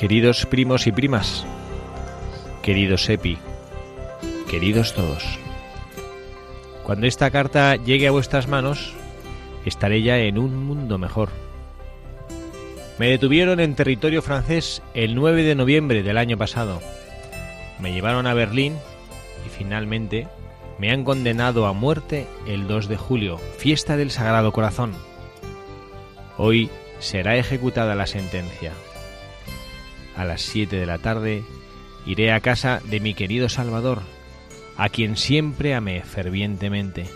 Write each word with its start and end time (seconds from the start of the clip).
Queridos 0.00 0.46
primos 0.46 0.86
y 0.86 0.92
primas, 0.92 1.44
queridos 2.62 3.06
Epi, 3.10 3.36
queridos 4.48 4.94
todos, 4.94 5.22
cuando 6.84 7.06
esta 7.06 7.30
carta 7.30 7.76
llegue 7.76 8.08
a 8.08 8.10
vuestras 8.10 8.48
manos, 8.48 8.94
estaré 9.66 10.00
ya 10.00 10.16
en 10.16 10.38
un 10.38 10.56
mundo 10.64 10.96
mejor. 10.96 11.28
Me 12.98 13.10
detuvieron 13.10 13.60
en 13.60 13.74
territorio 13.74 14.22
francés 14.22 14.80
el 14.94 15.14
9 15.14 15.42
de 15.42 15.54
noviembre 15.54 16.02
del 16.02 16.16
año 16.16 16.38
pasado. 16.38 16.80
Me 17.78 17.92
llevaron 17.92 18.26
a 18.26 18.32
Berlín 18.32 18.78
y 19.44 19.50
finalmente 19.50 20.28
me 20.78 20.92
han 20.92 21.04
condenado 21.04 21.66
a 21.66 21.74
muerte 21.74 22.26
el 22.46 22.66
2 22.66 22.88
de 22.88 22.96
julio, 22.96 23.36
fiesta 23.58 23.98
del 23.98 24.10
Sagrado 24.10 24.50
Corazón. 24.52 24.94
Hoy 26.38 26.70
será 27.00 27.36
ejecutada 27.36 27.94
la 27.94 28.06
sentencia 28.06 28.72
a 30.20 30.24
las 30.26 30.42
7 30.42 30.76
de 30.76 30.84
la 30.84 30.98
tarde, 30.98 31.44
iré 32.04 32.30
a 32.30 32.40
casa 32.40 32.82
de 32.84 33.00
mi 33.00 33.14
querido 33.14 33.48
Salvador, 33.48 34.02
a 34.76 34.90
quien 34.90 35.16
siempre 35.16 35.74
amé 35.74 36.02
fervientemente. 36.02 37.06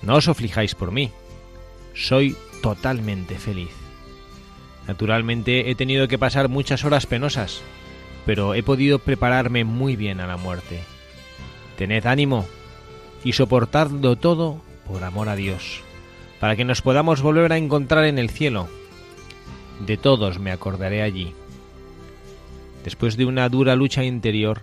No 0.00 0.14
os 0.14 0.26
aflijáis 0.26 0.74
por 0.74 0.90
mí, 0.90 1.10
soy 1.92 2.34
totalmente 2.62 3.38
feliz. 3.38 3.68
Naturalmente 4.88 5.70
he 5.70 5.74
tenido 5.74 6.08
que 6.08 6.18
pasar 6.18 6.48
muchas 6.48 6.82
horas 6.86 7.04
penosas, 7.04 7.60
pero 8.24 8.54
he 8.54 8.62
podido 8.62 8.98
prepararme 8.98 9.64
muy 9.64 9.94
bien 9.94 10.20
a 10.20 10.26
la 10.26 10.38
muerte. 10.38 10.80
Tened 11.76 12.06
ánimo 12.06 12.46
y 13.22 13.34
soportadlo 13.34 14.16
todo 14.16 14.62
por 14.88 15.04
amor 15.04 15.28
a 15.28 15.36
Dios, 15.36 15.82
para 16.40 16.56
que 16.56 16.64
nos 16.64 16.80
podamos 16.80 17.20
volver 17.20 17.52
a 17.52 17.58
encontrar 17.58 18.06
en 18.06 18.18
el 18.18 18.30
cielo. 18.30 18.68
De 19.86 19.98
todos 19.98 20.38
me 20.38 20.52
acordaré 20.52 21.02
allí 21.02 21.34
después 22.84 23.16
de 23.16 23.24
una 23.24 23.48
dura 23.48 23.76
lucha 23.76 24.04
interior, 24.04 24.62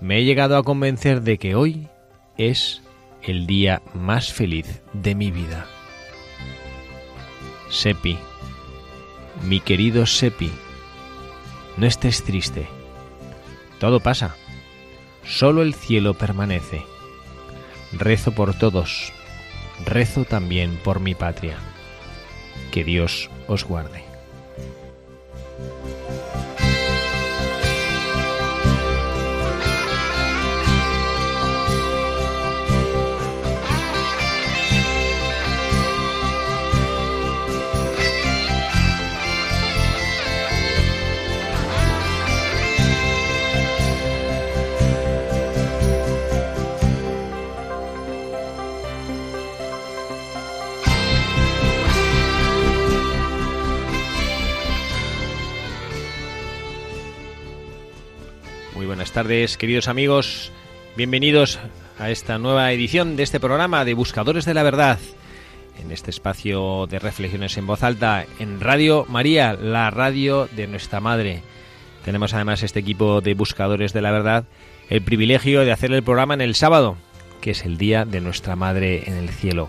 me 0.00 0.18
he 0.18 0.24
llegado 0.24 0.56
a 0.56 0.62
convencer 0.62 1.22
de 1.22 1.38
que 1.38 1.54
hoy 1.54 1.88
es 2.36 2.82
el 3.22 3.46
día 3.46 3.82
más 3.94 4.32
feliz 4.32 4.82
de 4.92 5.14
mi 5.14 5.30
vida. 5.30 5.66
Sepi, 7.70 8.18
mi 9.42 9.60
querido 9.60 10.06
Sepi, 10.06 10.50
no 11.76 11.86
estés 11.86 12.22
triste. 12.22 12.66
Todo 13.80 14.00
pasa. 14.00 14.36
Solo 15.24 15.62
el 15.62 15.74
cielo 15.74 16.14
permanece. 16.14 16.82
Rezo 17.92 18.32
por 18.32 18.54
todos. 18.54 19.12
Rezo 19.84 20.24
también 20.24 20.78
por 20.84 21.00
mi 21.00 21.14
patria. 21.14 21.56
Que 22.70 22.84
Dios 22.84 23.30
os 23.48 23.64
guarde. 23.64 24.13
Tardes, 59.14 59.56
queridos 59.56 59.86
amigos. 59.86 60.50
Bienvenidos 60.96 61.60
a 62.00 62.10
esta 62.10 62.36
nueva 62.36 62.72
edición 62.72 63.14
de 63.14 63.22
este 63.22 63.38
programa 63.38 63.84
de 63.84 63.94
Buscadores 63.94 64.44
de 64.44 64.54
la 64.54 64.64
Verdad. 64.64 64.98
En 65.80 65.92
este 65.92 66.10
espacio 66.10 66.88
de 66.88 66.98
reflexiones 66.98 67.56
en 67.56 67.64
voz 67.64 67.84
alta 67.84 68.26
en 68.40 68.60
Radio 68.60 69.06
María, 69.08 69.52
la 69.52 69.88
radio 69.92 70.48
de 70.56 70.66
nuestra 70.66 70.98
madre. 70.98 71.42
Tenemos 72.04 72.34
además 72.34 72.64
este 72.64 72.80
equipo 72.80 73.20
de 73.20 73.34
Buscadores 73.34 73.92
de 73.92 74.02
la 74.02 74.10
Verdad 74.10 74.46
el 74.90 75.00
privilegio 75.00 75.64
de 75.64 75.70
hacer 75.70 75.92
el 75.92 76.02
programa 76.02 76.34
en 76.34 76.40
el 76.40 76.56
sábado, 76.56 76.96
que 77.40 77.52
es 77.52 77.64
el 77.64 77.78
día 77.78 78.04
de 78.04 78.20
nuestra 78.20 78.56
madre 78.56 79.04
en 79.06 79.14
el 79.14 79.28
cielo. 79.28 79.68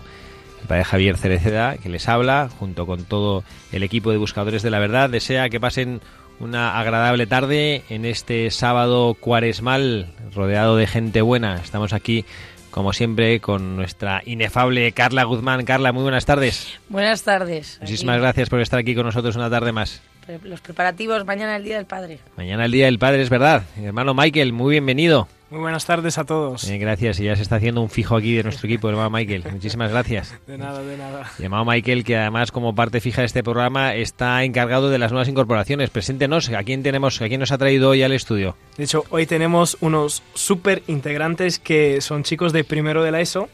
El 0.60 0.66
padre 0.66 0.82
Javier 0.82 1.16
Cereceda, 1.18 1.76
que 1.76 1.88
les 1.88 2.08
habla, 2.08 2.50
junto 2.58 2.84
con 2.84 3.04
todo 3.04 3.44
el 3.70 3.84
equipo 3.84 4.10
de 4.10 4.18
Buscadores 4.18 4.64
de 4.64 4.70
la 4.70 4.80
Verdad, 4.80 5.08
desea 5.08 5.48
que 5.50 5.60
pasen 5.60 6.00
una 6.40 6.78
agradable 6.78 7.26
tarde 7.26 7.82
en 7.88 8.04
este 8.04 8.50
sábado 8.50 9.14
cuaresmal 9.14 10.12
rodeado 10.34 10.76
de 10.76 10.86
gente 10.86 11.22
buena. 11.22 11.56
Estamos 11.56 11.92
aquí 11.92 12.24
como 12.70 12.92
siempre 12.92 13.40
con 13.40 13.76
nuestra 13.76 14.22
inefable 14.26 14.92
Carla 14.92 15.24
Guzmán. 15.24 15.64
Carla, 15.64 15.92
muy 15.92 16.02
buenas 16.02 16.26
tardes. 16.26 16.78
Buenas 16.88 17.22
tardes. 17.22 17.78
Muchísimas 17.80 18.18
gracias 18.18 18.50
por 18.50 18.60
estar 18.60 18.78
aquí 18.78 18.94
con 18.94 19.06
nosotros 19.06 19.34
una 19.36 19.48
tarde 19.48 19.72
más. 19.72 20.02
Los 20.42 20.60
preparativos, 20.60 21.24
mañana 21.24 21.56
el 21.56 21.64
Día 21.64 21.76
del 21.76 21.86
Padre. 21.86 22.18
Mañana 22.36 22.64
el 22.64 22.72
Día 22.72 22.86
del 22.86 22.98
Padre, 22.98 23.22
es 23.22 23.30
verdad. 23.30 23.62
hermano 23.82 24.12
Michael, 24.12 24.52
muy 24.52 24.72
bienvenido. 24.72 25.28
Muy 25.48 25.60
buenas 25.60 25.86
tardes 25.86 26.18
a 26.18 26.24
todos. 26.24 26.68
Eh, 26.68 26.76
gracias, 26.78 27.20
y 27.20 27.24
ya 27.24 27.36
se 27.36 27.42
está 27.42 27.56
haciendo 27.56 27.80
un 27.80 27.88
fijo 27.88 28.16
aquí 28.16 28.34
de 28.34 28.42
nuestro 28.42 28.66
equipo, 28.66 28.88
hermano 28.88 29.10
Michael. 29.10 29.44
Muchísimas 29.52 29.90
gracias. 29.92 30.34
De 30.46 30.58
nada, 30.58 30.82
de 30.82 30.96
nada. 30.96 31.30
Llamado 31.38 31.64
Michael, 31.64 32.02
que 32.02 32.16
además 32.16 32.50
como 32.50 32.74
parte 32.74 33.00
fija 33.00 33.22
de 33.22 33.26
este 33.26 33.44
programa 33.44 33.94
está 33.94 34.42
encargado 34.42 34.90
de 34.90 34.98
las 34.98 35.12
nuevas 35.12 35.28
incorporaciones. 35.28 35.90
Preséntenos, 35.90 36.48
¿a 36.50 36.64
quién 36.64 36.82
tenemos, 36.82 37.20
a 37.22 37.28
quién 37.28 37.40
nos 37.40 37.52
ha 37.52 37.58
traído 37.58 37.90
hoy 37.90 38.02
al 38.02 38.12
estudio? 38.12 38.56
De 38.76 38.84
hecho, 38.84 39.04
hoy 39.10 39.26
tenemos 39.26 39.76
unos 39.80 40.22
súper 40.34 40.82
integrantes 40.88 41.60
que 41.60 42.00
son 42.00 42.24
chicos 42.24 42.52
de 42.52 42.64
primero 42.64 43.04
de 43.04 43.12
la 43.12 43.20
ESO. 43.20 43.48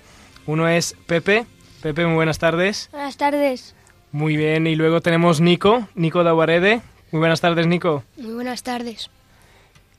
Uno 0.47 0.69
es 0.69 0.97
Pepe. 1.06 1.44
Pepe, 1.83 2.06
muy 2.06 2.15
buenas 2.15 2.39
tardes. 2.39 2.89
Buenas 2.93 3.17
tardes. 3.17 3.75
Muy 4.12 4.37
bien, 4.37 4.67
y 4.67 4.77
luego 4.77 5.00
tenemos 5.00 5.41
Nico, 5.41 5.89
Nico 5.94 6.25
Daguarede. 6.25 6.81
Muy 7.11 7.19
buenas 7.19 7.41
tardes, 7.41 7.67
Nico. 7.67 8.05
Muy 8.17 8.35
buenas 8.35 8.62
tardes. 8.62 9.11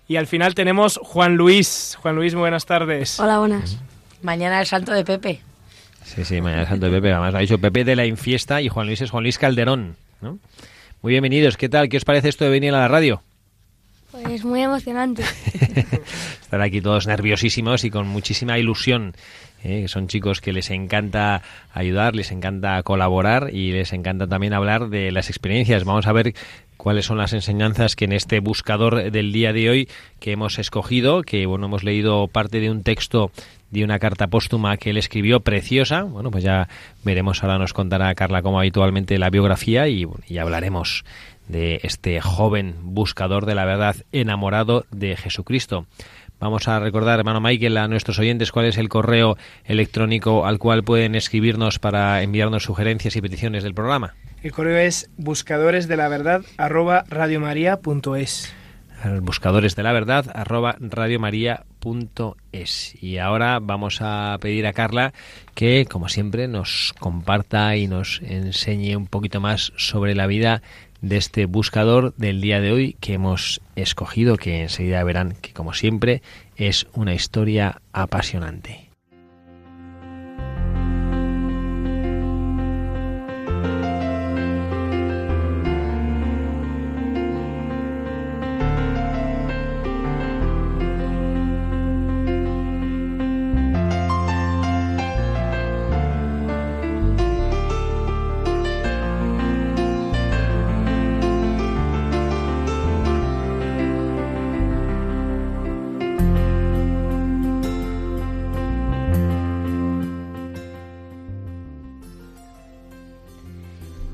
Y 0.07 0.17
al 0.17 0.27
final 0.27 0.53
tenemos 0.53 0.99
Juan 1.01 1.35
Luis. 1.35 1.97
Juan 2.01 2.15
Luis, 2.15 2.33
muy 2.33 2.41
buenas 2.41 2.65
tardes. 2.65 3.19
Hola, 3.19 3.39
buenas. 3.39 3.77
Mañana 4.21 4.59
el 4.59 4.65
santo 4.65 4.91
de 4.91 5.05
Pepe. 5.05 5.41
Sí, 6.03 6.25
sí, 6.25 6.41
mañana 6.41 6.63
el 6.63 6.67
santo 6.67 6.87
de 6.87 6.91
Pepe. 6.91 7.11
Además 7.11 7.31
lo 7.31 7.37
ha 7.37 7.41
dicho 7.41 7.57
Pepe 7.57 7.85
de 7.85 7.95
la 7.95 8.05
Infiesta 8.05 8.61
y 8.61 8.67
Juan 8.67 8.87
Luis 8.87 9.01
es 9.01 9.11
Juan 9.11 9.23
Luis 9.23 9.37
Calderón. 9.37 9.95
¿no? 10.21 10.39
Muy 11.01 11.11
bienvenidos. 11.11 11.57
¿Qué 11.57 11.69
tal? 11.69 11.89
¿Qué 11.89 11.97
os 11.97 12.05
parece 12.05 12.29
esto 12.29 12.43
de 12.43 12.51
venir 12.51 12.73
a 12.73 12.79
la 12.79 12.87
radio? 12.87 13.21
Pues 14.11 14.45
muy 14.45 14.61
emocionante. 14.61 15.23
Estar 16.41 16.61
aquí 16.61 16.81
todos 16.81 17.07
nerviosísimos 17.07 17.83
y 17.83 17.89
con 17.89 18.07
muchísima 18.07 18.59
ilusión. 18.59 19.15
¿eh? 19.63 19.87
Son 19.87 20.07
chicos 20.07 20.39
que 20.39 20.53
les 20.53 20.69
encanta 20.69 21.41
ayudar, 21.73 22.15
les 22.15 22.31
encanta 22.31 22.81
colaborar 22.83 23.49
y 23.51 23.71
les 23.71 23.91
encanta 23.91 24.27
también 24.27 24.53
hablar 24.53 24.89
de 24.89 25.11
las 25.11 25.29
experiencias. 25.29 25.83
Vamos 25.83 26.05
a 26.05 26.13
ver 26.13 26.35
cuáles 26.77 27.05
son 27.05 27.17
las 27.17 27.33
enseñanzas 27.33 27.95
que 27.95 28.05
en 28.05 28.13
este 28.13 28.39
buscador 28.39 29.11
del 29.11 29.31
día 29.31 29.53
de 29.53 29.69
hoy 29.69 29.89
que 30.19 30.31
hemos 30.31 30.59
escogido, 30.59 31.21
que 31.21 31.45
bueno, 31.45 31.67
hemos 31.67 31.83
leído 31.83 32.27
parte 32.27 32.59
de 32.59 32.69
un 32.69 32.83
texto 32.83 33.31
de 33.71 33.83
una 33.83 33.97
carta 33.97 34.27
póstuma 34.27 34.77
que 34.77 34.91
él 34.91 34.97
escribió 34.97 35.39
preciosa. 35.39 36.03
Bueno, 36.03 36.29
pues 36.29 36.43
ya 36.43 36.67
veremos, 37.03 37.43
ahora 37.43 37.57
nos 37.57 37.73
contará 37.73 38.13
Carla 38.13 38.41
como 38.41 38.59
habitualmente 38.59 39.17
la 39.17 39.31
biografía 39.31 39.87
y, 39.87 40.05
y 40.27 40.37
hablaremos 40.37 41.03
de 41.47 41.79
este 41.83 42.21
joven 42.21 42.75
buscador 42.81 43.45
de 43.45 43.55
la 43.55 43.65
verdad 43.65 43.95
enamorado 44.11 44.85
de 44.91 45.15
Jesucristo. 45.15 45.87
Vamos 46.43 46.67
a 46.67 46.77
recordar, 46.77 47.19
hermano 47.19 47.39
Michael, 47.39 47.77
a 47.77 47.87
nuestros 47.87 48.19
oyentes 48.19 48.51
cuál 48.51 48.65
es 48.65 48.77
el 48.77 48.89
correo 48.89 49.37
electrónico 49.63 50.45
al 50.45 50.59
cual 50.59 50.83
pueden 50.83 51.15
escribirnos 51.15 51.79
para 51.79 52.21
enviarnos 52.21 52.63
sugerencias 52.63 53.15
y 53.15 53.21
peticiones 53.21 53.63
del 53.63 53.73
programa. 53.73 54.15
El 54.41 54.51
correo 54.51 54.77
es 54.77 55.09
buscadores 55.15 55.87
de 55.87 55.95
la 55.95 56.09
verdad 56.09 56.41
arroba 56.57 57.05
radiomaria.es. 57.07 58.53
Buscadores 59.21 59.77
de 59.77 59.83
la 59.83 59.93
verdad 59.93 60.25
arroba 60.33 60.75
radiomaria.es. 60.81 63.01
Y 63.01 63.19
ahora 63.19 63.59
vamos 63.61 63.99
a 64.01 64.37
pedir 64.41 64.67
a 64.67 64.73
Carla 64.73 65.13
que, 65.55 65.87
como 65.89 66.09
siempre, 66.09 66.49
nos 66.49 66.93
comparta 66.99 67.77
y 67.77 67.87
nos 67.87 68.19
enseñe 68.21 68.97
un 68.97 69.07
poquito 69.07 69.39
más 69.39 69.71
sobre 69.77 70.13
la 70.13 70.27
vida 70.27 70.61
de 71.03 71.17
este 71.17 71.45
buscador 71.45 72.15
del 72.15 72.41
día 72.41 72.61
de 72.61 72.71
hoy 72.71 72.95
que 73.01 73.13
hemos 73.13 73.61
escogido, 73.75 74.37
que 74.37 74.61
enseguida 74.61 75.03
verán 75.03 75.35
que 75.41 75.51
como 75.51 75.73
siempre 75.73 76.23
es 76.55 76.87
una 76.93 77.13
historia 77.13 77.81
apasionante. 77.91 78.82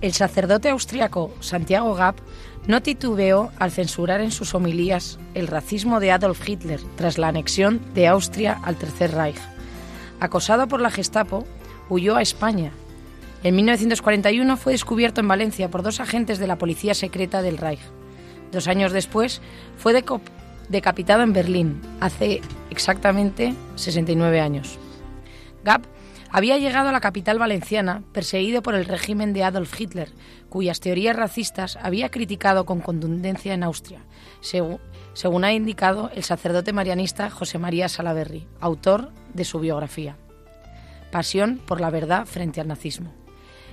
El 0.09 0.15
sacerdote 0.15 0.69
austriaco 0.69 1.31
Santiago 1.39 1.93
Gap 1.93 2.15
no 2.65 2.81
titubeó 2.81 3.51
al 3.59 3.69
censurar 3.69 4.21
en 4.21 4.31
sus 4.31 4.55
homilías 4.55 5.19
el 5.35 5.45
racismo 5.45 5.99
de 5.99 6.11
Adolf 6.11 6.49
Hitler 6.49 6.79
tras 6.95 7.19
la 7.19 7.27
anexión 7.27 7.79
de 7.93 8.07
Austria 8.07 8.59
al 8.63 8.75
Tercer 8.75 9.11
Reich. 9.11 9.37
Acosado 10.19 10.67
por 10.67 10.81
la 10.81 10.89
Gestapo, 10.89 11.45
huyó 11.89 12.15
a 12.15 12.23
España. 12.23 12.71
En 13.43 13.55
1941 13.55 14.57
fue 14.57 14.71
descubierto 14.71 15.21
en 15.21 15.27
Valencia 15.27 15.69
por 15.69 15.83
dos 15.83 15.99
agentes 15.99 16.39
de 16.39 16.47
la 16.47 16.57
policía 16.57 16.95
secreta 16.95 17.43
del 17.43 17.59
Reich. 17.59 17.79
Dos 18.51 18.67
años 18.67 18.91
después 18.91 19.43
fue 19.77 19.93
decapitado 20.69 21.21
en 21.21 21.33
Berlín, 21.33 21.81
hace 21.99 22.41
exactamente 22.71 23.53
69 23.75 24.41
años. 24.41 24.79
Gap 25.63 25.83
había 26.31 26.57
llegado 26.57 26.89
a 26.89 26.91
la 26.91 27.01
capital 27.01 27.39
valenciana 27.39 28.03
perseguido 28.13 28.61
por 28.61 28.75
el 28.75 28.85
régimen 28.85 29.33
de 29.33 29.43
Adolf 29.43 29.79
Hitler, 29.79 30.09
cuyas 30.49 30.79
teorías 30.79 31.15
racistas 31.15 31.77
había 31.81 32.09
criticado 32.09 32.65
con 32.65 32.81
contundencia 32.81 33.53
en 33.53 33.63
Austria, 33.63 34.01
según, 34.41 35.43
ha 35.43 35.53
indicado 35.53 36.11
el 36.15 36.23
sacerdote 36.23 36.73
marianista 36.73 37.29
José 37.29 37.57
María 37.57 37.89
Salaverry, 37.89 38.47
autor 38.59 39.11
de 39.33 39.45
su 39.45 39.59
biografía. 39.59 40.17
Pasión 41.11 41.59
por 41.65 41.81
la 41.81 41.89
verdad 41.89 42.25
frente 42.25 42.61
al 42.61 42.67
nazismo. 42.67 43.18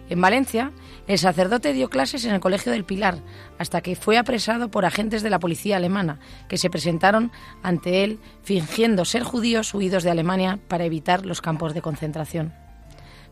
En 0.08 0.20
Valencia, 0.20 0.70
el 1.08 1.18
sacerdote 1.18 1.72
dio 1.72 1.90
clases 1.90 2.24
en 2.24 2.34
el 2.34 2.40
Colegio 2.40 2.70
del 2.70 2.84
Pilar 2.84 3.18
hasta 3.58 3.80
que 3.80 3.96
fue 3.96 4.18
apresado 4.18 4.70
por 4.70 4.84
agentes 4.84 5.22
de 5.22 5.30
la 5.30 5.40
policía 5.40 5.76
alemana 5.76 6.20
que 6.48 6.58
se 6.58 6.70
presentaron 6.70 7.32
ante 7.62 8.04
él 8.04 8.20
fingiendo 8.42 9.04
ser 9.04 9.24
judíos 9.24 9.74
huidos 9.74 10.04
de 10.04 10.10
Alemania 10.10 10.60
para 10.68 10.84
evitar 10.84 11.26
los 11.26 11.40
campos 11.40 11.74
de 11.74 11.82
concentración. 11.82 12.54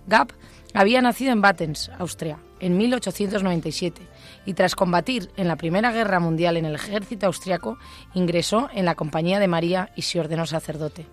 Gap 0.06 0.32
había 0.75 1.00
nacido 1.00 1.32
en 1.32 1.41
Battens, 1.41 1.91
Austria, 1.99 2.38
en 2.59 2.76
1897 2.76 4.03
y 4.44 4.55
tras 4.55 4.75
combatir 4.75 5.31
en 5.37 5.47
la 5.47 5.56
Primera 5.56 5.93
Guerra 5.93 6.19
Mundial 6.19 6.56
en 6.56 6.65
el 6.65 6.75
ejército 6.75 7.26
austriaco 7.26 7.79
ingresó 8.15 8.69
en 8.75 8.85
la 8.85 8.97
Compañía 8.97 9.38
de 9.38 9.49
María 9.49 9.91
y 9.94 10.03
se 10.03 10.19
ordenó 10.19 10.47
sacerdote. 10.47 11.06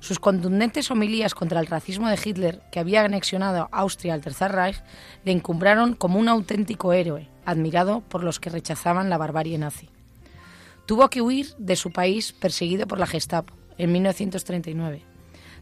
Sus 0.00 0.18
contundentes 0.18 0.90
homilías 0.90 1.34
contra 1.34 1.60
el 1.60 1.66
racismo 1.66 2.08
de 2.08 2.18
Hitler, 2.22 2.62
que 2.70 2.80
había 2.80 3.04
anexionado 3.04 3.68
Austria 3.72 4.14
al 4.14 4.20
Tercer 4.20 4.52
Reich, 4.52 4.82
le 5.24 5.32
encumbraron 5.32 5.94
como 5.94 6.18
un 6.18 6.28
auténtico 6.28 6.92
héroe, 6.92 7.28
admirado 7.44 8.02
por 8.02 8.22
los 8.22 8.38
que 8.38 8.50
rechazaban 8.50 9.10
la 9.10 9.18
barbarie 9.18 9.58
nazi. 9.58 9.88
Tuvo 10.86 11.08
que 11.10 11.22
huir 11.22 11.54
de 11.58 11.76
su 11.76 11.90
país 11.90 12.32
perseguido 12.32 12.86
por 12.86 12.98
la 12.98 13.06
Gestapo 13.06 13.54
en 13.78 13.92
1939. 13.92 15.02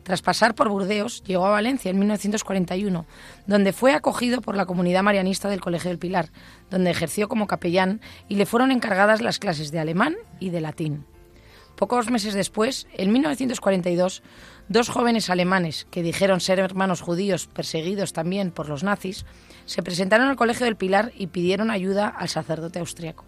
Tras 0.02 0.20
pasar 0.20 0.54
por 0.54 0.68
Burdeos, 0.68 1.24
llegó 1.24 1.46
a 1.46 1.50
Valencia 1.50 1.90
en 1.90 1.98
1941, 1.98 3.06
donde 3.46 3.72
fue 3.72 3.94
acogido 3.94 4.42
por 4.42 4.54
la 4.54 4.66
comunidad 4.66 5.02
marianista 5.02 5.48
del 5.48 5.62
Colegio 5.62 5.88
del 5.88 5.98
Pilar, 5.98 6.28
donde 6.70 6.90
ejerció 6.90 7.26
como 7.26 7.46
capellán 7.46 8.02
y 8.28 8.34
le 8.34 8.44
fueron 8.44 8.70
encargadas 8.70 9.22
las 9.22 9.38
clases 9.38 9.70
de 9.70 9.78
alemán 9.78 10.14
y 10.40 10.50
de 10.50 10.60
latín. 10.60 11.06
Pocos 11.76 12.08
meses 12.08 12.34
después, 12.34 12.86
en 12.92 13.12
1942, 13.12 14.22
dos 14.68 14.88
jóvenes 14.88 15.28
alemanes, 15.28 15.86
que 15.90 16.02
dijeron 16.02 16.40
ser 16.40 16.60
hermanos 16.60 17.00
judíos 17.00 17.48
perseguidos 17.48 18.12
también 18.12 18.52
por 18.52 18.68
los 18.68 18.84
nazis, 18.84 19.26
se 19.66 19.82
presentaron 19.82 20.28
al 20.28 20.36
Colegio 20.36 20.66
del 20.66 20.76
Pilar 20.76 21.12
y 21.16 21.26
pidieron 21.26 21.70
ayuda 21.70 22.08
al 22.08 22.28
sacerdote 22.28 22.78
austriaco. 22.78 23.24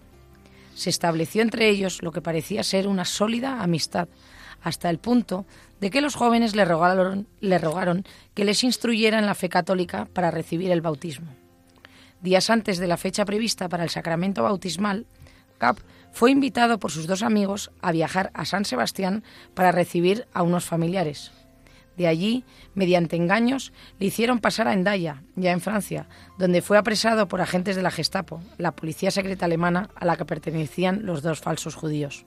Se 0.75 0.89
estableció 0.89 1.41
entre 1.41 1.69
ellos 1.69 2.01
lo 2.01 2.11
que 2.11 2.21
parecía 2.21 2.63
ser 2.63 2.87
una 2.87 3.03
sólida 3.03 3.61
amistad, 3.61 4.07
hasta 4.61 4.89
el 4.89 4.97
punto 4.97 5.45
de 5.81 5.89
que 5.89 6.01
los 6.01 6.15
jóvenes 6.15 6.55
le 6.55 6.65
rogaron, 6.65 7.27
le 7.41 7.57
rogaron 7.57 8.05
que 8.33 8.45
les 8.45 8.63
instruyera 8.63 9.19
en 9.19 9.25
la 9.25 9.35
fe 9.35 9.49
católica 9.49 10.07
para 10.13 10.31
recibir 10.31 10.71
el 10.71 10.81
bautismo. 10.81 11.27
Días 12.21 12.49
antes 12.49 12.77
de 12.77 12.87
la 12.87 12.97
fecha 12.97 13.25
prevista 13.25 13.69
para 13.69 13.83
el 13.83 13.89
sacramento 13.89 14.43
bautismal, 14.43 15.05
Cap 15.57 15.79
fue 16.11 16.31
invitado 16.31 16.79
por 16.79 16.91
sus 16.91 17.07
dos 17.07 17.23
amigos 17.23 17.71
a 17.81 17.91
viajar 17.91 18.31
a 18.33 18.45
San 18.45 18.65
Sebastián 18.65 19.23
para 19.53 19.71
recibir 19.71 20.27
a 20.33 20.43
unos 20.43 20.65
familiares. 20.65 21.31
De 21.97 22.07
allí, 22.07 22.43
mediante 22.75 23.15
engaños, 23.15 23.73
le 23.99 24.05
hicieron 24.05 24.39
pasar 24.39 24.67
a 24.67 24.73
Endaya, 24.73 25.23
ya 25.35 25.51
en 25.51 25.61
Francia, 25.61 26.07
donde 26.37 26.61
fue 26.61 26.77
apresado 26.77 27.27
por 27.27 27.41
agentes 27.41 27.75
de 27.75 27.81
la 27.81 27.89
Gestapo, 27.89 28.39
la 28.59 28.75
policía 28.75 29.09
secreta 29.09 29.45
alemana 29.45 29.89
a 29.95 30.05
la 30.05 30.15
que 30.15 30.25
pertenecían 30.25 31.05
los 31.07 31.23
dos 31.23 31.39
falsos 31.39 31.73
judíos. 31.73 32.25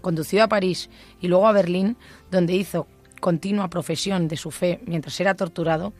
Condució 0.00 0.42
a 0.42 0.48
París 0.48 0.88
y 1.20 1.28
luego 1.28 1.46
a 1.46 1.52
Berlín, 1.52 1.98
donde 2.30 2.54
hizo 2.54 2.86
continua 3.20 3.68
profesión 3.68 4.26
de 4.26 4.38
su 4.38 4.50
fe 4.50 4.80
mientras 4.86 5.20
era 5.20 5.34
torturado, 5.34 5.92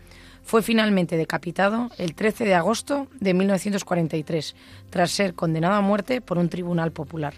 fue 0.51 0.63
finalmente 0.63 1.17
decapitado 1.17 1.91
el 1.97 2.17
13 2.17 2.45
de 2.45 2.57
agosto 2.57 3.07
de 3.21 3.35
1943, 3.35 4.57
tras 4.91 5.13
ser 5.13 5.35
condenado 5.35 5.75
a 5.75 5.81
muerte 5.81 6.21
por 6.21 6.39
un 6.39 6.49
tribunal 6.49 6.91
popular. 6.91 7.35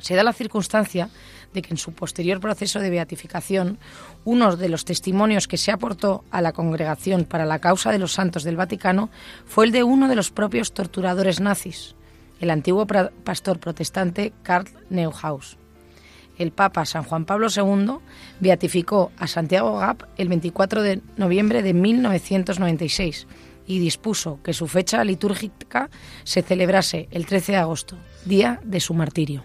Se 0.00 0.16
da 0.16 0.24
la 0.24 0.32
circunstancia 0.32 1.10
de 1.54 1.62
que 1.62 1.72
en 1.72 1.76
su 1.76 1.92
posterior 1.92 2.40
proceso 2.40 2.80
de 2.80 2.90
beatificación, 2.90 3.78
uno 4.24 4.56
de 4.56 4.68
los 4.68 4.84
testimonios 4.84 5.46
que 5.46 5.58
se 5.58 5.70
aportó 5.70 6.24
a 6.32 6.42
la 6.42 6.50
Congregación 6.50 7.24
para 7.24 7.46
la 7.46 7.60
Causa 7.60 7.92
de 7.92 8.00
los 8.00 8.14
Santos 8.14 8.42
del 8.42 8.56
Vaticano 8.56 9.10
fue 9.46 9.66
el 9.66 9.70
de 9.70 9.84
uno 9.84 10.08
de 10.08 10.16
los 10.16 10.32
propios 10.32 10.72
torturadores 10.72 11.38
nazis, 11.38 11.94
el 12.40 12.50
antiguo 12.50 12.84
pastor 13.22 13.60
protestante 13.60 14.32
Karl 14.42 14.66
Neuhaus 14.90 15.56
el 16.38 16.52
Papa 16.52 16.84
San 16.84 17.04
Juan 17.04 17.24
Pablo 17.24 17.48
II 17.54 17.98
beatificó 18.40 19.12
a 19.18 19.26
Santiago 19.26 19.78
Gap 19.78 20.04
el 20.16 20.28
24 20.28 20.82
de 20.82 21.00
noviembre 21.16 21.62
de 21.62 21.74
1996 21.74 23.26
y 23.66 23.78
dispuso 23.78 24.40
que 24.42 24.54
su 24.54 24.66
fecha 24.66 25.04
litúrgica 25.04 25.90
se 26.24 26.42
celebrase 26.42 27.08
el 27.10 27.26
13 27.26 27.52
de 27.52 27.58
agosto, 27.58 27.98
día 28.24 28.60
de 28.64 28.80
su 28.80 28.94
martirio. 28.94 29.44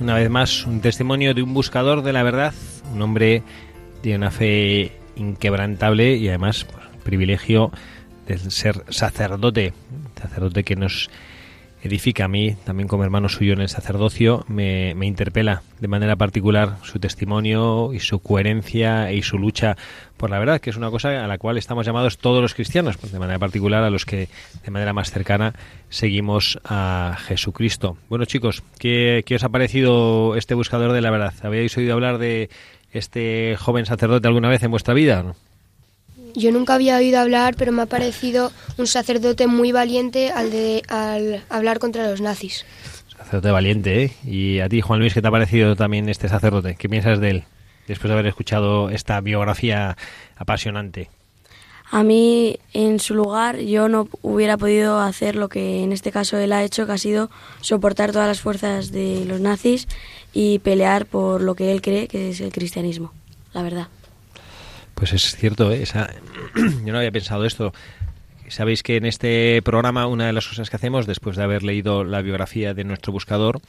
Una 0.00 0.14
vez 0.14 0.30
más 0.30 0.66
un 0.66 0.80
testimonio 0.80 1.34
de 1.34 1.42
un 1.42 1.54
buscador 1.54 2.02
de 2.02 2.12
la 2.12 2.22
verdad, 2.22 2.52
un 2.92 3.02
hombre 3.02 3.42
de 4.02 4.14
una 4.14 4.30
fe 4.30 4.92
inquebrantable 5.16 6.16
y 6.16 6.28
además 6.28 6.64
pues, 6.64 6.84
privilegio 7.02 7.72
de 8.26 8.38
ser 8.38 8.84
sacerdote, 8.88 9.72
sacerdote 10.20 10.64
que 10.64 10.76
nos 10.76 11.10
edifica 11.86 12.26
a 12.26 12.28
mí, 12.28 12.56
también 12.64 12.88
como 12.88 13.04
hermano 13.04 13.28
suyo 13.28 13.52
en 13.52 13.60
el 13.60 13.68
sacerdocio, 13.68 14.44
me, 14.48 14.90
interpela 15.06 15.62
de 15.80 15.88
manera 15.88 16.16
particular 16.16 16.76
su 16.82 16.98
testimonio 16.98 17.92
y 17.92 18.00
su 18.00 18.20
coherencia 18.20 19.12
y 19.12 19.22
su 19.22 19.38
lucha 19.38 19.76
por 20.16 20.30
la 20.30 20.38
verdad, 20.38 20.60
que 20.60 20.70
es 20.70 20.76
una 20.76 20.90
cosa 20.90 21.24
a 21.24 21.26
la 21.26 21.38
cual 21.38 21.58
estamos 21.58 21.86
llamados 21.86 22.18
todos 22.18 22.42
los 22.42 22.54
cristianos, 22.54 22.96
pues 22.96 23.12
de 23.12 23.18
manera 23.18 23.38
particular 23.38 23.82
a 23.82 23.90
los 23.90 24.04
que 24.04 24.28
de 24.64 24.70
manera 24.70 24.92
más 24.92 25.10
cercana 25.10 25.54
seguimos 25.88 26.58
a 26.64 27.16
Jesucristo. 27.26 27.96
Bueno 28.08 28.24
chicos, 28.24 28.62
¿qué, 28.78 29.24
os 29.34 29.44
ha 29.44 29.48
parecido 29.48 30.36
este 30.36 30.54
buscador 30.54 30.92
de 30.92 31.00
la 31.00 31.10
verdad? 31.10 31.34
¿Habéis 31.42 31.76
oído 31.76 31.94
hablar 31.94 32.18
de 32.18 32.50
este 32.92 33.56
joven 33.58 33.86
sacerdote 33.86 34.28
alguna 34.28 34.48
vez 34.48 34.62
en 34.62 34.70
vuestra 34.70 34.94
vida? 34.94 35.22
¿no? 35.22 35.36
Yo 36.36 36.52
nunca 36.52 36.74
había 36.74 36.98
oído 36.98 37.18
hablar, 37.18 37.54
pero 37.56 37.72
me 37.72 37.80
ha 37.80 37.86
parecido 37.86 38.52
un 38.76 38.86
sacerdote 38.86 39.46
muy 39.46 39.72
valiente 39.72 40.30
al, 40.30 40.50
de, 40.50 40.82
al 40.86 41.42
hablar 41.48 41.78
contra 41.78 42.10
los 42.10 42.20
nazis. 42.20 42.66
Sacerdote 43.16 43.50
valiente, 43.50 44.04
¿eh? 44.04 44.12
Y 44.22 44.60
a 44.60 44.68
ti, 44.68 44.82
Juan 44.82 45.00
Luis, 45.00 45.14
¿qué 45.14 45.22
te 45.22 45.28
ha 45.28 45.30
parecido 45.30 45.76
también 45.76 46.10
este 46.10 46.28
sacerdote? 46.28 46.76
¿Qué 46.78 46.90
piensas 46.90 47.20
de 47.20 47.30
él 47.30 47.44
después 47.88 48.10
de 48.10 48.12
haber 48.12 48.26
escuchado 48.26 48.90
esta 48.90 49.18
biografía 49.22 49.96
apasionante? 50.36 51.08
A 51.90 52.02
mí, 52.02 52.58
en 52.74 53.00
su 53.00 53.14
lugar, 53.14 53.58
yo 53.60 53.88
no 53.88 54.06
hubiera 54.20 54.58
podido 54.58 55.00
hacer 55.00 55.36
lo 55.36 55.48
que 55.48 55.84
en 55.84 55.92
este 55.92 56.12
caso 56.12 56.36
él 56.36 56.52
ha 56.52 56.64
hecho, 56.64 56.84
que 56.84 56.92
ha 56.92 56.98
sido 56.98 57.30
soportar 57.62 58.12
todas 58.12 58.28
las 58.28 58.42
fuerzas 58.42 58.92
de 58.92 59.24
los 59.24 59.40
nazis 59.40 59.88
y 60.34 60.58
pelear 60.58 61.06
por 61.06 61.40
lo 61.40 61.54
que 61.54 61.72
él 61.72 61.80
cree 61.80 62.08
que 62.08 62.28
es 62.28 62.42
el 62.42 62.52
cristianismo, 62.52 63.12
la 63.54 63.62
verdad. 63.62 63.88
Pues 64.96 65.12
es 65.12 65.36
cierto, 65.36 65.70
¿eh? 65.70 65.82
Esa... 65.82 66.08
yo 66.84 66.92
no 66.92 66.98
había 66.98 67.12
pensado 67.12 67.44
esto. 67.44 67.72
Sabéis 68.48 68.82
que 68.82 68.96
en 68.96 69.04
este 69.04 69.60
programa 69.62 70.06
una 70.06 70.26
de 70.26 70.32
las 70.32 70.48
cosas 70.48 70.70
que 70.70 70.76
hacemos 70.76 71.06
después 71.06 71.36
de 71.36 71.42
haber 71.42 71.62
leído 71.62 72.02
la 72.02 72.22
biografía 72.22 72.72
de 72.72 72.84
nuestro 72.84 73.12
buscador 73.12 73.60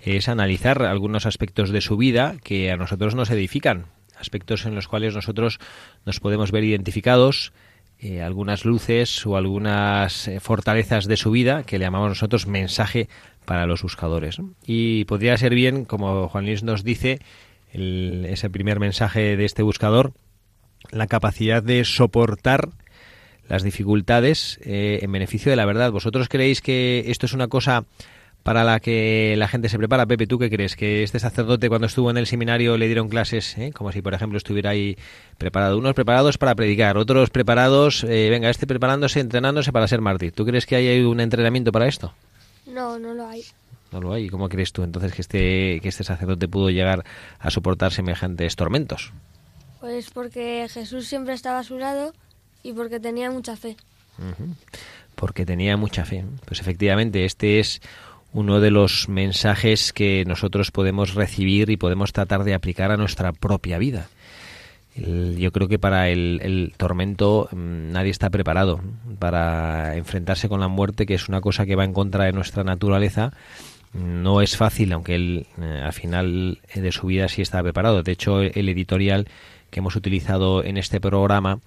es 0.00 0.30
analizar 0.30 0.82
algunos 0.82 1.26
aspectos 1.26 1.68
de 1.68 1.82
su 1.82 1.98
vida 1.98 2.36
que 2.42 2.70
a 2.70 2.78
nosotros 2.78 3.14
nos 3.14 3.30
edifican, 3.30 3.86
aspectos 4.18 4.64
en 4.64 4.74
los 4.74 4.88
cuales 4.88 5.14
nosotros 5.14 5.58
nos 6.06 6.18
podemos 6.18 6.50
ver 6.50 6.64
identificados, 6.64 7.52
eh, 7.98 8.22
algunas 8.22 8.64
luces 8.64 9.26
o 9.26 9.36
algunas 9.36 10.28
eh, 10.28 10.40
fortalezas 10.40 11.04
de 11.04 11.18
su 11.18 11.30
vida 11.30 11.64
que 11.64 11.78
le 11.78 11.84
llamamos 11.84 12.08
nosotros 12.08 12.46
mensaje 12.46 13.10
para 13.44 13.66
los 13.66 13.82
buscadores. 13.82 14.38
Y 14.64 15.04
podría 15.04 15.36
ser 15.36 15.54
bien, 15.54 15.84
como 15.84 16.28
Juan 16.28 16.46
Luis 16.46 16.62
nos 16.62 16.84
dice, 16.84 17.18
el, 17.70 18.24
ese 18.30 18.48
primer 18.48 18.80
mensaje 18.80 19.36
de 19.36 19.44
este 19.44 19.62
buscador, 19.62 20.14
la 20.90 21.06
capacidad 21.06 21.62
de 21.62 21.84
soportar 21.84 22.68
las 23.48 23.64
dificultades 23.64 24.60
eh, 24.62 25.00
en 25.02 25.10
beneficio 25.10 25.50
de 25.50 25.56
la 25.56 25.66
verdad. 25.66 25.90
¿Vosotros 25.90 26.28
creéis 26.28 26.60
que 26.60 27.04
esto 27.08 27.26
es 27.26 27.32
una 27.32 27.48
cosa 27.48 27.84
para 28.44 28.64
la 28.64 28.78
que 28.78 29.34
la 29.36 29.48
gente 29.48 29.68
se 29.68 29.76
prepara? 29.76 30.06
Pepe, 30.06 30.28
¿tú 30.28 30.38
qué 30.38 30.48
crees? 30.48 30.76
¿Que 30.76 31.02
este 31.02 31.18
sacerdote 31.18 31.68
cuando 31.68 31.88
estuvo 31.88 32.10
en 32.10 32.16
el 32.16 32.28
seminario 32.28 32.78
le 32.78 32.86
dieron 32.86 33.08
clases, 33.08 33.58
eh? 33.58 33.72
como 33.72 33.90
si 33.90 34.02
por 34.02 34.14
ejemplo 34.14 34.38
estuviera 34.38 34.70
ahí 34.70 34.96
preparado? 35.36 35.78
Unos 35.78 35.94
preparados 35.94 36.38
para 36.38 36.54
predicar, 36.54 36.96
otros 36.96 37.30
preparados, 37.30 38.04
eh, 38.04 38.28
venga, 38.30 38.50
este 38.50 38.68
preparándose, 38.68 39.18
entrenándose 39.18 39.72
para 39.72 39.88
ser 39.88 40.00
mártir. 40.00 40.30
¿Tú 40.30 40.46
crees 40.46 40.64
que 40.64 40.76
hay 40.76 41.00
un 41.00 41.18
entrenamiento 41.18 41.72
para 41.72 41.88
esto? 41.88 42.14
No, 42.66 43.00
no 43.00 43.14
lo 43.14 43.26
hay. 43.26 43.42
No 43.90 44.00
lo 44.00 44.12
hay. 44.12 44.28
¿Cómo 44.28 44.48
crees 44.48 44.72
tú 44.72 44.84
entonces 44.84 45.12
que 45.12 45.22
este, 45.22 45.80
que 45.82 45.88
este 45.88 46.04
sacerdote 46.04 46.46
pudo 46.46 46.70
llegar 46.70 47.04
a 47.40 47.50
soportar 47.50 47.92
semejantes 47.92 48.54
tormentos? 48.54 49.12
Pues 49.80 50.10
porque 50.10 50.66
Jesús 50.70 51.06
siempre 51.06 51.34
estaba 51.34 51.60
a 51.60 51.64
su 51.64 51.78
lado 51.78 52.12
y 52.62 52.72
porque 52.72 53.00
tenía 53.00 53.30
mucha 53.30 53.56
fe. 53.56 53.76
Porque 55.14 55.46
tenía 55.46 55.76
mucha 55.76 56.04
fe. 56.04 56.24
Pues 56.44 56.60
efectivamente, 56.60 57.24
este 57.24 57.60
es 57.60 57.80
uno 58.32 58.60
de 58.60 58.70
los 58.70 59.08
mensajes 59.08 59.92
que 59.92 60.24
nosotros 60.26 60.70
podemos 60.70 61.14
recibir 61.14 61.70
y 61.70 61.76
podemos 61.76 62.12
tratar 62.12 62.44
de 62.44 62.54
aplicar 62.54 62.90
a 62.90 62.96
nuestra 62.96 63.32
propia 63.32 63.78
vida. 63.78 64.08
Yo 64.96 65.52
creo 65.52 65.68
que 65.68 65.78
para 65.78 66.08
el, 66.08 66.74
tormento 66.76 67.48
nadie 67.52 68.10
está 68.10 68.28
preparado 68.28 68.80
para 69.18 69.96
enfrentarse 69.96 70.48
con 70.48 70.60
la 70.60 70.68
muerte, 70.68 71.06
que 71.06 71.14
es 71.14 71.28
una 71.28 71.40
cosa 71.40 71.64
que 71.64 71.76
va 71.76 71.84
en 71.84 71.94
contra 71.94 72.24
de 72.24 72.32
nuestra 72.32 72.64
naturaleza. 72.64 73.32
No 73.94 74.40
es 74.40 74.56
fácil, 74.56 74.92
aunque 74.92 75.14
él 75.16 75.46
eh, 75.60 75.82
al 75.84 75.92
final 75.92 76.58
de 76.72 76.92
su 76.92 77.08
vida 77.08 77.28
sí 77.28 77.42
está 77.42 77.60
preparado. 77.62 78.04
De 78.04 78.12
hecho, 78.12 78.40
el 78.40 78.68
editorial 78.68 79.26
que 79.70 79.80
hemos 79.80 79.96
utilizado 79.96 80.64
en 80.64 80.76
este 80.76 81.00
programa 81.00 81.60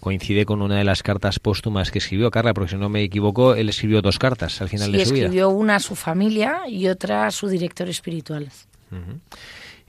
coincide 0.00 0.46
con 0.46 0.62
una 0.62 0.76
de 0.76 0.84
las 0.84 1.02
cartas 1.02 1.38
póstumas 1.38 1.90
que 1.90 1.98
escribió 1.98 2.30
Carla, 2.30 2.54
porque 2.54 2.70
si 2.70 2.76
no 2.76 2.88
me 2.88 3.02
equivoco, 3.02 3.54
él 3.54 3.68
escribió 3.68 4.00
dos 4.00 4.18
cartas 4.18 4.60
al 4.62 4.68
final 4.68 4.90
sí, 4.90 4.96
de 4.96 5.04
su 5.04 5.12
vida. 5.14 5.24
escribió 5.24 5.50
una 5.50 5.76
a 5.76 5.80
su 5.80 5.94
familia 5.94 6.62
y 6.68 6.88
otra 6.88 7.26
a 7.26 7.30
su 7.30 7.48
director 7.48 7.88
espiritual. 7.88 8.48
Uh 8.90 8.94
-huh. 8.94 9.20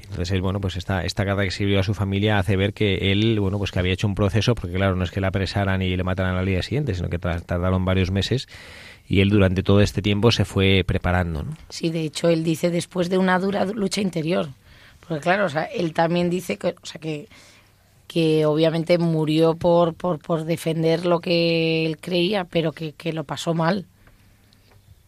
Entonces 0.09 0.41
bueno, 0.41 0.59
pues 0.59 0.75
esta, 0.75 1.05
esta 1.05 1.23
carta 1.25 1.43
que 1.43 1.47
escribió 1.47 1.79
a 1.79 1.83
su 1.83 1.93
familia 1.93 2.37
hace 2.37 2.57
ver 2.57 2.73
que 2.73 3.11
él, 3.11 3.39
bueno, 3.39 3.57
pues 3.57 3.71
que 3.71 3.79
había 3.79 3.93
hecho 3.93 4.07
un 4.07 4.15
proceso, 4.15 4.55
porque 4.55 4.75
claro, 4.75 4.95
no 4.95 5.05
es 5.05 5.11
que 5.11 5.21
la 5.21 5.27
apresaran 5.27 5.81
y 5.81 5.95
le 5.95 6.03
mataran 6.03 6.35
al 6.35 6.45
día 6.45 6.61
siguiente, 6.61 6.93
sino 6.93 7.09
que 7.09 7.17
tardaron 7.17 7.85
varios 7.85 8.11
meses 8.11 8.49
y 9.07 9.21
él 9.21 9.29
durante 9.29 9.63
todo 9.63 9.79
este 9.79 10.01
tiempo 10.01 10.31
se 10.31 10.43
fue 10.43 10.83
preparando. 10.85 11.43
¿no? 11.43 11.57
Sí, 11.69 11.89
de 11.89 12.01
hecho 12.01 12.27
él 12.27 12.43
dice 12.43 12.69
después 12.69 13.09
de 13.09 13.17
una 13.17 13.39
dura 13.39 13.63
lucha 13.65 14.01
interior, 14.01 14.49
porque 15.07 15.21
claro, 15.21 15.45
o 15.45 15.49
sea, 15.49 15.63
él 15.63 15.93
también 15.93 16.29
dice 16.29 16.57
que, 16.57 16.75
o 16.81 16.85
sea, 16.85 16.99
que 16.99 17.29
que 18.11 18.45
obviamente 18.45 18.97
murió 18.97 19.55
por, 19.55 19.93
por, 19.93 20.19
por 20.19 20.43
defender 20.43 21.05
lo 21.05 21.21
que 21.21 21.85
él 21.85 21.97
creía, 21.97 22.43
pero 22.43 22.73
que, 22.73 22.91
que 22.91 23.13
lo 23.13 23.23
pasó 23.23 23.53
mal. 23.53 23.85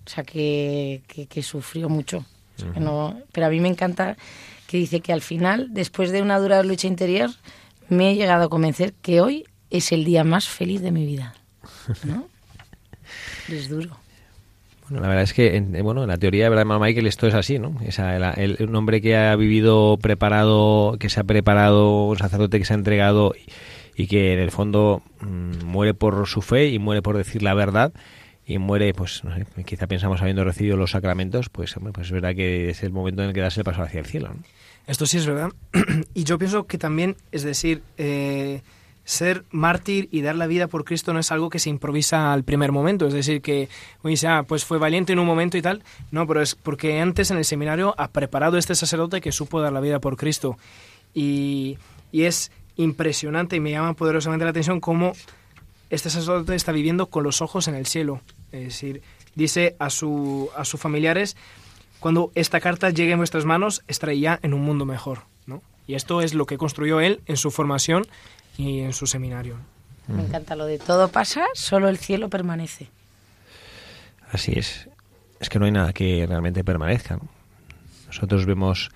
O 0.05 0.09
sea, 0.09 0.23
que, 0.23 1.01
que, 1.07 1.25
que 1.25 1.43
sufrió 1.43 1.89
mucho. 1.89 2.19
O 2.55 2.61
sea, 2.61 2.69
uh 2.69 2.73
-huh. 2.75 2.79
no, 2.79 3.19
pero 3.33 3.47
a 3.47 3.49
mí 3.49 3.59
me 3.59 3.67
encanta 3.67 4.15
que 4.67 4.77
dice 4.77 5.01
que 5.01 5.11
al 5.11 5.19
final, 5.19 5.73
después 5.73 6.13
de 6.13 6.21
una 6.21 6.39
dura 6.39 6.63
lucha 6.63 6.87
interior, 6.87 7.29
me 7.89 8.11
he 8.11 8.15
llegado 8.15 8.45
a 8.45 8.49
convencer 8.49 8.93
que 8.93 9.19
hoy 9.19 9.43
es 9.69 9.91
el 9.91 10.05
día 10.05 10.23
más 10.23 10.47
feliz 10.47 10.81
de 10.81 10.91
mi 10.91 11.05
vida. 11.05 11.35
¿No? 12.05 12.29
es 13.49 13.67
duro. 13.67 13.97
La 14.99 15.07
verdad 15.07 15.23
es 15.23 15.33
que, 15.33 15.55
en, 15.55 15.71
bueno, 15.83 16.03
en 16.03 16.09
la 16.09 16.17
teoría 16.17 16.49
de 16.49 16.55
hermano 16.55 16.79
Michael, 16.79 17.07
esto 17.07 17.27
es 17.27 17.33
así, 17.33 17.59
¿no? 17.59 17.75
Esa, 17.85 18.15
el, 18.33 18.57
un 18.59 18.75
hombre 18.75 19.01
que 19.01 19.15
ha 19.15 19.35
vivido 19.35 19.97
preparado, 20.01 20.97
que 20.99 21.09
se 21.09 21.19
ha 21.19 21.23
preparado, 21.23 22.05
un 22.05 22.17
sacerdote 22.17 22.59
que 22.59 22.65
se 22.65 22.73
ha 22.73 22.77
entregado 22.77 23.33
y, 23.95 24.07
que 24.07 24.33
en 24.33 24.39
el 24.39 24.51
fondo 24.51 25.01
mmm, 25.21 25.65
muere 25.65 25.93
por 25.93 26.27
su 26.27 26.41
fe 26.41 26.69
y 26.69 26.79
muere 26.79 27.01
por 27.01 27.17
decir 27.17 27.43
la 27.43 27.53
verdad 27.53 27.93
y 28.45 28.57
muere, 28.57 28.93
pues, 28.93 29.23
no 29.23 29.33
sé, 29.35 29.45
quizá 29.65 29.87
pensamos 29.87 30.21
habiendo 30.21 30.43
recibido 30.43 30.75
los 30.75 30.91
sacramentos, 30.91 31.49
pues, 31.49 31.75
hombre, 31.77 31.93
pues 31.93 32.07
es 32.07 32.11
verdad 32.11 32.35
que 32.35 32.69
es 32.69 32.83
el 32.83 32.91
momento 32.91 33.21
en 33.21 33.29
el 33.29 33.33
que 33.33 33.41
das 33.41 33.57
el 33.57 33.63
paso 33.63 33.81
hacia 33.81 33.99
el 33.99 34.05
cielo. 34.05 34.35
Esto 34.85 35.05
sí 35.05 35.17
es 35.17 35.25
verdad. 35.25 35.51
y 36.13 36.25
yo 36.25 36.37
pienso 36.37 36.65
que 36.67 36.77
también, 36.77 37.15
es 37.31 37.43
decir, 37.43 37.83
eh, 37.97 38.61
ser 39.05 39.43
mártir 39.51 40.07
y 40.11 40.21
dar 40.21 40.35
la 40.35 40.47
vida 40.47 40.67
por 40.67 40.85
Cristo 40.85 41.13
no 41.13 41.19
es 41.19 41.31
algo 41.31 41.49
que 41.49 41.59
se 41.59 41.69
improvisa 41.69 42.31
al 42.31 42.43
primer 42.43 42.71
momento. 42.71 43.07
Es 43.07 43.13
decir, 43.13 43.41
que 43.41 43.69
dice, 44.03 44.27
ah, 44.27 44.43
pues 44.47 44.65
fue 44.65 44.77
valiente 44.77 45.13
en 45.13 45.19
un 45.19 45.27
momento 45.27 45.57
y 45.57 45.61
tal. 45.61 45.83
No, 46.11 46.25
pero 46.25 46.41
es 46.41 46.55
porque 46.55 46.99
antes 46.99 47.31
en 47.31 47.37
el 47.37 47.45
seminario 47.45 47.95
ha 47.97 48.09
preparado 48.09 48.57
este 48.57 48.75
sacerdote 48.75 49.21
que 49.21 49.31
supo 49.31 49.61
dar 49.61 49.73
la 49.73 49.81
vida 49.81 49.99
por 49.99 50.15
Cristo. 50.15 50.57
Y, 51.13 51.77
y 52.11 52.23
es 52.23 52.51
impresionante 52.77 53.55
y 53.55 53.59
me 53.59 53.71
llama 53.71 53.93
poderosamente 53.93 54.45
la 54.45 54.51
atención 54.51 54.79
cómo 54.79 55.13
este 55.89 56.09
sacerdote 56.09 56.55
está 56.55 56.71
viviendo 56.71 57.07
con 57.07 57.23
los 57.23 57.41
ojos 57.41 57.67
en 57.67 57.75
el 57.75 57.85
cielo. 57.85 58.21
Es 58.51 58.63
decir, 58.63 59.01
dice 59.35 59.75
a, 59.79 59.89
su, 59.89 60.49
a 60.55 60.65
sus 60.65 60.79
familiares, 60.79 61.35
cuando 61.99 62.31
esta 62.35 62.59
carta 62.59 62.89
llegue 62.89 63.11
en 63.11 63.19
vuestras 63.19 63.45
manos, 63.45 63.83
estaré 63.87 64.19
ya 64.19 64.39
en 64.41 64.53
un 64.53 64.61
mundo 64.61 64.85
mejor. 64.85 65.19
¿no? 65.45 65.61
Y 65.87 65.95
esto 65.95 66.21
es 66.21 66.33
lo 66.33 66.45
que 66.45 66.57
construyó 66.57 66.99
él 66.99 67.21
en 67.25 67.37
su 67.37 67.51
formación 67.51 68.07
y 68.57 68.79
en 68.79 68.93
su 68.93 69.07
seminario. 69.07 69.57
Me 70.07 70.21
encanta 70.21 70.55
lo 70.55 70.65
de 70.65 70.79
todo 70.79 71.07
pasa, 71.07 71.45
solo 71.53 71.87
el 71.87 71.97
cielo 71.97 72.29
permanece. 72.29 72.89
Así 74.31 74.53
es. 74.55 74.89
Es 75.39 75.49
que 75.49 75.59
no 75.59 75.65
hay 75.65 75.71
nada 75.71 75.93
que 75.93 76.25
realmente 76.27 76.63
permanezca. 76.63 77.15
¿no? 77.15 77.29
Nosotros 78.07 78.45
vemos 78.45 78.91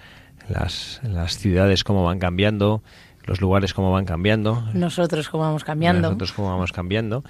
las, 0.49 0.99
las 1.03 1.37
ciudades 1.37 1.83
cómo 1.83 2.03
van 2.03 2.19
cambiando, 2.19 2.81
los 3.25 3.41
lugares 3.41 3.73
cómo 3.73 3.91
van 3.91 4.05
cambiando. 4.05 4.67
Nosotros 4.73 5.29
cómo 5.29 5.43
vamos 5.43 5.63
cambiando. 5.63 6.09
Nosotros 6.09 6.33
cómo 6.33 6.49
vamos 6.49 6.71
cambiando. 6.71 7.23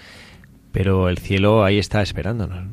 Pero 0.72 1.10
el 1.10 1.18
cielo 1.18 1.64
ahí 1.64 1.78
está 1.80 2.02
esperándonos. 2.02 2.68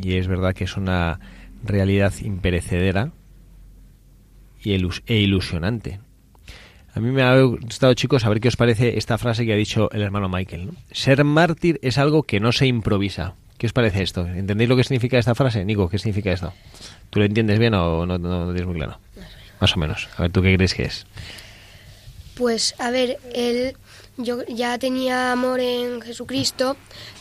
Y 0.00 0.16
es 0.16 0.28
verdad 0.28 0.54
que 0.54 0.64
es 0.64 0.76
una 0.76 1.20
realidad 1.64 2.12
imperecedera 2.20 3.10
y 4.62 4.72
ilus 4.72 5.02
e 5.06 5.16
ilusionante. 5.16 6.00
A 6.96 7.00
mí 7.00 7.10
me 7.10 7.22
ha 7.22 7.38
gustado, 7.42 7.92
chicos, 7.92 8.22
saber 8.22 8.40
qué 8.40 8.48
os 8.48 8.56
parece 8.56 8.96
esta 8.96 9.18
frase 9.18 9.44
que 9.44 9.52
ha 9.52 9.56
dicho 9.56 9.90
el 9.92 10.00
hermano 10.00 10.30
Michael. 10.30 10.70
Ser 10.90 11.22
mártir 11.24 11.78
es 11.82 11.98
algo 11.98 12.22
que 12.22 12.40
no 12.40 12.52
se 12.52 12.66
improvisa, 12.66 13.34
¿Qué 13.58 13.66
os 13.66 13.72
parece 13.72 14.02
esto? 14.02 14.26
¿Entendéis 14.26 14.68
lo 14.68 14.76
que 14.76 14.84
significa 14.84 15.18
esta 15.18 15.34
frase? 15.34 15.64
Nico, 15.64 15.88
¿qué 15.88 15.98
significa 15.98 16.30
esto? 16.30 16.52
¿Tú 17.08 17.20
lo 17.20 17.24
entiendes 17.24 17.58
bien 17.58 17.72
o 17.74 18.04
no, 18.04 18.18
no, 18.18 18.46
tienes 18.46 18.66
muy 18.66 18.76
claro? 18.76 18.98
Más 19.60 19.74
o 19.74 19.78
menos. 19.78 20.08
A 20.18 20.22
ver, 20.22 20.32
¿tú 20.32 20.42
qué 20.42 20.54
crees 20.56 20.74
que 20.74 20.82
es? 20.84 21.06
Pues, 22.34 22.74
a 22.78 22.90
ver, 22.90 23.18
él 23.32 23.74
yo 24.18 24.44
ya 24.44 24.78
tenía 24.78 25.32
amor 25.32 25.60
en 25.60 26.02
Jesucristo, 26.02 26.76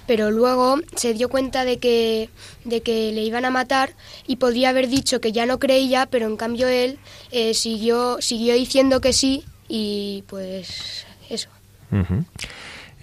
pero 0.07 0.29
luego 0.29 0.79
se 0.95 1.13
dio 1.13 1.29
cuenta 1.29 1.63
de 1.63 1.77
que, 1.77 2.29
de 2.65 2.81
que 2.81 3.13
le 3.13 3.23
iban 3.23 3.45
a 3.45 3.49
matar 3.49 3.93
y 4.27 4.35
podía 4.35 4.69
haber 4.69 4.89
dicho 4.89 5.21
que 5.21 5.31
ya 5.31 5.45
no 5.45 5.57
creía, 5.57 6.05
pero 6.05 6.25
en 6.25 6.35
cambio 6.35 6.67
él 6.67 6.99
eh, 7.31 7.53
siguió, 7.53 8.17
siguió 8.19 8.55
diciendo 8.55 8.99
que 8.99 9.13
sí 9.13 9.45
y 9.67 10.23
pues 10.27 11.05
eso. 11.29 11.49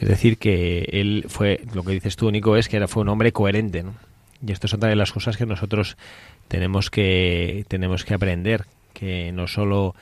Es 0.00 0.08
decir, 0.08 0.38
que 0.38 0.88
él 0.92 1.24
fue, 1.28 1.60
lo 1.74 1.84
que 1.84 1.92
dices 1.92 2.16
tú, 2.16 2.30
Nico, 2.30 2.56
es 2.56 2.68
que 2.68 2.76
era, 2.76 2.88
fue 2.88 3.02
un 3.02 3.08
hombre 3.08 3.32
coherente, 3.32 3.82
¿no? 3.82 3.94
Y 4.44 4.50
esto 4.50 4.66
es 4.66 4.74
otra 4.74 4.88
de 4.88 4.96
las 4.96 5.12
cosas 5.12 5.36
que 5.36 5.46
nosotros 5.46 5.96
tenemos 6.48 6.90
que, 6.90 7.64
tenemos 7.68 8.04
que 8.04 8.14
aprender, 8.14 8.64
que 8.92 9.30
no 9.30 9.46
solo 9.46 9.94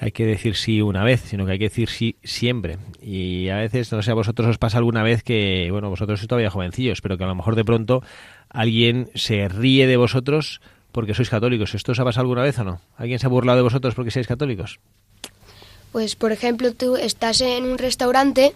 hay 0.00 0.12
que 0.12 0.26
decir 0.26 0.56
sí 0.56 0.80
una 0.80 1.04
vez, 1.04 1.22
sino 1.22 1.44
que 1.46 1.52
hay 1.52 1.58
que 1.58 1.68
decir 1.68 1.88
sí 1.88 2.16
siempre. 2.22 2.78
Y 3.02 3.48
a 3.48 3.56
veces, 3.56 3.92
no 3.92 4.02
sé, 4.02 4.10
a 4.10 4.14
vosotros 4.14 4.48
os 4.48 4.58
pasa 4.58 4.78
alguna 4.78 5.02
vez 5.02 5.22
que, 5.22 5.68
bueno, 5.70 5.90
vosotros 5.90 6.20
sois 6.20 6.28
todavía 6.28 6.50
jovencillos, 6.50 7.00
pero 7.00 7.18
que 7.18 7.24
a 7.24 7.28
lo 7.28 7.34
mejor 7.34 7.54
de 7.54 7.64
pronto 7.64 8.02
alguien 8.48 9.10
se 9.14 9.48
ríe 9.48 9.86
de 9.86 9.96
vosotros 9.96 10.60
porque 10.92 11.14
sois 11.14 11.28
católicos. 11.28 11.74
¿Esto 11.74 11.92
os 11.92 12.00
ha 12.00 12.04
pasado 12.04 12.22
alguna 12.22 12.42
vez 12.42 12.58
o 12.58 12.64
no? 12.64 12.80
¿Alguien 12.96 13.18
se 13.18 13.26
ha 13.26 13.28
burlado 13.28 13.58
de 13.58 13.62
vosotros 13.62 13.94
porque 13.94 14.10
sois 14.10 14.26
católicos? 14.26 14.80
Pues, 15.92 16.16
por 16.16 16.32
ejemplo, 16.32 16.72
tú 16.74 16.96
estás 16.96 17.40
en 17.40 17.64
un 17.64 17.78
restaurante 17.78 18.52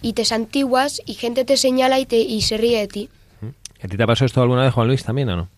y 0.00 0.14
te 0.14 0.24
santiguas 0.24 1.02
y 1.04 1.14
gente 1.14 1.44
te 1.44 1.56
señala 1.56 1.98
y, 1.98 2.06
te, 2.06 2.18
y 2.18 2.40
se 2.42 2.56
ríe 2.56 2.78
de 2.78 2.88
ti. 2.88 3.08
¿A 3.82 3.88
ti 3.88 3.96
te 3.96 4.02
ha 4.02 4.06
pasado 4.06 4.26
esto 4.26 4.42
alguna 4.42 4.62
vez, 4.62 4.72
Juan 4.74 4.88
Luis, 4.88 5.04
también 5.04 5.28
o 5.28 5.36
no? 5.36 5.48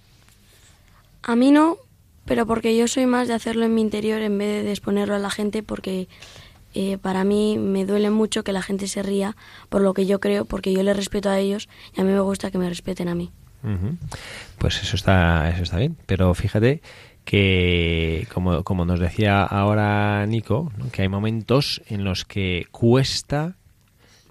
A 1.22 1.36
mí 1.36 1.50
no, 1.50 1.76
pero 2.24 2.46
porque 2.46 2.76
yo 2.76 2.88
soy 2.88 3.06
más 3.06 3.28
de 3.28 3.34
hacerlo 3.34 3.64
en 3.64 3.74
mi 3.74 3.80
interior 3.80 4.20
en 4.22 4.36
vez 4.38 4.64
de 4.64 4.70
exponerlo 4.70 5.14
a 5.14 5.18
la 5.18 5.30
gente, 5.30 5.62
porque 5.62 6.08
eh, 6.74 6.98
para 6.98 7.24
mí 7.24 7.58
me 7.58 7.84
duele 7.84 8.10
mucho 8.10 8.44
que 8.44 8.52
la 8.52 8.62
gente 8.62 8.86
se 8.88 9.02
ría 9.02 9.36
por 9.68 9.82
lo 9.82 9.94
que 9.94 10.06
yo 10.06 10.20
creo, 10.20 10.44
porque 10.44 10.72
yo 10.72 10.82
le 10.82 10.94
respeto 10.94 11.28
a 11.28 11.38
ellos 11.38 11.68
y 11.96 12.00
a 12.00 12.04
mí 12.04 12.12
me 12.12 12.20
gusta 12.20 12.50
que 12.50 12.58
me 12.58 12.68
respeten 12.68 13.08
a 13.08 13.14
mí. 13.14 13.30
Pues 14.58 14.82
eso 14.82 14.96
está, 14.96 15.50
eso 15.50 15.62
está 15.62 15.76
bien, 15.76 15.96
pero 16.06 16.32
fíjate 16.32 16.80
que, 17.30 18.26
como, 18.34 18.64
como 18.64 18.84
nos 18.84 18.98
decía 18.98 19.44
ahora 19.44 20.26
Nico, 20.26 20.72
que 20.90 21.02
hay 21.02 21.08
momentos 21.08 21.80
en 21.86 22.02
los 22.02 22.24
que 22.24 22.66
cuesta 22.72 23.54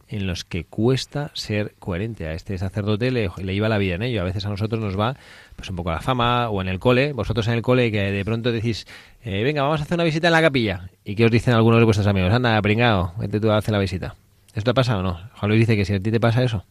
en 0.09 0.27
los 0.27 0.43
que 0.43 0.65
cuesta 0.65 1.31
ser 1.33 1.75
coherente. 1.79 2.27
A 2.27 2.33
este 2.33 2.57
sacerdote 2.57 3.09
le, 3.11 3.29
le, 3.37 3.53
iba 3.53 3.69
la 3.69 3.77
vida 3.77 3.95
en 3.95 4.01
ello. 4.01 4.19
A 4.19 4.25
veces 4.25 4.45
a 4.45 4.49
nosotros 4.49 4.81
nos 4.81 4.99
va 4.99 5.15
pues 5.55 5.69
un 5.69 5.77
poco 5.77 5.91
la 5.91 6.01
fama 6.01 6.49
o 6.49 6.61
en 6.61 6.67
el 6.67 6.79
cole. 6.79 7.13
Vosotros 7.13 7.47
en 7.47 7.53
el 7.53 7.61
cole 7.61 7.89
que 7.89 8.11
de 8.11 8.25
pronto 8.25 8.51
decís, 8.51 8.85
eh, 9.23 9.43
venga, 9.43 9.61
vamos 9.61 9.79
a 9.79 9.83
hacer 9.83 9.95
una 9.95 10.03
visita 10.03 10.27
en 10.27 10.33
la 10.33 10.41
capilla. 10.41 10.89
¿Y 11.05 11.15
qué 11.15 11.23
os 11.23 11.31
dicen 11.31 11.53
algunos 11.53 11.79
de 11.79 11.85
vuestros 11.85 12.05
amigos? 12.05 12.33
Anda, 12.33 12.61
pringado, 12.61 13.13
vete 13.17 13.39
tú 13.39 13.49
a 13.49 13.55
hacer 13.55 13.71
la 13.71 13.79
visita. 13.79 14.15
¿Esto 14.55 14.71
ha 14.71 14.73
pasado 14.73 14.99
o 14.99 15.03
no? 15.03 15.21
Juan 15.37 15.47
Luis 15.47 15.61
dice 15.61 15.77
que 15.77 15.85
si 15.85 15.93
a 15.93 16.01
ti 16.01 16.11
te 16.11 16.19
pasa 16.19 16.43
eso. 16.43 16.65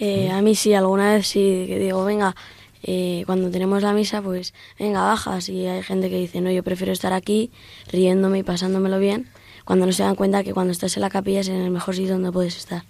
Eh, 0.00 0.30
a 0.30 0.40
mí 0.40 0.54
sí, 0.54 0.72
alguna 0.72 1.12
vez 1.12 1.26
sí, 1.26 1.64
que 1.66 1.78
digo, 1.78 2.02
venga, 2.02 2.34
eh, 2.82 3.22
cuando 3.26 3.50
tenemos 3.50 3.82
la 3.82 3.92
misa, 3.92 4.22
pues 4.22 4.54
venga, 4.78 5.02
bajas. 5.02 5.48
Y 5.48 5.66
hay 5.66 5.82
gente 5.82 6.10
que 6.10 6.16
dice, 6.16 6.40
no, 6.40 6.50
yo 6.50 6.62
prefiero 6.62 6.92
estar 6.92 7.12
aquí 7.12 7.50
riéndome 7.90 8.38
y 8.38 8.42
pasándomelo 8.42 8.98
bien, 8.98 9.28
cuando 9.64 9.86
no 9.86 9.92
se 9.92 10.02
dan 10.02 10.14
cuenta 10.14 10.42
que 10.44 10.54
cuando 10.54 10.72
estás 10.72 10.96
en 10.96 11.02
la 11.02 11.10
capilla 11.10 11.40
es 11.40 11.48
en 11.48 11.60
el 11.60 11.70
mejor 11.70 11.94
sitio 11.94 12.12
donde 12.12 12.32
puedes 12.32 12.56
estar. 12.56 12.84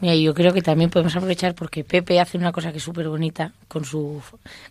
Mira, 0.00 0.16
yo 0.16 0.34
creo 0.34 0.52
que 0.52 0.62
también 0.62 0.90
podemos 0.90 1.14
aprovechar 1.14 1.54
porque 1.54 1.84
Pepe 1.84 2.18
hace 2.20 2.38
una 2.38 2.52
cosa 2.52 2.72
que 2.72 2.78
es 2.78 2.84
súper 2.84 3.08
bonita 3.08 3.52
con 3.68 3.84
su, 3.84 4.20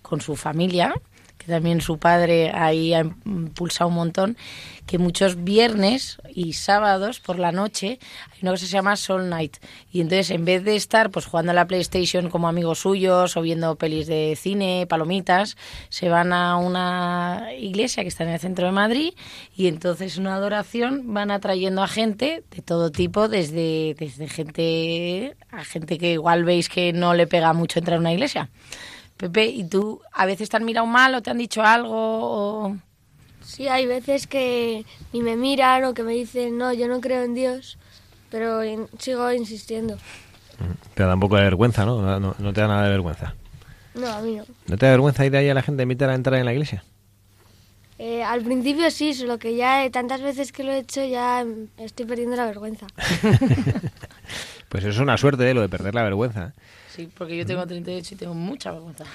con 0.01 0.21
su 0.21 0.35
familia, 0.35 0.93
que 1.41 1.51
también 1.51 1.81
su 1.81 1.97
padre 1.97 2.51
ahí 2.53 2.93
ha 2.93 3.01
impulsado 3.25 3.89
un 3.89 3.95
montón, 3.95 4.37
que 4.85 4.97
muchos 4.97 5.43
viernes 5.43 6.17
y 6.33 6.53
sábados 6.53 7.19
por 7.19 7.39
la 7.39 7.51
noche 7.51 7.97
hay 8.31 8.39
una 8.41 8.51
cosa 8.51 8.65
que 8.65 8.67
se 8.67 8.73
llama 8.73 8.95
Soul 8.95 9.29
Night. 9.29 9.57
Y 9.91 10.01
entonces 10.01 10.31
en 10.31 10.45
vez 10.45 10.63
de 10.63 10.75
estar 10.75 11.09
pues 11.09 11.25
jugando 11.25 11.51
a 11.51 11.55
la 11.55 11.65
PlayStation 11.65 12.29
como 12.29 12.47
amigos 12.47 12.79
suyos 12.79 13.37
o 13.37 13.41
viendo 13.41 13.75
pelis 13.75 14.07
de 14.07 14.37
cine, 14.39 14.85
palomitas, 14.87 15.57
se 15.89 16.09
van 16.09 16.33
a 16.33 16.57
una 16.57 17.47
iglesia 17.57 18.03
que 18.03 18.09
está 18.09 18.23
en 18.23 18.31
el 18.31 18.39
centro 18.39 18.67
de 18.67 18.73
Madrid 18.73 19.13
y 19.55 19.67
entonces 19.67 20.17
una 20.17 20.35
adoración 20.35 21.13
van 21.13 21.31
atrayendo 21.31 21.81
a 21.81 21.87
gente 21.87 22.43
de 22.51 22.61
todo 22.61 22.91
tipo, 22.91 23.29
desde, 23.29 23.95
desde 23.97 24.27
gente 24.27 25.35
a 25.51 25.63
gente 25.63 25.97
que 25.97 26.13
igual 26.13 26.43
veis 26.43 26.69
que 26.69 26.93
no 26.93 27.13
le 27.13 27.27
pega 27.27 27.53
mucho 27.53 27.79
entrar 27.79 27.97
a 27.97 27.99
una 27.99 28.13
iglesia 28.13 28.49
Pepe, 29.21 29.45
¿y 29.45 29.63
tú 29.65 30.01
a 30.13 30.25
veces 30.25 30.49
te 30.49 30.57
han 30.57 30.65
mirado 30.65 30.87
mal 30.87 31.13
o 31.13 31.21
te 31.21 31.29
han 31.29 31.37
dicho 31.37 31.61
algo? 31.61 32.75
Sí, 33.43 33.67
hay 33.67 33.85
veces 33.85 34.25
que 34.25 34.83
ni 35.13 35.21
me 35.21 35.35
miran 35.35 35.83
o 35.83 35.93
que 35.93 36.01
me 36.01 36.13
dicen, 36.13 36.57
no, 36.57 36.73
yo 36.73 36.87
no 36.87 37.01
creo 37.01 37.21
en 37.21 37.35
Dios, 37.35 37.77
pero 38.31 38.61
sigo 38.97 39.31
insistiendo. 39.31 39.99
Te 40.95 41.03
da 41.03 41.13
un 41.13 41.19
poco 41.19 41.35
de 41.35 41.43
vergüenza, 41.43 41.85
¿no? 41.85 42.19
¿no? 42.19 42.33
te 42.33 42.61
da 42.61 42.67
nada 42.67 42.85
de 42.85 42.89
vergüenza. 42.89 43.35
No, 43.93 44.07
a 44.07 44.21
mí 44.21 44.37
no. 44.37 44.45
¿No 44.65 44.75
te 44.75 44.87
da 44.87 44.93
vergüenza 44.93 45.23
ir 45.23 45.35
ahí 45.35 45.49
a 45.49 45.53
la 45.53 45.61
gente 45.61 45.83
a 45.83 45.83
invitar 45.83 46.09
a 46.09 46.15
entrar 46.15 46.39
en 46.39 46.45
la 46.45 46.53
iglesia? 46.53 46.83
Eh, 47.99 48.23
al 48.23 48.41
principio 48.41 48.89
sí, 48.89 49.13
solo 49.13 49.37
que 49.37 49.55
ya 49.55 49.87
tantas 49.91 50.23
veces 50.23 50.51
que 50.51 50.63
lo 50.63 50.71
he 50.71 50.79
hecho 50.79 51.05
ya 51.05 51.45
estoy 51.77 52.07
perdiendo 52.07 52.37
la 52.37 52.45
vergüenza. 52.45 52.87
pues 54.69 54.83
eso 54.83 54.89
es 54.89 54.97
una 54.97 55.15
suerte, 55.19 55.47
¿eh? 55.47 55.53
lo 55.53 55.61
de 55.61 55.69
perder 55.69 55.93
la 55.93 56.01
vergüenza. 56.01 56.55
Sí, 56.93 57.09
porque 57.17 57.37
yo 57.37 57.45
tengo 57.45 57.65
38 57.65 58.15
y 58.15 58.17
tengo 58.17 58.33
mucha 58.33 58.71
vergüenza. 58.71 59.05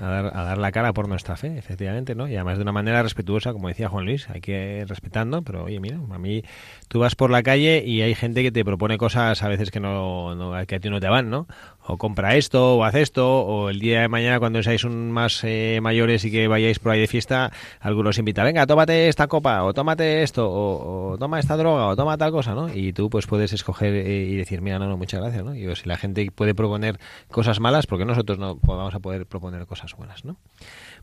A, 0.00 0.06
dar, 0.06 0.26
a 0.34 0.44
dar 0.44 0.56
la 0.56 0.72
cara 0.72 0.94
por 0.94 1.08
nuestra 1.08 1.36
fe, 1.36 1.58
efectivamente, 1.58 2.14
¿no? 2.14 2.26
Y 2.26 2.36
además 2.36 2.56
de 2.56 2.62
una 2.62 2.72
manera 2.72 3.02
respetuosa, 3.02 3.52
como 3.52 3.68
decía 3.68 3.90
Juan 3.90 4.06
Luis, 4.06 4.30
hay 4.30 4.40
que 4.40 4.78
ir 4.80 4.88
respetando, 4.88 5.42
pero 5.42 5.64
oye, 5.64 5.78
mira, 5.78 5.98
a 6.10 6.18
mí 6.18 6.42
tú 6.88 7.00
vas 7.00 7.14
por 7.14 7.30
la 7.30 7.42
calle 7.42 7.84
y 7.84 8.00
hay 8.00 8.14
gente 8.14 8.42
que 8.42 8.50
te 8.50 8.64
propone 8.64 8.96
cosas 8.96 9.42
a 9.42 9.48
veces 9.48 9.70
que 9.70 9.78
no, 9.78 10.34
no 10.34 10.66
que 10.66 10.76
a 10.76 10.80
ti 10.80 10.88
no 10.88 11.00
te 11.00 11.08
van, 11.08 11.28
¿no? 11.28 11.46
O 11.84 11.96
compra 11.98 12.36
esto, 12.36 12.76
o 12.76 12.84
haz 12.84 12.94
esto, 12.94 13.42
o 13.42 13.68
el 13.68 13.80
día 13.80 14.02
de 14.02 14.08
mañana 14.08 14.38
cuando 14.38 14.62
seáis 14.62 14.84
un 14.84 15.10
más 15.10 15.42
eh, 15.44 15.80
mayores 15.82 16.24
y 16.24 16.30
que 16.30 16.48
vayáis 16.48 16.78
por 16.78 16.92
ahí 16.92 17.00
de 17.00 17.06
fiesta, 17.06 17.52
algunos 17.80 18.18
invita, 18.18 18.44
venga, 18.44 18.66
tómate 18.66 19.08
esta 19.08 19.26
copa, 19.26 19.64
o 19.64 19.74
tómate 19.74 20.22
esto, 20.22 20.48
o, 20.48 21.16
toma 21.18 21.40
esta 21.40 21.56
droga, 21.56 21.86
o 21.88 21.96
toma 21.96 22.16
tal 22.16 22.30
cosa, 22.30 22.54
¿no? 22.54 22.72
Y 22.72 22.92
tú 22.92 23.10
pues 23.10 23.26
puedes 23.26 23.52
escoger 23.52 23.94
eh, 23.94 24.28
y 24.30 24.36
decir, 24.36 24.60
mira, 24.60 24.78
no, 24.78 24.86
no, 24.86 24.96
muchas 24.96 25.20
gracias, 25.20 25.44
¿no? 25.44 25.54
Y 25.54 25.74
si 25.76 25.88
la 25.88 25.96
gente 25.96 26.30
puede 26.30 26.54
proponer 26.54 26.98
cosas 27.30 27.60
malas, 27.60 27.86
porque 27.86 28.04
nosotros 28.04 28.38
no 28.38 28.56
vamos 28.62 28.94
a 28.94 29.00
poder 29.00 29.26
proponer 29.26 29.66
cosas 29.66 29.94
buenas, 29.96 30.24
¿no? 30.24 30.36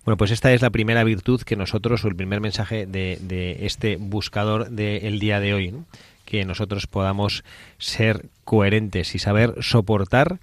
Bueno, 0.06 0.18
pues 0.18 0.32
esta 0.32 0.54
es 0.54 0.62
la 0.62 0.70
primera 0.70 1.04
virtud 1.04 1.42
que 1.42 1.58
nosotros, 1.58 2.06
o 2.06 2.08
el 2.08 2.16
primer 2.16 2.40
mensaje 2.40 2.86
de, 2.86 3.20
de 3.22 3.66
este 3.66 3.98
buscador 3.98 4.70
del 4.70 5.20
día 5.20 5.42
de 5.42 5.54
hoy, 5.54 5.72
¿no? 5.72 5.86
que 6.30 6.46
nosotros 6.46 6.86
podamos 6.86 7.44
ser 7.80 8.28
coherentes 8.44 9.16
y 9.16 9.20
saber 9.20 9.56
soportar 9.62 10.38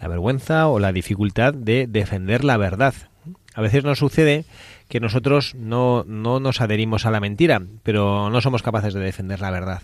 la 0.00 0.08
vergüenza 0.08 0.68
o 0.68 0.78
la 0.78 0.92
dificultad 0.92 1.54
de 1.54 1.86
defender 1.86 2.44
la 2.44 2.56
verdad. 2.56 2.94
A 3.54 3.62
veces 3.62 3.84
nos 3.84 3.98
sucede 3.98 4.44
que 4.88 5.00
nosotros 5.00 5.54
no, 5.54 6.04
no 6.06 6.40
nos 6.40 6.60
adherimos 6.60 7.06
a 7.06 7.10
la 7.10 7.20
mentira, 7.20 7.62
pero 7.82 8.30
no 8.30 8.40
somos 8.40 8.62
capaces 8.62 8.94
de 8.94 9.00
defender 9.00 9.40
la 9.40 9.50
verdad. 9.50 9.82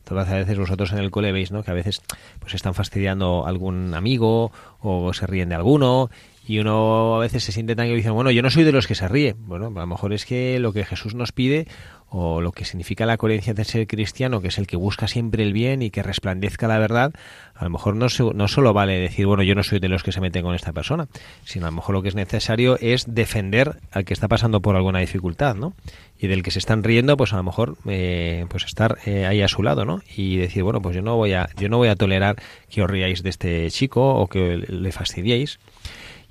Entonces, 0.00 0.32
a 0.32 0.36
veces 0.36 0.58
vosotros 0.58 0.92
en 0.92 0.98
el 0.98 1.10
cole 1.10 1.32
veis, 1.32 1.50
¿no? 1.50 1.64
Que 1.64 1.72
a 1.72 1.74
veces 1.74 2.00
pues 2.38 2.54
están 2.54 2.74
fastidiando 2.74 3.44
a 3.44 3.48
algún 3.48 3.92
amigo 3.94 4.52
o 4.80 5.12
se 5.12 5.26
ríen 5.26 5.48
de 5.48 5.56
alguno 5.56 6.10
y 6.46 6.60
uno 6.60 7.16
a 7.16 7.18
veces 7.18 7.42
se 7.42 7.50
siente 7.50 7.74
tan 7.74 7.88
que 7.88 7.94
dice, 7.96 8.10
bueno, 8.10 8.30
yo 8.30 8.40
no 8.40 8.50
soy 8.50 8.62
de 8.62 8.70
los 8.70 8.86
que 8.86 8.94
se 8.94 9.08
ríe. 9.08 9.34
Bueno, 9.36 9.66
a 9.66 9.80
lo 9.80 9.86
mejor 9.86 10.12
es 10.12 10.24
que 10.24 10.60
lo 10.60 10.72
que 10.72 10.84
Jesús 10.84 11.16
nos 11.16 11.32
pide 11.32 11.66
o 12.08 12.40
lo 12.40 12.52
que 12.52 12.64
significa 12.64 13.04
la 13.04 13.16
coherencia 13.16 13.52
de 13.52 13.64
ser 13.64 13.86
cristiano, 13.86 14.40
que 14.40 14.48
es 14.48 14.58
el 14.58 14.66
que 14.66 14.76
busca 14.76 15.08
siempre 15.08 15.42
el 15.42 15.52
bien 15.52 15.82
y 15.82 15.90
que 15.90 16.02
resplandezca 16.02 16.68
la 16.68 16.78
verdad, 16.78 17.12
a 17.54 17.64
lo 17.64 17.70
mejor 17.70 17.96
no, 17.96 18.06
no 18.34 18.48
solo 18.48 18.72
vale 18.72 18.98
decir, 18.98 19.26
bueno, 19.26 19.42
yo 19.42 19.54
no 19.54 19.62
soy 19.62 19.80
de 19.80 19.88
los 19.88 20.02
que 20.02 20.12
se 20.12 20.20
meten 20.20 20.42
con 20.42 20.54
esta 20.54 20.72
persona, 20.72 21.08
sino 21.44 21.66
a 21.66 21.70
lo 21.70 21.76
mejor 21.76 21.94
lo 21.94 22.02
que 22.02 22.08
es 22.08 22.14
necesario 22.14 22.78
es 22.80 23.14
defender 23.14 23.76
al 23.90 24.04
que 24.04 24.14
está 24.14 24.28
pasando 24.28 24.60
por 24.60 24.76
alguna 24.76 25.00
dificultad, 25.00 25.56
¿no? 25.56 25.74
Y 26.18 26.28
del 26.28 26.42
que 26.42 26.50
se 26.50 26.58
están 26.58 26.82
riendo, 26.82 27.16
pues 27.16 27.32
a 27.32 27.36
lo 27.36 27.42
mejor 27.42 27.76
eh, 27.86 28.46
pues 28.48 28.64
estar 28.64 28.98
eh, 29.04 29.26
ahí 29.26 29.42
a 29.42 29.48
su 29.48 29.62
lado, 29.62 29.84
¿no? 29.84 30.00
Y 30.16 30.36
decir, 30.36 30.62
bueno, 30.62 30.80
pues 30.80 30.94
yo 30.94 31.02
no 31.02 31.16
voy 31.16 31.32
a 31.32 31.48
yo 31.58 31.68
no 31.68 31.76
voy 31.78 31.88
a 31.88 31.96
tolerar 31.96 32.36
que 32.70 32.82
os 32.82 32.90
riáis 32.90 33.22
de 33.22 33.30
este 33.30 33.70
chico 33.70 34.14
o 34.14 34.26
que 34.28 34.64
le 34.68 34.92
fastidiéis 34.92 35.58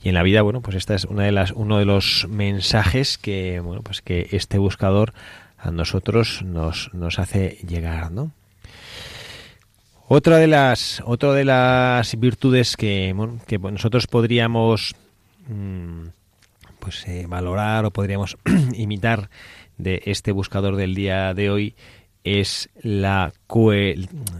y 0.05 0.09
en 0.09 0.13
la 0.13 0.21
vida, 0.21 0.43
bueno, 0.43 0.61
pues 0.61 0.77
esta 0.77 0.93
es 0.93 1.05
una 1.05 1.23
de 1.23 1.31
las, 1.31 1.49
uno 1.51 1.79
de 1.79 1.85
los 1.85 2.27
mensajes 2.29 3.17
que, 3.17 3.59
bueno, 3.59 3.81
pues 3.81 4.03
que 4.03 4.27
este 4.33 4.59
buscador 4.59 5.15
a 5.65 5.71
nosotros 5.71 6.43
nos, 6.43 6.93
nos 6.93 7.19
hace 7.19 7.57
llegar, 7.67 8.11
¿no? 8.11 8.31
Otra 10.07 10.37
de 10.37 10.45
las, 10.45 11.01
otra 11.03 11.33
de 11.33 11.45
las 11.45 12.19
virtudes 12.19 12.77
que, 12.77 13.15
que 13.47 13.57
nosotros 13.57 14.05
podríamos 14.05 14.95
mm, 15.47 16.07
pues 16.79 17.07
eh, 17.07 17.25
valorar 17.27 17.85
o 17.85 17.91
podríamos 17.91 18.37
imitar 18.75 19.31
de 19.77 20.03
este 20.05 20.31
buscador 20.31 20.75
del 20.75 20.93
día 20.93 21.33
de 21.33 21.49
hoy 21.49 21.75
es 22.23 22.69
la, 22.81 23.33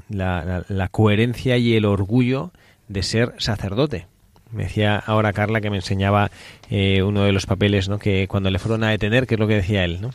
la, 0.09 0.65
la 0.67 0.87
coherencia 0.89 1.57
y 1.57 1.75
el 1.75 1.85
orgullo 1.85 2.51
de 2.87 3.01
ser 3.01 3.33
sacerdote 3.37 4.05
Me 4.51 4.63
decía 4.63 4.97
ahora 4.97 5.33
Carla 5.33 5.61
que 5.61 5.71
me 5.71 5.77
enseñaba 5.77 6.29
eh, 6.69 7.01
uno 7.01 7.23
de 7.23 7.31
los 7.31 7.47
papeles, 7.47 7.89
¿no? 7.89 7.97
Que 7.97 8.27
cuando 8.27 8.51
le 8.51 8.59
fueron 8.59 8.83
a 8.83 8.89
detener, 8.89 9.25
que 9.25 9.35
es 9.35 9.39
lo 9.39 9.47
que 9.47 9.55
decía 9.55 9.83
él, 9.83 9.99
¿no? 10.01 10.11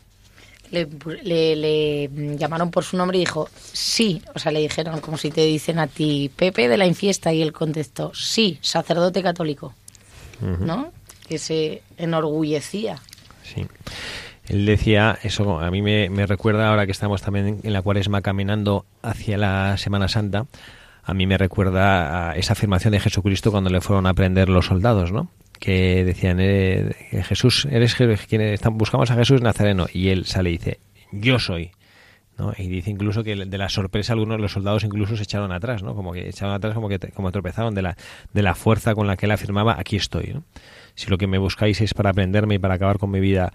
Le, 0.71 0.87
le- 1.23 1.57
le 1.57 2.37
llamaron 2.37 2.71
por 2.71 2.85
su 2.85 2.97
nombre 2.97 3.17
y 3.19 3.21
dijo 3.21 3.49
sí. 3.73 4.23
O 4.35 4.39
sea, 4.39 4.53
le 4.53 4.61
dijeron 4.61 5.01
como 5.01 5.17
si 5.19 5.31
te 5.31 5.45
dicen 5.45 5.79
a 5.79 5.87
ti 5.89 6.31
Pepe 6.35 6.69
de 6.69 6.77
la 6.77 6.87
Infiesta 6.87 7.33
y 7.33 7.43
él 7.43 7.53
contestó 7.53 8.13
sí, 8.15 8.59
sacerdote 8.63 9.23
católico. 9.23 9.75
¿No? 10.41 10.93
Que 11.29 11.39
se 11.39 11.83
enorgullecía. 11.99 12.99
Sí. 13.43 13.67
Él 14.47 14.65
decía, 14.67 15.19
eso 15.23 15.61
a 15.61 15.71
mí 15.71 15.83
me, 15.83 16.09
me 16.11 16.27
recuerda 16.27 16.71
ahora 16.71 16.87
que 16.87 16.93
estamos 16.93 17.21
también 17.23 17.61
en 17.63 17.73
la 17.73 17.83
cuaresma 17.83 18.21
caminando 18.23 18.85
hacia 19.03 19.39
la 19.39 19.77
Semana 19.77 20.09
Santa, 20.09 20.47
a 21.05 21.15
mí 21.15 21.27
me 21.27 21.37
recuerda 21.39 22.31
a 22.31 22.37
esa 22.37 22.55
afirmación 22.55 22.93
de 22.93 23.01
Jesucristo 23.01 23.51
cuando 23.51 23.71
le 23.71 23.81
fueron 23.81 24.07
a 24.07 24.15
prender 24.15 24.49
los 24.49 24.67
soldados, 24.67 25.13
¿no? 25.13 25.29
Que 25.61 26.05
decían, 26.05 26.39
eh, 26.41 26.93
Jesús, 27.23 27.69
eres 27.71 27.95
quien 27.95 28.59
buscamos 28.73 29.11
a 29.11 29.15
Jesús 29.15 29.43
Nazareno, 29.43 29.87
y 29.93 30.09
él 30.09 30.25
sale 30.25 30.51
y 30.51 30.53
dice, 30.55 30.81
yo 31.13 31.39
soy. 31.39 31.71
¿no? 32.39 32.53
Y 32.57 32.69
dice 32.69 32.91
incluso 32.91 33.23
que 33.23 33.37
de 33.37 33.59
la 33.59 33.69
sorpresa 33.69 34.15
algunos 34.15 34.41
los 34.41 34.53
soldados 34.53 34.83
incluso 34.85 35.17
se 35.17 35.25
echaron 35.25 35.53
atrás, 35.53 35.83
¿no? 35.83 35.95
Como 35.95 36.13
que 36.13 36.29
echaron 36.29 36.55
atrás, 36.55 36.75
como 36.75 36.89
que 36.89 36.99
como 36.99 37.31
tropezaron 37.31 37.75
de 37.75 37.83
la, 37.83 37.97
de 38.33 38.43
la 38.43 38.55
fuerza 38.55 38.95
con 38.95 39.07
la 39.07 39.17
que 39.19 39.27
él 39.27 39.33
afirmaba, 39.33 39.77
aquí 39.79 39.97
estoy, 39.97 40.33
¿no? 40.33 40.45
Si 40.95 41.11
lo 41.11 41.19
que 41.19 41.27
me 41.27 41.37
buscáis 41.37 41.81
es 41.83 41.93
para 41.93 42.11
aprenderme 42.11 42.55
y 42.55 42.59
para 42.59 42.75
acabar 42.75 42.99
con 42.99 43.11
mi 43.11 43.21
vida 43.21 43.53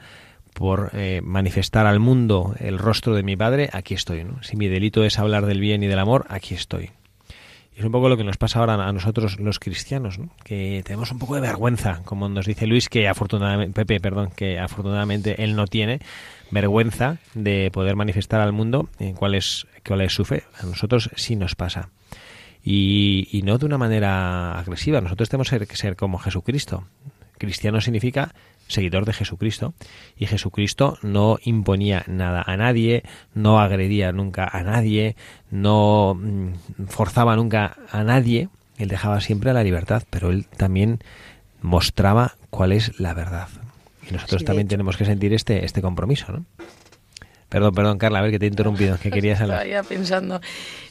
por 0.53 0.91
eh, 0.93 1.21
manifestar 1.23 1.85
al 1.85 1.99
mundo 1.99 2.55
el 2.59 2.77
rostro 2.77 3.13
de 3.15 3.23
mi 3.23 3.35
padre, 3.35 3.69
aquí 3.73 3.93
estoy, 3.93 4.23
¿no? 4.23 4.41
Si 4.43 4.55
mi 4.55 4.67
delito 4.67 5.03
es 5.03 5.19
hablar 5.19 5.45
del 5.47 5.59
bien 5.59 5.83
y 5.83 5.87
del 5.87 5.99
amor, 5.99 6.25
aquí 6.29 6.53
estoy. 6.53 6.91
Es 7.75 7.83
un 7.83 7.91
poco 7.91 8.07
lo 8.07 8.15
que 8.15 8.23
nos 8.23 8.37
pasa 8.37 8.59
ahora 8.59 8.75
a 8.75 8.93
nosotros 8.93 9.37
los 9.37 9.59
cristianos, 9.59 10.17
¿no? 10.17 10.29
que 10.45 10.81
tenemos 10.85 11.11
un 11.11 11.19
poco 11.19 11.35
de 11.35 11.41
vergüenza, 11.41 12.01
como 12.05 12.29
nos 12.29 12.45
dice 12.45 12.67
Luis, 12.67 12.87
que 12.87 13.09
afortunadamente, 13.09 13.73
Pepe, 13.73 13.99
perdón, 13.99 14.31
que 14.33 14.59
afortunadamente 14.59 15.43
él 15.43 15.57
no 15.57 15.67
tiene 15.67 15.99
vergüenza 16.51 17.17
de 17.33 17.69
poder 17.73 17.97
manifestar 17.97 18.39
al 18.39 18.53
mundo 18.53 18.87
eh, 18.99 19.13
cuál 19.17 19.35
es, 19.35 19.67
cuál 19.85 20.01
es 20.01 20.13
su 20.13 20.23
fe. 20.23 20.43
A 20.57 20.65
nosotros 20.65 21.09
sí 21.15 21.35
nos 21.35 21.55
pasa. 21.55 21.89
Y, 22.63 23.27
y 23.31 23.41
no 23.41 23.57
de 23.57 23.65
una 23.65 23.77
manera 23.77 24.57
agresiva. 24.57 25.01
Nosotros 25.01 25.27
tenemos 25.27 25.49
que 25.49 25.75
ser 25.75 25.97
como 25.97 26.17
Jesucristo. 26.17 26.85
Cristiano 27.37 27.81
significa 27.81 28.33
seguidor 28.67 29.05
de 29.05 29.13
Jesucristo 29.13 29.73
y 30.17 30.25
Jesucristo 30.27 30.97
no 31.01 31.37
imponía 31.43 32.03
nada 32.07 32.43
a 32.45 32.57
nadie, 32.57 33.03
no 33.33 33.59
agredía 33.59 34.11
nunca 34.11 34.49
a 34.51 34.63
nadie, 34.63 35.15
no 35.51 36.15
mm, 36.19 36.85
forzaba 36.87 37.35
nunca 37.35 37.77
a 37.91 38.03
nadie, 38.03 38.49
él 38.77 38.87
dejaba 38.89 39.21
siempre 39.21 39.53
la 39.53 39.63
libertad, 39.63 40.03
pero 40.09 40.29
él 40.31 40.45
también 40.57 40.99
mostraba 41.61 42.35
cuál 42.49 42.71
es 42.71 42.99
la 42.99 43.13
verdad. 43.13 43.47
Y 44.09 44.13
nosotros 44.13 44.41
Sí, 44.41 44.45
también 44.45 44.67
hecho. 44.67 44.73
tenemos 44.73 44.97
que 44.97 45.05
sentir 45.05 45.33
este 45.33 45.65
este 45.65 45.81
compromiso, 45.81 46.31
¿no? 46.31 46.45
Perdón, 47.49 47.73
perdón, 47.75 47.97
Carla, 47.99 48.19
a 48.19 48.21
ver 48.23 48.31
que 48.31 48.39
te 48.39 48.45
he 48.45 48.49
interrumpido, 48.49 48.97
que 48.99 49.11
querías 49.11 49.39
hablar. 49.41 49.65
Estaba 49.65 49.83
ya 49.83 49.87
pensando. 49.87 50.41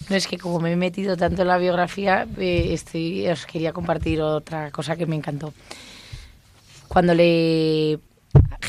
No 0.09 0.17
es 0.17 0.27
que 0.27 0.39
como 0.39 0.61
me 0.61 0.73
he 0.73 0.77
metido 0.77 1.17
tanto 1.17 1.43
en 1.43 1.49
la 1.49 1.59
biografía, 1.59 2.27
eh, 2.39 2.69
estoy, 2.73 3.29
os 3.29 3.45
quería 3.47 3.73
compartir 3.73 4.21
otra 4.23 4.71
cosa 4.71 4.97
que 4.97 5.07
me 5.07 5.17
encantó. 5.17 5.53
Cuando 6.95 7.13
le 7.13 7.99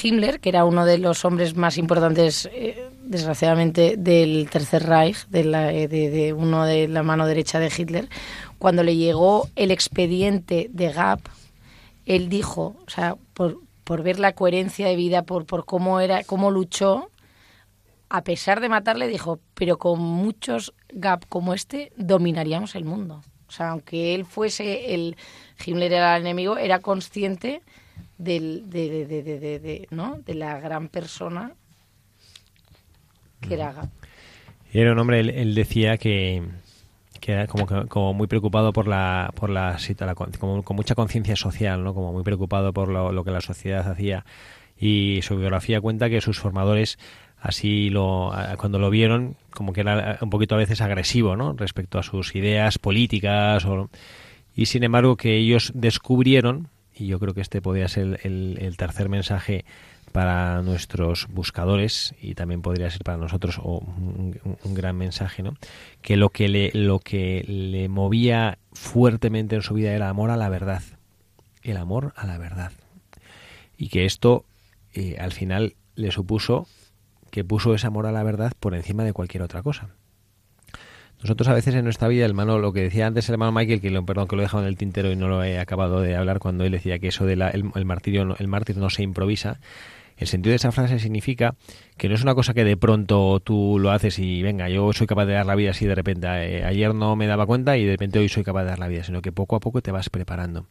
Himmler, 0.04 0.40
que 0.40 0.50
era 0.50 0.66
uno 0.66 0.84
de 0.84 0.98
los 0.98 1.24
hombres 1.26 1.56
más 1.56 1.78
importantes, 1.78 2.50
eh, 2.52 2.90
desgraciadamente, 3.04 3.98
del 3.98 4.50
Tercer 4.50 4.82
Reich, 4.82 5.28
de, 5.28 5.44
la- 5.44 5.72
eh, 5.72 5.88
de- 5.88 6.34
uno 6.34 6.66
de 6.66 6.88
la 6.88 7.04
mano 7.04 7.28
derecha 7.28 7.60
de 7.60 7.72
Hitler, 7.76 8.10
cuando 8.58 8.82
le 8.82 8.96
llegó 8.96 9.48
el 9.56 9.70
expediente 9.70 10.72
de 10.74 10.92
Gap, 10.92 11.20
él 12.08 12.28
dijo, 12.28 12.76
o 12.88 12.90
sea, 12.90 13.16
por, 13.36 13.60
por 13.84 14.02
ver 14.02 14.18
la 14.20 14.34
coherencia 14.34 14.88
de 14.88 14.96
vida, 14.96 15.22
por, 15.22 15.46
por 15.46 15.66
cómo 15.66 16.00
era, 16.00 16.24
cómo 16.24 16.50
luchó, 16.50 17.12
a 18.10 18.24
pesar 18.24 18.60
de 18.60 18.70
matarle, 18.70 19.08
dijo, 19.08 19.40
pero 19.54 19.78
con 19.78 20.00
muchos 20.02 20.74
Gap 20.90 21.26
como 21.30 21.54
este, 21.54 21.92
dominaríamos 21.96 22.74
el 22.74 22.86
mundo. 22.86 23.22
O 23.48 23.52
sea, 23.52 23.70
aunque 23.70 24.16
él 24.16 24.26
fuese 24.26 24.96
el 24.96 25.16
Himmler 25.64 25.94
era 25.94 26.16
el 26.18 26.24
enemigo, 26.24 26.58
era 26.58 26.80
consciente 26.80 27.62
del, 28.18 28.70
de, 28.70 28.90
de- 28.90 29.06
de- 29.06 29.24
de- 29.24 29.40
de- 29.40 29.60
de- 29.60 29.88
¿no? 29.92 30.20
de 30.26 30.34
la 30.36 30.60
gran 30.60 30.88
persona 30.90 31.54
que 33.42 33.54
era 33.54 33.74
Gap. 33.74 33.90
Era 34.74 34.92
un 34.92 35.00
hombre, 35.00 35.20
él, 35.20 35.30
él 35.30 35.56
decía 35.56 35.98
que, 35.98 36.44
que 37.20 37.32
era 37.34 37.48
como, 37.48 37.66
que- 37.66 37.88
como 37.88 38.14
muy 38.14 38.28
preocupado 38.28 38.74
por 38.74 38.88
la, 38.88 39.32
por 39.36 39.50
la, 39.50 39.78
como- 40.40 40.64
con 40.64 40.76
mucha 40.76 40.96
conciencia 40.96 41.36
social, 41.36 41.84
¿no? 41.84 41.94
Como 41.94 42.12
muy 42.12 42.24
preocupado 42.24 42.74
por 42.74 42.90
lo, 42.90 43.12
lo 43.12 43.24
que 43.24 43.32
la 43.32 43.42
sociedad 43.42 43.88
hacía. 43.90 44.26
Y 44.78 45.20
su 45.22 45.38
biografía 45.38 45.80
cuenta 45.80 46.10
que 46.10 46.20
sus 46.22 46.40
formadores 46.40 46.98
así 47.40 47.90
lo 47.90 48.34
cuando 48.58 48.80
lo 48.80 48.90
vieron 48.90 49.36
como 49.52 49.72
que 49.72 49.82
era 49.82 50.18
un 50.22 50.30
poquito 50.30 50.56
a 50.56 50.58
veces 50.58 50.82
agresivo, 50.82 51.36
¿no? 51.36 51.54
Respecto 51.54 52.00
a 52.00 52.04
sus 52.04 52.36
ideas 52.36 52.80
políticas 52.80 53.64
o, 53.66 53.90
y 54.56 54.66
sin 54.66 54.84
embargo 54.84 55.16
que 55.16 55.38
ellos 55.38 55.72
descubrieron 55.76 56.70
y 56.96 57.08
yo 57.08 57.20
creo 57.20 57.34
que 57.34 57.42
este 57.42 57.62
podría 57.62 57.88
ser 57.88 58.20
el, 58.24 58.76
tercer 58.78 59.10
mensaje 59.10 59.66
para 60.12 60.62
nuestros 60.62 61.28
buscadores 61.30 62.16
y 62.22 62.36
también 62.36 62.62
podría 62.62 62.90
ser 62.90 63.04
para 63.04 63.18
nosotros 63.18 63.58
un 63.58 64.34
gran 64.64 64.96
mensaje, 64.98 65.44
¿no? 65.44 65.56
Que 66.02 66.16
lo 66.16 66.30
que 66.30 66.48
le 66.48 66.72
lo 66.74 67.00
que 67.00 67.44
le 67.48 67.90
movía 67.90 68.58
fuertemente 68.72 69.56
en 69.56 69.62
su 69.62 69.74
vida 69.74 69.90
era 69.90 70.06
el 70.06 70.10
amor 70.10 70.32
a 70.32 70.38
la 70.38 70.48
verdad, 70.50 70.84
el 71.64 71.78
amor 71.78 72.14
a 72.16 72.26
la 72.26 72.38
verdad, 72.38 72.72
y 73.78 73.90
que 73.90 74.06
esto 74.06 74.46
eh, 74.94 75.18
al 75.20 75.34
final 75.34 75.76
le 75.96 76.12
supuso 76.12 76.68
que 77.30 77.44
puso 77.44 77.76
ese 77.76 77.88
amor 77.88 78.06
a 78.06 78.14
la 78.14 78.24
verdad 78.24 78.54
por 78.60 78.76
encima 78.76 79.04
de 79.04 79.12
cualquier 79.12 79.44
otra 79.44 79.62
cosa. 79.62 79.90
Nosotros 81.26 81.48
a 81.48 81.56
veces 81.56 81.74
en 81.74 81.84
nuestra 81.84 82.08
vida, 82.08 82.24
hermano, 82.24 82.60
lo 82.60 82.72
que 82.72 82.82
decía 82.82 83.08
antes 83.08 83.28
el 83.30 83.34
hermano 83.34 83.52
Michael, 83.52 83.82
que 83.82 83.90
lo, 83.90 84.06
perdón, 84.06 84.28
que 84.28 84.36
lo 84.36 84.44
he 84.44 84.46
dejado 84.46 84.62
en 84.62 84.70
el 84.70 84.78
tintero 84.78 85.12
y 85.12 85.16
no 85.16 85.28
lo 85.28 85.44
he 85.44 85.58
acabado 85.58 86.02
de 86.02 86.16
hablar 86.16 86.38
cuando 86.38 86.66
él 86.66 86.72
decía 86.72 87.00
que 87.00 87.08
eso 87.08 87.26
del 87.26 87.42
el, 87.42 87.72
el 87.74 87.84
martirio, 87.84 88.36
el 88.38 88.48
mártir 88.48 88.78
no 88.78 88.92
se 88.92 89.02
improvisa. 89.02 89.60
El 90.18 90.28
sentido 90.28 90.52
de 90.52 90.58
esa 90.58 90.72
frase 90.72 91.00
significa 91.00 91.56
que 91.98 92.10
no 92.10 92.14
es 92.14 92.22
una 92.22 92.36
cosa 92.36 92.54
que 92.54 92.64
de 92.64 92.78
pronto 92.78 93.40
tú 93.40 93.80
lo 93.80 93.90
haces 93.90 94.20
y 94.20 94.44
venga, 94.44 94.70
yo 94.70 94.94
soy 94.94 95.08
capaz 95.08 95.26
de 95.26 95.34
dar 95.34 95.48
la 95.48 95.56
vida 95.56 95.72
así 95.72 95.88
de 95.88 95.96
repente. 95.96 96.28
eh, 96.28 96.64
ayer 96.64 96.94
no 96.94 97.16
me 97.16 97.26
daba 97.26 97.48
cuenta 97.48 97.76
y 97.76 97.86
de 97.86 97.94
repente 97.94 98.20
hoy 98.20 98.30
soy 98.30 98.44
capaz 98.44 98.62
de 98.62 98.70
dar 98.70 98.80
la 98.80 98.88
vida, 98.88 99.04
sino 99.04 99.24
que 99.24 99.32
poco 99.32 99.56
a 99.56 99.60
poco 99.60 99.82
te 99.82 99.92
vas 99.92 100.12
preparando. 100.12 100.68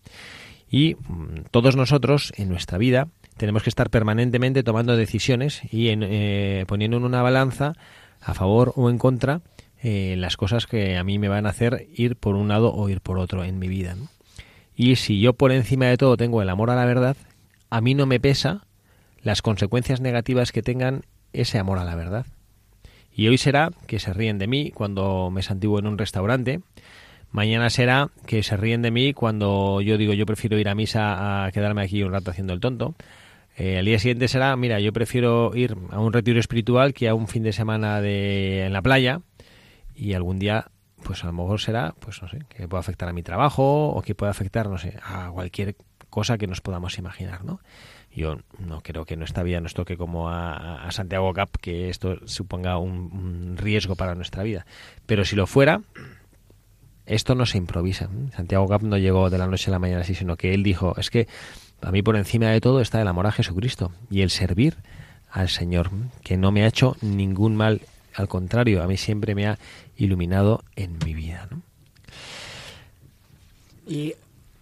Y 0.70 0.94
mm, 0.94 1.46
todos 1.50 1.74
nosotros 1.74 2.32
en 2.36 2.48
nuestra 2.48 2.78
vida 2.78 3.08
tenemos 3.38 3.64
que 3.64 3.70
estar 3.70 3.90
permanentemente 3.90 4.62
tomando 4.62 4.96
decisiones 4.96 5.62
y 5.72 5.88
en, 5.88 6.04
eh, 6.04 6.64
poniendo 6.68 6.96
en 6.96 7.02
una 7.02 7.22
balanza 7.22 7.72
a 8.20 8.34
favor 8.34 8.72
o 8.76 8.88
en 8.88 8.98
contra 8.98 9.40
eh, 9.86 10.16
las 10.16 10.38
cosas 10.38 10.66
que 10.66 10.96
a 10.96 11.04
mí 11.04 11.18
me 11.18 11.28
van 11.28 11.44
a 11.44 11.50
hacer 11.50 11.88
ir 11.94 12.16
por 12.16 12.36
un 12.36 12.48
lado 12.48 12.72
o 12.72 12.88
ir 12.88 13.02
por 13.02 13.18
otro 13.18 13.44
en 13.44 13.58
mi 13.58 13.68
vida. 13.68 13.94
Y 14.74 14.96
si 14.96 15.20
yo 15.20 15.34
por 15.34 15.52
encima 15.52 15.84
de 15.84 15.98
todo 15.98 16.16
tengo 16.16 16.40
el 16.40 16.48
amor 16.48 16.70
a 16.70 16.74
la 16.74 16.86
verdad, 16.86 17.18
a 17.68 17.82
mí 17.82 17.92
no 17.92 18.06
me 18.06 18.18
pesa 18.18 18.66
las 19.20 19.42
consecuencias 19.42 20.00
negativas 20.00 20.52
que 20.52 20.62
tengan 20.62 21.02
ese 21.34 21.58
amor 21.58 21.78
a 21.78 21.84
la 21.84 21.96
verdad. 21.96 22.24
Y 23.14 23.28
hoy 23.28 23.36
será 23.36 23.72
que 23.86 23.98
se 23.98 24.14
ríen 24.14 24.38
de 24.38 24.46
mí 24.46 24.70
cuando 24.70 25.30
me 25.30 25.42
santiguo 25.42 25.78
en 25.78 25.86
un 25.86 25.98
restaurante. 25.98 26.60
Mañana 27.30 27.68
será 27.68 28.08
que 28.26 28.42
se 28.42 28.56
ríen 28.56 28.80
de 28.80 28.90
mí 28.90 29.12
cuando 29.12 29.82
yo 29.82 29.98
digo 29.98 30.14
yo 30.14 30.24
prefiero 30.24 30.58
ir 30.58 30.70
a 30.70 30.74
misa 30.74 31.44
a 31.44 31.52
quedarme 31.52 31.82
aquí 31.82 32.02
un 32.02 32.12
rato 32.12 32.30
haciendo 32.30 32.54
el 32.54 32.60
tonto. 32.60 32.94
Eh, 33.58 33.80
al 33.80 33.84
día 33.84 33.98
siguiente 33.98 34.28
será, 34.28 34.56
mira, 34.56 34.80
yo 34.80 34.94
prefiero 34.94 35.54
ir 35.54 35.76
a 35.90 36.00
un 36.00 36.14
retiro 36.14 36.40
espiritual 36.40 36.94
que 36.94 37.06
a 37.06 37.14
un 37.14 37.28
fin 37.28 37.42
de 37.42 37.52
semana 37.52 38.00
de, 38.00 38.64
en 38.64 38.72
la 38.72 38.80
playa. 38.80 39.20
Y 39.94 40.14
algún 40.14 40.38
día, 40.38 40.70
pues 41.02 41.24
a 41.24 41.28
lo 41.28 41.32
mejor 41.32 41.60
será, 41.60 41.94
pues 42.00 42.20
no 42.22 42.28
sé, 42.28 42.40
que 42.48 42.68
pueda 42.68 42.80
afectar 42.80 43.08
a 43.08 43.12
mi 43.12 43.22
trabajo 43.22 43.88
o 43.88 44.02
que 44.02 44.14
pueda 44.14 44.30
afectar, 44.30 44.68
no 44.68 44.78
sé, 44.78 44.98
a 45.04 45.30
cualquier 45.30 45.76
cosa 46.10 46.38
que 46.38 46.46
nos 46.46 46.60
podamos 46.60 46.98
imaginar, 46.98 47.44
¿no? 47.44 47.60
Yo 48.14 48.38
no 48.58 48.80
creo 48.80 49.04
que 49.04 49.14
en 49.14 49.20
nuestra 49.20 49.42
vida 49.42 49.60
nos 49.60 49.74
toque 49.74 49.96
como 49.96 50.30
a, 50.30 50.88
Santiago 50.90 51.32
Cap 51.32 51.56
que 51.60 51.88
esto 51.88 52.18
suponga 52.26 52.78
un, 52.78 53.10
un 53.12 53.56
riesgo 53.56 53.96
para 53.96 54.14
nuestra 54.14 54.44
vida. 54.44 54.66
Pero 55.06 55.24
si 55.24 55.34
lo 55.34 55.48
fuera, 55.48 55.80
esto 57.06 57.34
no 57.34 57.46
se 57.46 57.58
improvisa. 57.58 58.08
Santiago 58.36 58.68
Cap 58.68 58.82
no 58.82 58.96
llegó 58.96 59.30
de 59.30 59.38
la 59.38 59.46
noche 59.46 59.70
a 59.70 59.72
la 59.72 59.78
mañana 59.80 60.02
así, 60.02 60.14
sino 60.14 60.36
que 60.36 60.54
él 60.54 60.62
dijo, 60.62 60.94
es 60.96 61.10
que 61.10 61.26
a 61.82 61.90
mí 61.90 62.02
por 62.02 62.16
encima 62.16 62.46
de 62.46 62.60
todo 62.60 62.80
está 62.80 63.02
el 63.02 63.08
amor 63.08 63.26
a 63.26 63.32
Jesucristo 63.32 63.92
y 64.10 64.22
el 64.22 64.30
servir 64.30 64.76
al 65.30 65.48
Señor, 65.48 65.90
que 66.22 66.36
no 66.36 66.52
me 66.52 66.62
ha 66.62 66.68
hecho 66.68 66.96
ningún 67.02 67.56
mal, 67.56 67.82
al 68.14 68.28
contrario, 68.28 68.82
a 68.82 68.86
mí 68.86 68.96
siempre 68.96 69.34
me 69.34 69.48
ha 69.48 69.58
iluminado 69.96 70.62
en 70.76 70.98
mi 71.04 71.14
vida. 71.14 71.48
¿no? 71.50 71.62
Y 73.86 74.14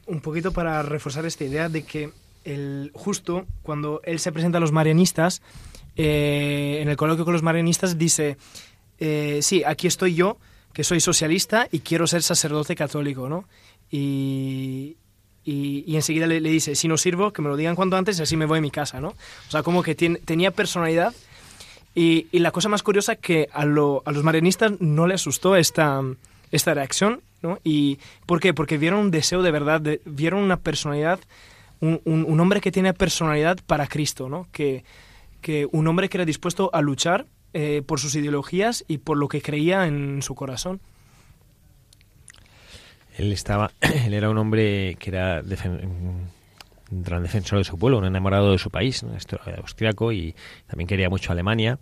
un 0.06 0.20
poquito 0.20 0.52
para 0.52 0.82
reforzar 0.82 1.26
esta 1.26 1.44
idea 1.44 1.68
de 1.68 1.84
que 1.84 2.10
el, 2.44 2.90
justo 2.94 3.46
cuando 3.62 4.00
él 4.04 4.18
se 4.18 4.32
presenta 4.32 4.58
a 4.58 4.60
los 4.60 4.72
marianistas, 4.72 5.42
eh, 5.96 6.78
en 6.80 6.88
el 6.88 6.96
coloquio 6.96 7.24
con 7.24 7.34
los 7.34 7.42
marianistas 7.42 7.98
dice, 7.98 8.36
eh, 8.98 9.40
sí, 9.42 9.62
aquí 9.64 9.86
estoy 9.86 10.14
yo, 10.14 10.38
que 10.72 10.84
soy 10.84 11.00
socialista 11.00 11.68
y 11.70 11.80
quiero 11.80 12.06
ser 12.06 12.22
sacerdote 12.22 12.74
católico, 12.74 13.28
¿no? 13.28 13.44
Y, 13.90 14.96
y, 15.44 15.84
y 15.86 15.96
enseguida 15.96 16.26
le, 16.26 16.40
dice, 16.40 16.74
si 16.74 16.88
no 16.88 16.96
sirvo, 16.96 17.32
que 17.32 17.42
me 17.42 17.48
lo 17.48 17.56
digan 17.56 17.76
cuanto 17.76 17.96
antes 17.96 18.18
y 18.18 18.22
así 18.22 18.36
me 18.36 18.46
voy 18.46 18.58
a 18.58 18.62
mi 18.62 18.70
casa, 18.70 19.00
¿no? 19.00 19.08
O 19.08 19.50
sea, 19.50 19.62
como 19.62 19.82
que 19.82 19.94
tenía 19.94 20.50
personalidad 20.50 21.14
y, 21.94 22.26
y, 22.32 22.38
la 22.38 22.50
cosa 22.50 22.68
más 22.68 22.82
curiosa 22.82 23.16
que 23.16 23.48
a, 23.52 23.64
lo, 23.64 24.02
a 24.06 24.12
los 24.12 24.24
marianistas 24.24 24.80
no 24.80 25.06
le 25.06 25.14
asustó 25.14 25.56
esta, 25.56 26.00
esta 26.50 26.74
reacción, 26.74 27.20
¿no? 27.42 27.58
¿Y 27.64 27.98
por 28.26 28.40
qué? 28.40 28.54
Porque 28.54 28.78
vieron 28.78 29.00
un 29.00 29.10
deseo 29.10 29.42
de 29.42 29.50
verdad, 29.50 29.80
de, 29.80 30.00
vieron 30.04 30.42
una 30.42 30.58
personalidad, 30.58 31.20
un, 31.80 32.00
un, 32.04 32.24
un, 32.26 32.40
hombre 32.40 32.60
que 32.60 32.72
tiene 32.72 32.94
personalidad 32.94 33.58
para 33.66 33.86
Cristo, 33.86 34.28
¿no? 34.28 34.46
Que, 34.52 34.84
que 35.42 35.68
un 35.70 35.86
hombre 35.86 36.08
que 36.08 36.16
era 36.16 36.24
dispuesto 36.24 36.70
a 36.72 36.80
luchar 36.80 37.26
eh, 37.54 37.82
por 37.84 38.00
sus 38.00 38.14
ideologías 38.14 38.84
y 38.88 38.98
por 38.98 39.18
lo 39.18 39.28
que 39.28 39.42
creía 39.42 39.86
en 39.86 40.22
su 40.22 40.34
corazón. 40.34 40.80
Él 43.18 43.30
estaba, 43.32 43.72
él 43.80 44.14
era 44.14 44.30
un 44.30 44.38
hombre 44.38 44.96
que 44.98 45.10
era 45.10 45.42
un 46.92 47.02
gran 47.02 47.22
defensor 47.22 47.58
de 47.58 47.64
su 47.64 47.78
pueblo, 47.78 47.98
un 47.98 48.04
enamorado 48.04 48.52
de 48.52 48.58
su 48.58 48.70
país, 48.70 49.02
¿no? 49.02 49.12
austriaco, 49.58 50.12
y 50.12 50.34
también 50.66 50.86
quería 50.86 51.08
mucho 51.08 51.30
a 51.30 51.32
Alemania. 51.32 51.78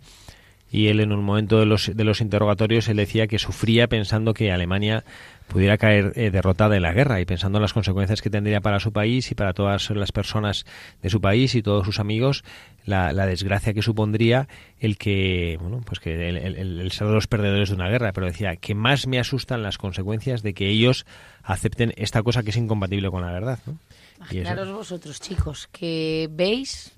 Y 0.71 0.87
él 0.87 1.01
en 1.01 1.11
un 1.11 1.21
momento 1.21 1.59
de 1.59 1.65
los, 1.65 1.91
de 1.93 2.03
los 2.05 2.21
interrogatorios 2.21 2.87
él 2.87 2.95
decía 2.95 3.27
que 3.27 3.39
sufría 3.39 3.87
pensando 3.87 4.33
que 4.33 4.53
Alemania 4.53 5.03
pudiera 5.49 5.77
caer 5.77 6.13
eh, 6.15 6.31
derrotada 6.31 6.77
en 6.77 6.81
la 6.83 6.93
guerra 6.93 7.19
y 7.19 7.25
pensando 7.25 7.57
en 7.57 7.61
las 7.61 7.73
consecuencias 7.73 8.21
que 8.21 8.29
tendría 8.29 8.61
para 8.61 8.79
su 8.79 8.93
país 8.93 9.29
y 9.31 9.35
para 9.35 9.51
todas 9.51 9.89
las 9.89 10.13
personas 10.13 10.65
de 11.01 11.09
su 11.09 11.19
país 11.19 11.55
y 11.55 11.61
todos 11.61 11.85
sus 11.85 11.99
amigos, 11.99 12.45
la, 12.85 13.11
la 13.11 13.25
desgracia 13.25 13.73
que 13.73 13.81
supondría 13.81 14.47
el 14.79 14.97
que, 14.97 15.57
bueno, 15.59 15.81
pues 15.85 15.99
que 15.99 16.29
el, 16.29 16.37
el, 16.37 16.91
ser 16.91 17.07
de 17.07 17.13
los 17.13 17.27
perdedores 17.27 17.67
de 17.67 17.75
una 17.75 17.89
guerra. 17.89 18.13
Pero 18.13 18.27
decía 18.27 18.55
que 18.55 18.73
más 18.73 19.07
me 19.07 19.19
asustan 19.19 19.63
las 19.63 19.77
consecuencias 19.77 20.41
de 20.41 20.53
que 20.53 20.69
ellos 20.69 21.05
acepten 21.43 21.93
esta 21.97 22.23
cosa 22.23 22.43
que 22.43 22.51
es 22.51 22.57
incompatible 22.57 23.11
con 23.11 23.23
la 23.23 23.33
verdad. 23.33 23.59
¿no? 23.65 23.77
Imaginaros 24.21 24.71
vosotros, 24.71 25.19
chicos, 25.19 25.67
que 25.71 26.29
veis 26.31 26.93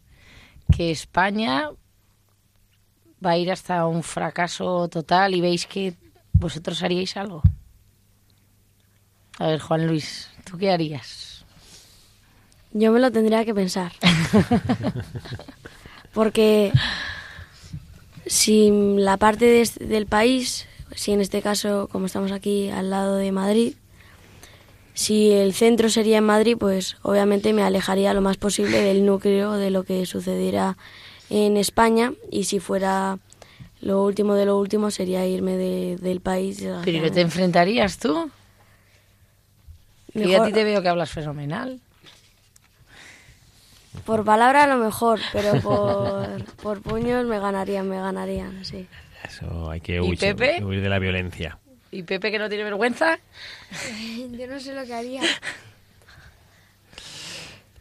que 0.75 0.91
España 0.91 1.69
va 3.25 3.31
a 3.31 3.37
ir 3.37 3.49
hasta 3.49 3.87
un 3.87 4.03
fracaso 4.03 4.89
total 4.89 5.33
y 5.33 5.39
veis 5.39 5.65
que 5.65 5.95
vosotros 6.33 6.83
haríais 6.83 7.15
algo. 7.15 7.41
A 9.39 9.47
ver, 9.47 9.59
Juan 9.61 9.87
Luis, 9.87 10.29
¿tú 10.43 10.57
qué 10.57 10.71
harías? 10.71 11.45
Yo 12.73 12.91
me 12.91 12.99
lo 12.99 13.09
tendría 13.09 13.45
que 13.45 13.53
pensar. 13.53 13.93
Porque 16.13 16.73
si 18.25 18.69
la 18.97 19.15
parte 19.15 19.45
de, 19.45 19.85
del 19.85 20.07
país, 20.07 20.67
si 20.93 21.13
en 21.13 21.21
este 21.21 21.41
caso, 21.41 21.87
como 21.89 22.07
estamos 22.07 22.33
aquí 22.33 22.69
al 22.69 22.89
lado 22.89 23.15
de 23.15 23.31
Madrid, 23.31 23.75
si 24.93 25.31
el 25.31 25.53
centro 25.53 25.89
sería 25.89 26.19
en 26.19 26.25
Madrid, 26.25 26.55
pues 26.59 26.97
obviamente 27.01 27.53
me 27.53 27.63
alejaría 27.63 28.13
lo 28.13 28.21
más 28.21 28.37
posible 28.37 28.81
del 28.81 29.05
núcleo 29.05 29.53
de 29.53 29.71
lo 29.71 29.83
que 29.83 30.05
sucediera 30.05 30.77
en 31.29 31.57
España 31.57 32.13
y 32.31 32.43
si 32.43 32.59
fuera 32.59 33.17
lo 33.81 34.03
último 34.03 34.35
de 34.35 34.45
lo 34.45 34.57
último 34.57 34.91
sería 34.91 35.25
irme 35.25 35.57
de, 35.57 35.97
del 35.97 36.21
país. 36.21 36.63
¿Pero 36.85 37.01
no 37.01 37.11
te 37.11 37.21
enfrentarías 37.21 37.97
tú? 37.97 38.29
Mejor... 40.13 40.31
Y 40.31 40.35
a 40.35 40.43
ti 40.45 40.53
te 40.53 40.63
veo 40.63 40.81
que 40.81 40.89
hablas 40.89 41.09
fenomenal. 41.09 41.81
Por 44.05 44.23
palabra 44.23 44.63
a 44.63 44.67
lo 44.67 44.77
mejor, 44.77 45.19
pero 45.31 45.59
por, 45.61 46.45
por 46.61 46.81
puños 46.81 47.25
me 47.25 47.39
ganarían, 47.39 47.87
me 47.87 47.97
ganarían, 47.97 48.63
sí. 48.65 48.87
Eso 49.23 49.69
hay 49.69 49.81
que 49.81 50.01
huir, 50.01 50.19
Pepe? 50.19 50.63
huir 50.63 50.81
de 50.81 50.89
la 50.89 50.99
violencia. 50.99 51.57
¿Y 51.93 52.01
Pepe 52.01 52.31
que 52.31 52.39
no 52.39 52.49
tiene 52.49 52.63
vergüenza? 52.63 53.19
Yo 54.31 54.47
no 54.47 54.59
sé 54.59 54.73
lo 54.73 54.83
que 54.83 54.95
haría. 54.95 55.21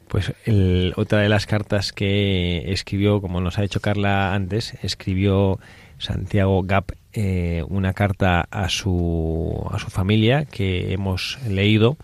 Pues 0.09 0.35
el, 0.45 0.93
otra 0.97 1.21
de 1.21 1.31
las 1.31 1.47
cartas 1.47 1.93
que 1.93 2.71
escribió, 2.71 3.23
como 3.23 3.41
nos 3.41 3.59
ha 3.59 3.63
dicho 3.63 3.81
Carla 3.81 4.35
antes, 4.35 4.75
escribió 4.83 5.59
Santiago 5.97 6.63
Gap 6.63 6.93
eh, 7.15 7.65
una 7.69 7.95
carta 7.95 8.47
a 8.51 8.69
su, 8.69 9.67
a 9.71 9.79
su 9.79 9.89
familia 9.89 10.45
que 10.45 10.93
hemos 10.93 11.39
leído 11.49 11.97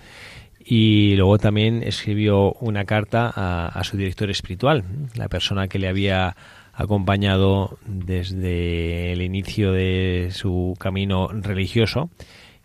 y 0.64 1.14
luego 1.16 1.36
también 1.36 1.82
escribió 1.82 2.54
una 2.54 2.86
carta 2.86 3.30
a, 3.34 3.66
a 3.68 3.84
su 3.84 3.98
director 3.98 4.30
espiritual, 4.30 4.84
la 5.14 5.28
persona 5.28 5.68
que 5.68 5.78
le 5.78 5.88
había 5.88 6.36
acompañado 6.78 7.76
desde 7.86 9.12
el 9.12 9.20
inicio 9.20 9.72
de 9.72 10.28
su 10.32 10.76
camino 10.78 11.26
religioso 11.26 12.08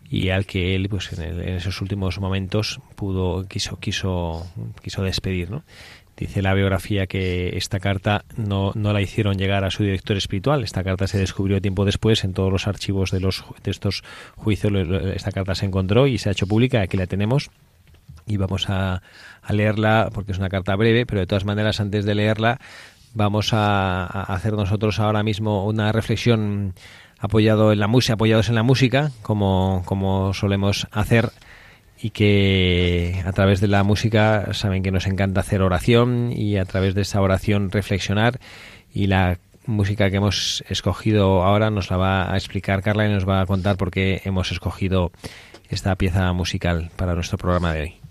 y 0.07 0.29
al 0.29 0.45
que 0.45 0.75
él 0.75 0.87
pues 0.87 1.11
en, 1.13 1.23
el, 1.23 1.39
esos 1.41 1.81
últimos 1.81 2.19
momentos 2.19 2.79
pudo 2.95 3.47
quiso 3.47 3.79
quiso 3.79 4.45
quiso 4.83 5.01
despedir 5.01 5.49
¿no? 5.49 5.63
dice 6.15 6.43
la 6.43 6.53
biografía 6.53 7.07
que 7.07 7.57
esta 7.57 7.79
carta 7.79 8.23
no, 8.37 8.71
no 8.75 8.93
la 8.93 9.01
hicieron 9.01 9.35
llegar 9.35 9.63
a 9.63 9.71
su 9.71 9.81
director 9.81 10.15
espiritual 10.15 10.63
esta 10.63 10.83
carta 10.83 11.07
se 11.07 11.17
descubrió 11.17 11.59
tiempo 11.59 11.83
después 11.83 12.23
en 12.23 12.33
todos 12.33 12.51
los 12.51 12.67
archivos 12.67 13.09
de 13.09 13.19
los 13.19 13.43
de 13.63 13.71
estos 13.71 14.03
juicios 14.35 14.71
esta 15.15 15.31
carta 15.31 15.55
se 15.55 15.65
encontró 15.65 16.05
y 16.05 16.19
se 16.19 16.29
ha 16.29 16.33
hecho 16.33 16.45
pública 16.45 16.81
aquí 16.81 16.97
la 16.97 17.07
tenemos 17.07 17.49
y 18.27 18.37
vamos 18.37 18.69
a, 18.69 19.01
a 19.41 19.53
leerla 19.53 20.11
porque 20.13 20.33
es 20.33 20.37
una 20.37 20.49
carta 20.49 20.75
breve 20.75 21.07
pero 21.07 21.21
de 21.21 21.27
todas 21.27 21.45
maneras 21.45 21.79
antes 21.79 22.05
de 22.05 22.13
leerla 22.13 22.59
vamos 23.13 23.53
a, 23.53 24.05
hacer 24.05 24.53
nosotros 24.53 24.99
ahora 24.99 25.23
mismo 25.23 25.65
una 25.65 25.91
reflexión 25.91 26.73
apoyado 27.19 27.71
en 27.71 27.79
la 27.79 27.87
música, 27.87 28.13
apoyados 28.13 28.49
en 28.49 28.55
la 28.55 28.63
música, 28.63 29.11
como, 29.21 29.83
como 29.85 30.33
solemos 30.33 30.87
hacer 30.91 31.31
y 32.01 32.09
que 32.09 33.23
a 33.25 33.31
través 33.31 33.61
de 33.61 33.69
la 33.69 33.83
música 33.83 34.53
saben 34.53 34.83
que 34.83 34.91
nos 34.91 35.07
encanta 35.07 35.39
hacer 35.39 35.61
oración 35.61 36.33
y 36.35 36.57
a 36.57 36.65
través 36.65 36.95
de 36.95 37.03
esa 37.03 37.21
oración 37.21 37.71
reflexionar 37.71 38.39
y 38.93 39.07
la 39.07 39.37
música 39.65 40.09
que 40.09 40.17
hemos 40.17 40.63
escogido 40.67 41.43
ahora 41.43 41.69
nos 41.69 41.89
la 41.89 41.97
va 41.97 42.33
a 42.33 42.35
explicar 42.35 42.81
Carla 42.83 43.07
y 43.07 43.11
nos 43.11 43.27
va 43.27 43.41
a 43.41 43.45
contar 43.45 43.77
por 43.77 43.91
qué 43.91 44.21
hemos 44.25 44.51
escogido 44.51 45.11
esta 45.69 45.95
pieza 45.95 46.31
musical 46.33 46.91
para 46.97 47.15
nuestro 47.15 47.37
programa 47.37 47.73
de 47.73 47.81
hoy. 47.81 48.02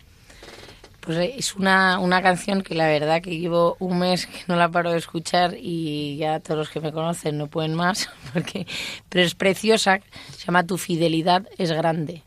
Pues 1.02 1.18
es 1.36 1.56
una, 1.56 1.98
una 1.98 2.22
canción 2.22 2.62
que 2.62 2.76
la 2.76 2.86
verdad 2.86 3.20
que 3.20 3.36
llevo 3.36 3.76
un 3.80 3.98
mes 3.98 4.26
que 4.26 4.44
no 4.46 4.54
la 4.54 4.70
paro 4.70 4.92
de 4.92 4.98
escuchar 4.98 5.56
y 5.60 6.16
ya 6.16 6.38
todos 6.38 6.58
los 6.58 6.70
que 6.70 6.80
me 6.80 6.92
conocen 6.92 7.38
no 7.38 7.48
pueden 7.48 7.74
más, 7.74 8.08
porque, 8.32 8.68
pero 9.08 9.26
es 9.26 9.34
preciosa, 9.34 9.98
se 10.30 10.46
llama 10.46 10.64
Tu 10.64 10.78
fidelidad 10.78 11.48
es 11.58 11.72
grande. 11.72 12.22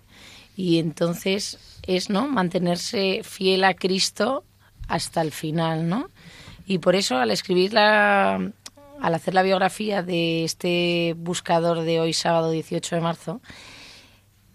Y 0.58 0.80
entonces 0.80 1.80
es, 1.84 2.10
¿no? 2.10 2.28
Mantenerse 2.28 3.22
fiel 3.24 3.64
a 3.64 3.76
Cristo 3.76 4.44
hasta 4.90 5.22
el 5.22 5.32
final, 5.32 5.88
¿no? 5.88 6.10
Y 6.66 6.80
por 6.80 6.96
eso 6.96 7.16
al 7.16 7.32
escribir 7.32 7.72
la, 7.72 8.52
al 9.00 9.14
hacer 9.14 9.34
la 9.34 9.44
biografía 9.44 10.04
de 10.04 10.44
este 10.44 11.16
buscador 11.18 11.80
de 11.82 12.02
hoy, 12.02 12.12
sábado 12.12 12.52
18 12.52 12.96
de 12.96 13.02
marzo, 13.02 13.42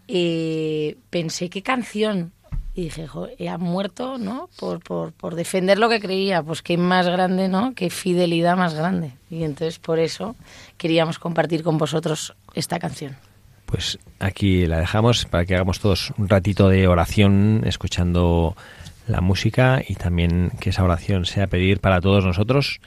eh, 0.09 0.99
pensé 1.09 1.49
qué 1.49 1.63
canción 1.63 2.35
y 2.81 2.85
dije, 2.85 3.07
ha 3.49 3.59
muerto, 3.59 4.17
¿no? 4.17 4.49
Por, 4.59 4.81
por, 4.81 5.13
por 5.13 5.35
defender 5.35 5.79
lo 5.79 5.89
que 5.89 6.01
creía, 6.01 6.43
pues 6.43 6.63
qué 6.63 6.79
más 6.79 7.07
grande, 7.07 7.49
¿no? 7.49 7.75
Qué 7.75 7.91
fidelidad 7.91 8.57
más 8.57 8.75
grande. 8.75 9.13
Y 9.31 9.45
entonces 9.45 9.79
por 9.79 9.99
eso 9.99 10.35
queríamos 10.79 11.19
compartir 11.19 11.63
con 11.63 11.77
vosotros 11.77 12.35
esta 12.55 12.79
canción. 12.79 13.17
Pues 13.67 13.99
aquí 14.19 14.67
la 14.67 14.79
dejamos 14.79 15.27
para 15.27 15.45
que 15.45 15.55
hagamos 15.55 15.79
todos 15.79 16.13
un 16.17 16.29
ratito 16.29 16.69
de 16.69 16.89
oración 16.89 17.63
escuchando 17.67 18.57
la 19.07 19.21
música 19.21 19.83
y 19.87 19.95
también 19.95 20.51
que 20.61 20.71
esa 20.71 20.83
oración 20.83 21.27
sea 21.27 21.49
pedir 21.49 21.81
para 21.81 22.01
todos 22.01 22.25
nosotros, 22.25 22.81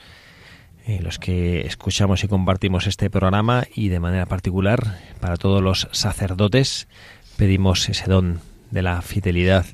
eh, 0.86 1.00
los 1.02 1.18
que 1.18 1.66
escuchamos 1.66 2.24
y 2.24 2.28
compartimos 2.28 2.86
este 2.86 3.10
programa 3.10 3.64
y 3.74 3.88
de 3.88 4.00
manera 4.00 4.26
particular 4.26 4.98
para 5.20 5.36
todos 5.36 5.62
los 5.62 5.88
sacerdotes 5.92 6.88
pedimos 7.36 7.88
ese 7.88 8.04
don 8.06 8.40
de 8.74 8.82
la 8.82 9.00
fidelidad, 9.02 9.64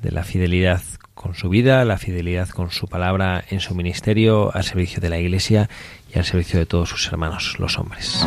de 0.00 0.10
la 0.10 0.24
fidelidad 0.24 0.80
con 1.14 1.34
su 1.34 1.50
vida, 1.50 1.84
la 1.84 1.98
fidelidad 1.98 2.48
con 2.48 2.70
su 2.70 2.88
palabra 2.88 3.44
en 3.50 3.60
su 3.60 3.74
ministerio, 3.74 4.50
al 4.54 4.64
servicio 4.64 5.00
de 5.00 5.10
la 5.10 5.18
Iglesia 5.18 5.68
y 6.12 6.18
al 6.18 6.24
servicio 6.24 6.58
de 6.58 6.66
todos 6.66 6.88
sus 6.88 7.06
hermanos, 7.08 7.56
los 7.58 7.78
hombres. 7.78 8.26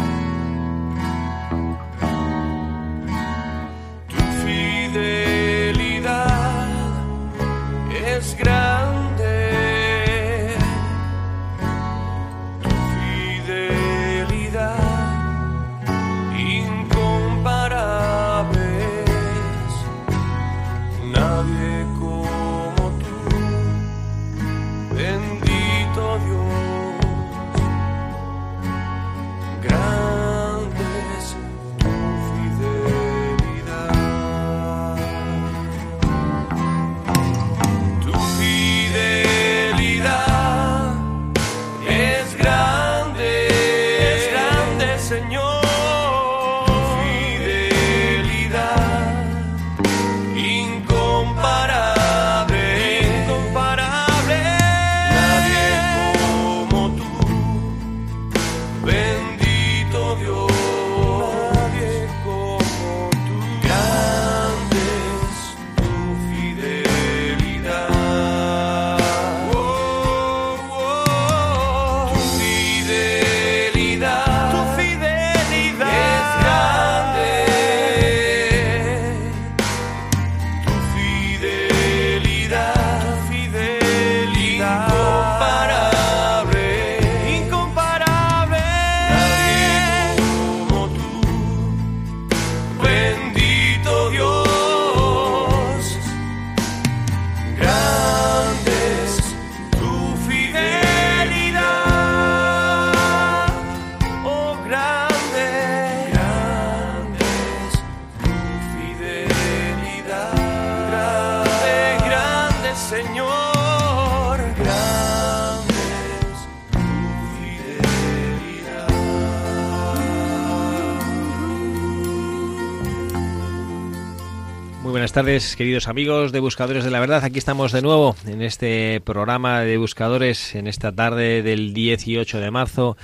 Buenas 124.96 125.12
tardes, 125.12 125.58
queridos 125.58 125.90
amigos 125.90 126.32
de 126.32 126.40
Buscadores 126.40 126.86
de 126.86 126.90
la 126.90 127.02
Verdad. 127.02 127.26
Aquí 127.26 127.38
estamos 127.38 127.74
de 127.74 127.82
nuevo 127.82 128.16
en 128.26 128.42
este 128.42 129.02
programa 129.02 129.60
de 129.60 129.76
Buscadores 129.76 130.56
en 130.56 130.68
esta 130.68 130.94
tarde 130.94 131.44
del 131.44 131.74
18 131.74 132.40
de 132.40 132.50
marzo 132.50 132.96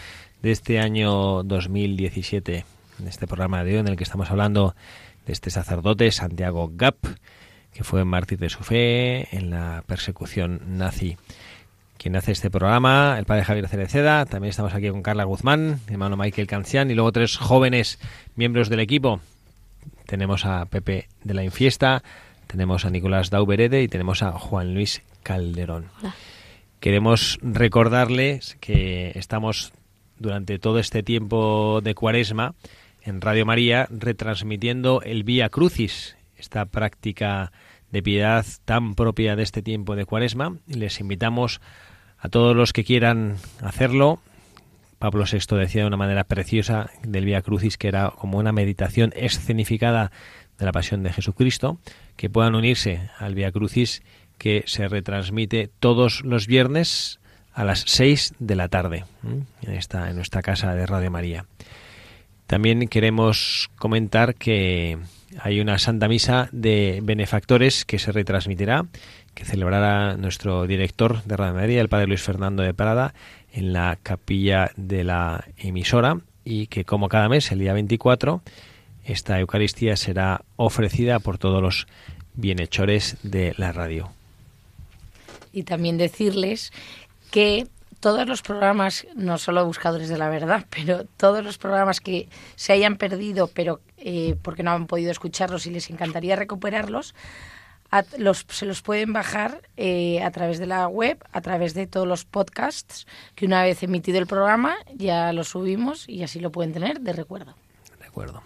de 0.41 0.51
este 0.51 0.80
año 0.80 1.43
2017. 1.43 2.63
En 2.97 3.08
este 3.10 3.27
programa 3.27 3.65
de 3.65 3.73
hoy 3.73 3.80
en 3.80 3.89
el 3.89 3.97
que 3.97 4.06
estamos 4.06 4.32
hablando 4.32 4.73
de 5.25 5.34
este 5.34 5.49
sacerdote, 5.49 6.10
Santiago 6.13 6.71
Gap, 6.73 6.95
que 7.73 7.84
fue 7.84 8.06
mártir 8.06 8.39
de 8.39 8.47
su 8.47 8.63
fe 8.63 9.27
en 9.36 9.49
la 9.49 9.84
persecución 9.86 10.62
nazi. 10.77 11.17
Quien 11.97 12.15
hace 12.15 12.32
este 12.32 12.49
programa, 12.49 13.17
el 13.19 13.25
padre 13.25 13.43
Javier 13.43 13.67
Cereceda. 13.67 14.25
También 14.25 14.51
estamos 14.51 14.73
aquí 14.73 14.88
con 14.88 15.04
Carla 15.04 15.25
Guzmán, 15.25 15.82
hermano 15.89 16.15
Michael 16.15 16.47
Cancian 16.47 16.89
y 16.89 16.93
luego 16.93 17.12
tres 17.12 17.36
jóvenes 17.36 17.99
miembros 18.38 18.69
del 18.69 18.80
equipo 18.80 19.19
tenemos 20.12 20.45
a 20.45 20.65
Pepe 20.65 21.08
de 21.24 21.34
la 21.34 21.41
Infiesta, 21.41 22.04
tenemos 22.47 22.84
a 22.84 22.89
Nicolás 22.89 23.30
Dauberede 23.30 23.82
y 23.82 23.88
tenemos 23.88 24.24
a 24.24 24.34
Juan 24.34 24.74
Luis 24.74 25.04
Calderón. 25.24 25.86
Hola. 26.02 26.13
Queremos 26.82 27.39
recordarles 27.41 28.58
que 28.60 29.13
estamos 29.15 29.71
durante 30.19 30.60
todo 30.60 30.80
este 30.80 31.02
tiempo 31.02 31.80
de 31.82 31.95
cuaresma 31.95 32.56
en 33.02 33.21
Radio 33.21 33.45
María 33.45 33.88
retransmitiendo 33.89 35.02
el 35.02 35.24
Vía 35.24 35.47
Crucis, 35.47 36.17
esta 36.36 36.65
práctica 36.65 37.54
de 37.89 38.04
piedad 38.04 38.45
tan 38.65 38.95
propia 38.95 39.38
de 39.38 39.43
este 39.43 39.62
tiempo 39.62 39.95
de 39.95 40.04
cuaresma. 40.04 40.58
Les 40.67 41.00
invitamos 41.00 41.62
a 42.17 42.28
todos 42.28 42.54
los 42.54 42.74
que 42.74 42.84
quieran 42.84 43.38
hacerlo 43.62 44.19
Pablo 45.02 45.26
VI 45.26 45.58
decía 45.58 45.82
de 45.82 45.88
una 45.88 45.98
manera 45.98 46.26
preciosa 46.26 46.92
del 47.02 47.26
Vía 47.26 47.42
Crucis 47.42 47.76
que 47.76 47.88
era 47.88 48.12
como 48.12 48.38
una 48.38 48.52
meditación 48.52 49.12
escenificada 49.16 50.12
de 50.60 50.66
la 50.66 50.72
pasión 50.72 51.02
de 51.02 51.12
Jesucristo, 51.12 51.80
que 52.16 52.30
puedan 52.30 52.54
unirse 52.54 53.10
al 53.18 53.34
Vía 53.34 53.52
Crucis 53.52 54.04
que 54.38 54.64
se 54.68 54.88
retransmite 54.88 55.72
todos 55.80 56.24
los 56.24 56.46
viernes 56.46 57.20
a 57.52 57.64
las 57.64 57.84
6 57.88 58.36
de 58.38 58.56
la 58.56 58.70
tarde 58.70 59.06
en, 59.24 59.74
esta, 59.74 60.08
en 60.08 60.18
nuestra 60.18 60.44
casa 60.44 60.76
de 60.76 60.86
Radio 60.86 61.10
María. 61.10 61.48
También 62.46 62.88
queremos 62.88 63.72
comentar 63.78 64.36
que 64.36 65.00
hay 65.40 65.62
una 65.62 65.80
Santa 65.80 66.08
Misa 66.08 66.48
de 66.52 67.00
benefactores 67.02 67.86
que 67.86 67.98
se 67.98 68.12
retransmitirá, 68.12 68.86
que 69.34 69.46
celebrará 69.46 70.18
nuestro 70.18 70.68
director 70.68 71.24
de 71.24 71.38
Radio 71.38 71.54
María, 71.56 71.82
el 71.82 71.90
Padre 71.90 72.08
Luis 72.08 72.22
Fernando 72.22 72.62
de 72.62 72.74
Prada, 72.74 73.14
en 73.52 73.74
la 73.74 73.98
capilla 74.02 74.72
de 74.76 75.04
la 75.04 75.46
emisora 75.58 76.20
y 76.44 76.68
que 76.68 76.86
como 76.86 77.10
cada 77.10 77.30
mes, 77.30 77.52
el 77.52 77.60
día 77.60 77.74
24, 77.74 78.42
esta 79.06 79.40
Eucaristía 79.40 79.96
será 79.96 80.44
ofrecida 80.56 81.20
por 81.20 81.38
todos 81.38 81.62
los 81.62 81.88
bienhechores 82.34 83.18
de 83.24 83.54
la 83.58 83.72
radio. 83.72 84.10
Y 85.54 85.64
también 85.64 85.98
decirles 85.98 86.72
que 87.30 87.68
todos 88.00 88.28
los 88.28 88.42
programas, 88.42 89.06
no 89.16 89.38
solo 89.38 89.66
Buscadores 89.66 90.10
de 90.10 90.18
la 90.18 90.30
Verdad, 90.30 90.66
pero 90.70 91.06
todos 91.18 91.44
los 91.44 91.58
programas 91.58 92.02
que 92.02 92.28
se 92.56 92.73
hayan 92.73 92.98
perdido, 92.98 93.48
pero 93.48 93.80
eh, 93.98 94.36
porque 94.42 94.63
no 94.63 94.71
han 94.71 94.88
podido 94.88 95.12
escucharlos 95.12 95.67
y 95.67 95.69
les 95.69 95.90
encantaría 95.90 96.36
recuperarlos, 96.36 97.13
los, 98.17 98.46
se 98.50 98.65
los 98.65 98.81
pueden 98.81 99.12
bajar 99.13 99.62
eh, 99.77 100.21
a 100.23 100.31
través 100.31 100.60
de 100.60 100.65
la 100.65 100.87
web, 100.87 101.17
a 101.31 101.42
través 101.42 101.73
de 101.73 101.87
todos 101.87 102.08
los 102.08 102.23
podcasts, 102.25 103.06
que 103.35 103.46
una 103.46 103.63
vez 103.63 103.83
emitido 103.83 104.17
el 104.19 104.27
programa 104.27 104.75
ya 104.96 105.33
lo 105.33 105.44
subimos 105.44 106.08
y 106.08 106.23
así 106.23 106.39
lo 106.39 106.52
pueden 106.52 106.71
tener 106.73 107.02
de 107.02 107.13
recuerdo. 107.13 107.56
De 108.00 108.06
acuerdo. 108.08 108.44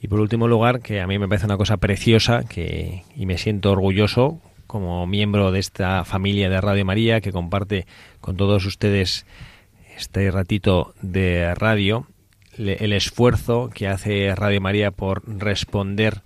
Y 0.00 0.08
por 0.08 0.20
último 0.20 0.48
lugar, 0.48 0.80
que 0.80 1.00
a 1.00 1.06
mí 1.06 1.18
me 1.18 1.28
parece 1.28 1.46
una 1.46 1.56
cosa 1.56 1.76
preciosa 1.76 2.44
que, 2.44 3.04
y 3.16 3.26
me 3.26 3.38
siento 3.38 3.70
orgulloso 3.72 4.40
como 4.66 5.06
miembro 5.06 5.52
de 5.52 5.60
esta 5.60 6.04
familia 6.04 6.48
de 6.48 6.60
Radio 6.60 6.84
María 6.84 7.20
que 7.20 7.30
comparte 7.32 7.86
con 8.20 8.36
todos 8.36 8.64
ustedes 8.64 9.26
este 9.96 10.30
ratito 10.30 10.94
de 11.02 11.54
radio, 11.54 12.06
le- 12.56 12.82
el 12.84 12.92
esfuerzo 12.94 13.70
que 13.72 13.86
hace 13.88 14.34
Radio 14.34 14.60
María 14.60 14.90
por 14.90 15.22
responder 15.26 16.22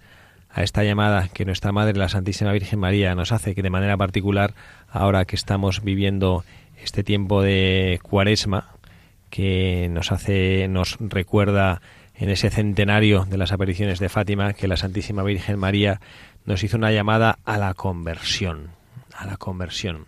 a 0.56 0.62
esta 0.62 0.82
llamada 0.84 1.28
que 1.28 1.44
nuestra 1.44 1.70
Madre, 1.70 1.98
la 1.98 2.08
Santísima 2.08 2.50
Virgen 2.50 2.78
María, 2.78 3.14
nos 3.14 3.30
hace, 3.30 3.54
que 3.54 3.60
de 3.60 3.68
manera 3.68 3.98
particular, 3.98 4.54
ahora 4.88 5.26
que 5.26 5.36
estamos 5.36 5.84
viviendo 5.84 6.46
este 6.82 7.04
tiempo 7.04 7.42
de 7.42 8.00
cuaresma, 8.02 8.70
que 9.28 9.88
nos 9.90 10.12
hace, 10.12 10.66
nos 10.68 10.96
recuerda 10.98 11.82
en 12.14 12.30
ese 12.30 12.48
centenario 12.48 13.26
de 13.26 13.36
las 13.36 13.52
apariciones 13.52 13.98
de 13.98 14.08
Fátima, 14.08 14.54
que 14.54 14.66
la 14.66 14.78
Santísima 14.78 15.22
Virgen 15.22 15.58
María 15.58 16.00
nos 16.46 16.64
hizo 16.64 16.78
una 16.78 16.90
llamada 16.90 17.38
a 17.44 17.58
la 17.58 17.74
conversión, 17.74 18.70
a 19.14 19.26
la 19.26 19.36
conversión. 19.36 20.06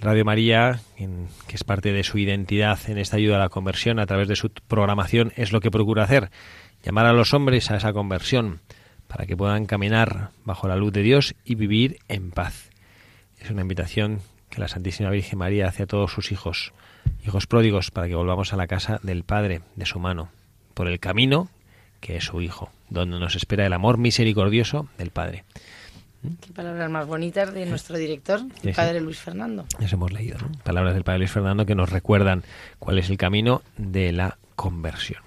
Radio 0.00 0.24
María, 0.24 0.80
que 0.96 1.54
es 1.54 1.62
parte 1.62 1.92
de 1.92 2.02
su 2.02 2.18
identidad 2.18 2.80
en 2.88 2.98
esta 2.98 3.16
ayuda 3.16 3.36
a 3.36 3.40
la 3.40 3.48
conversión, 3.48 4.00
a 4.00 4.06
través 4.06 4.26
de 4.26 4.34
su 4.34 4.50
programación, 4.50 5.32
es 5.36 5.52
lo 5.52 5.60
que 5.60 5.70
procura 5.70 6.02
hacer, 6.02 6.32
llamar 6.82 7.06
a 7.06 7.12
los 7.12 7.32
hombres 7.32 7.70
a 7.70 7.76
esa 7.76 7.92
conversión, 7.92 8.60
para 9.08 9.26
que 9.26 9.36
puedan 9.36 9.66
caminar 9.66 10.30
bajo 10.44 10.68
la 10.68 10.76
luz 10.76 10.92
de 10.92 11.02
Dios 11.02 11.34
y 11.44 11.54
vivir 11.54 11.98
en 12.08 12.30
paz. 12.30 12.70
Es 13.40 13.50
una 13.50 13.62
invitación 13.62 14.20
que 14.50 14.60
la 14.60 14.68
Santísima 14.68 15.10
Virgen 15.10 15.38
María 15.38 15.68
hace 15.68 15.84
a 15.84 15.86
todos 15.86 16.12
sus 16.12 16.32
hijos, 16.32 16.72
hijos 17.26 17.46
pródigos, 17.46 17.90
para 17.90 18.08
que 18.08 18.14
volvamos 18.14 18.52
a 18.52 18.56
la 18.56 18.66
casa 18.66 19.00
del 19.02 19.24
Padre, 19.24 19.62
de 19.76 19.86
su 19.86 19.98
mano, 19.98 20.30
por 20.74 20.88
el 20.88 21.00
camino 21.00 21.48
que 22.00 22.16
es 22.16 22.24
su 22.24 22.40
Hijo, 22.40 22.70
donde 22.88 23.18
nos 23.18 23.34
espera 23.36 23.66
el 23.66 23.72
amor 23.72 23.98
misericordioso 23.98 24.88
del 24.98 25.10
Padre. 25.10 25.44
Qué 26.40 26.52
palabras 26.52 26.90
más 26.90 27.06
bonitas 27.06 27.52
de 27.52 27.66
nuestro 27.66 27.96
director, 27.96 28.40
el 28.62 28.74
padre 28.74 29.00
Luis 29.00 29.18
Fernando. 29.18 29.66
Eso 29.78 29.96
hemos 29.96 30.12
leído, 30.12 30.38
¿no? 30.38 30.50
Palabras 30.64 30.94
del 30.94 31.04
Padre 31.04 31.20
Luis 31.20 31.30
Fernando 31.30 31.66
que 31.66 31.74
nos 31.74 31.90
recuerdan 31.90 32.42
cuál 32.78 32.98
es 32.98 33.10
el 33.10 33.16
camino 33.16 33.62
de 33.76 34.12
la 34.12 34.38
conversión. 34.56 35.22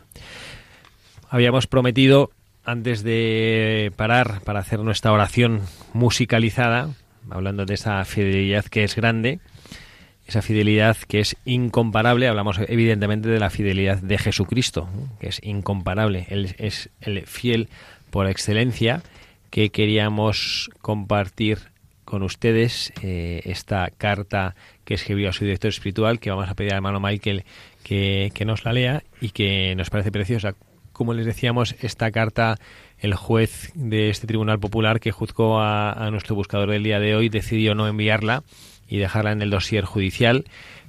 Habíamos 1.29 1.67
prometido, 1.67 2.31
antes 2.69 3.01
de 3.03 3.91
parar 3.95 4.41
para 4.43 4.59
hacer 4.59 4.79
nuestra 4.81 5.11
oración 5.11 5.61
musicalizada, 5.93 6.89
hablando 7.31 7.65
de 7.65 7.73
esa 7.73 8.05
fidelidad 8.05 8.65
que 8.65 8.83
es 8.83 8.95
grande, 8.95 9.39
esa 10.27 10.43
fidelidad 10.43 10.95
que 10.95 11.19
es 11.19 11.35
incomparable, 11.45 12.27
hablamos 12.27 12.59
evidentemente 12.67 13.27
de 13.27 13.39
la 13.39 13.49
fidelidad 13.49 13.97
de 13.97 14.19
Jesucristo, 14.19 14.87
que 15.19 15.29
es 15.29 15.39
incomparable, 15.43 16.27
Él 16.29 16.53
es 16.59 16.91
el 17.01 17.25
fiel 17.25 17.69
por 18.11 18.27
excelencia, 18.27 19.01
que 19.49 19.71
queríamos 19.71 20.69
compartir 20.81 21.57
con 22.05 22.21
ustedes 22.21 22.93
eh, 23.01 23.41
esta 23.45 23.89
carta 23.97 24.55
que 24.85 24.93
escribió 24.93 25.29
a 25.29 25.33
su 25.33 25.43
director 25.43 25.69
espiritual, 25.69 26.19
que 26.19 26.29
vamos 26.29 26.49
a 26.49 26.53
pedir 26.53 26.73
al 26.73 26.77
hermano 26.77 26.99
Michael 26.99 27.45
que 27.83 28.43
nos 28.45 28.63
la 28.63 28.73
lea 28.73 29.03
y 29.19 29.29
que 29.29 29.73
nos 29.75 29.89
parece 29.89 30.11
preciosa. 30.11 30.53
Como 30.99 31.13
les 31.13 31.25
decíamos, 31.25 31.77
esta 31.79 32.11
carta, 32.11 32.57
el 32.97 33.15
juez 33.15 33.71
de 33.73 34.09
este 34.09 34.27
tribunal 34.27 34.59
popular 34.59 34.99
que 34.99 35.13
juzgó 35.13 35.61
a, 35.61 36.09
nuestro 36.11 36.35
buscador 36.35 36.71
del 36.71 36.83
día 36.83 36.99
de 36.99 37.15
hoy 37.15 37.29
decidió 37.29 37.73
no 37.73 37.87
enviarla 37.87 38.43
y 38.85 38.97
dejarla 38.97 39.31
en 39.31 39.41
el 39.41 39.49
dossier 39.49 39.85
judicial 39.85 40.43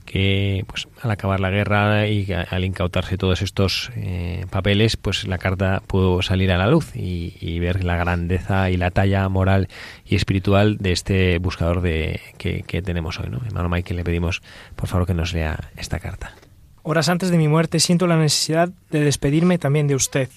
que 0.07 0.65
pues 0.67 0.89
al 1.01 1.13
acabar 1.13 1.39
la 1.39 1.51
guerra 1.51 2.09
y 2.09 2.27
al 2.33 2.65
incautarse 2.65 3.19
todos 3.19 3.41
estos 3.41 3.93
eh, 3.95 4.47
papeles 4.51 4.97
pues 4.97 5.29
la 5.29 5.39
carta 5.39 5.81
pudo 5.87 6.23
salir 6.23 6.51
a 6.51 6.59
la 6.59 6.67
luz 6.67 6.91
y, 6.97 7.61
ver 7.61 7.85
la 7.85 7.97
grandeza 7.97 8.69
y 8.69 8.77
la 8.77 8.91
talla 8.91 9.29
moral 9.29 9.69
y 10.05 10.17
espiritual 10.17 10.79
de 10.79 10.91
este 10.91 11.39
buscador 11.39 11.83
de 11.83 12.21
que, 12.37 12.65
que 12.65 12.83
tenemos 12.83 13.21
hoy 13.21 13.31
¿no? 13.31 13.43
hermano 13.47 13.69
Michael 13.69 13.99
le 13.99 14.03
pedimos 14.03 14.43
por 14.75 14.89
favor 14.89 15.07
que 15.07 15.15
nos 15.15 15.33
lea 15.33 15.71
esta 15.77 16.01
carta 16.01 16.35
Horas 16.83 17.11
antes 17.11 17.31
de 17.31 17.37
mi 17.37 17.47
muerte 17.47 17.79
siento 17.79 18.07
la 18.07 18.17
necesidad 18.17 18.71
de 18.91 19.01
despedirme 19.01 19.59
también 19.59 19.87
de 19.87 19.95
usted. 19.95 20.31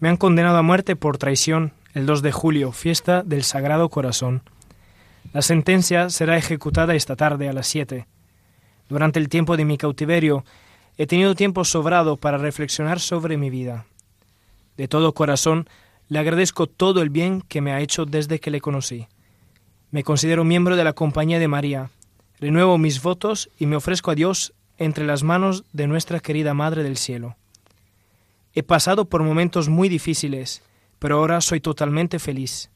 Me 0.00 0.08
han 0.08 0.16
condenado 0.16 0.56
a 0.56 0.62
muerte 0.62 0.96
por 0.96 1.18
traición 1.18 1.72
el 1.92 2.06
2 2.06 2.22
de 2.22 2.32
julio, 2.32 2.72
fiesta 2.72 3.22
del 3.22 3.44
Sagrado 3.44 3.90
Corazón. 3.90 4.42
La 5.34 5.42
sentencia 5.42 6.08
será 6.08 6.38
ejecutada 6.38 6.94
esta 6.94 7.14
tarde 7.14 7.48
a 7.48 7.52
las 7.52 7.66
7. 7.66 8.06
Durante 8.88 9.18
el 9.18 9.28
tiempo 9.28 9.58
de 9.58 9.66
mi 9.66 9.76
cautiverio 9.76 10.44
he 10.96 11.06
tenido 11.06 11.34
tiempo 11.34 11.62
sobrado 11.64 12.16
para 12.16 12.38
reflexionar 12.38 12.98
sobre 12.98 13.36
mi 13.36 13.50
vida. 13.50 13.84
De 14.78 14.88
todo 14.88 15.12
corazón 15.12 15.68
le 16.08 16.18
agradezco 16.18 16.66
todo 16.66 17.02
el 17.02 17.10
bien 17.10 17.42
que 17.42 17.60
me 17.60 17.72
ha 17.72 17.80
hecho 17.80 18.06
desde 18.06 18.40
que 18.40 18.50
le 18.50 18.62
conocí. 18.62 19.08
Me 19.90 20.04
considero 20.04 20.44
miembro 20.44 20.76
de 20.76 20.84
la 20.84 20.94
Compañía 20.94 21.38
de 21.38 21.48
María. 21.48 21.90
Renuevo 22.40 22.78
mis 22.78 23.02
votos 23.02 23.50
y 23.58 23.66
me 23.66 23.76
ofrezco 23.76 24.10
a 24.10 24.14
Dios 24.14 24.54
entre 24.78 25.04
las 25.04 25.22
manos 25.22 25.64
de 25.72 25.86
nuestra 25.86 26.20
querida 26.20 26.54
Madre 26.54 26.82
del 26.82 26.96
Cielo. 26.96 27.36
He 28.54 28.62
pasado 28.62 29.06
por 29.06 29.22
momentos 29.22 29.68
muy 29.68 29.88
difíciles, 29.88 30.62
pero 30.98 31.18
ahora 31.18 31.40
soy 31.40 31.60
totalmente 31.60 32.18
feliz. 32.18 32.70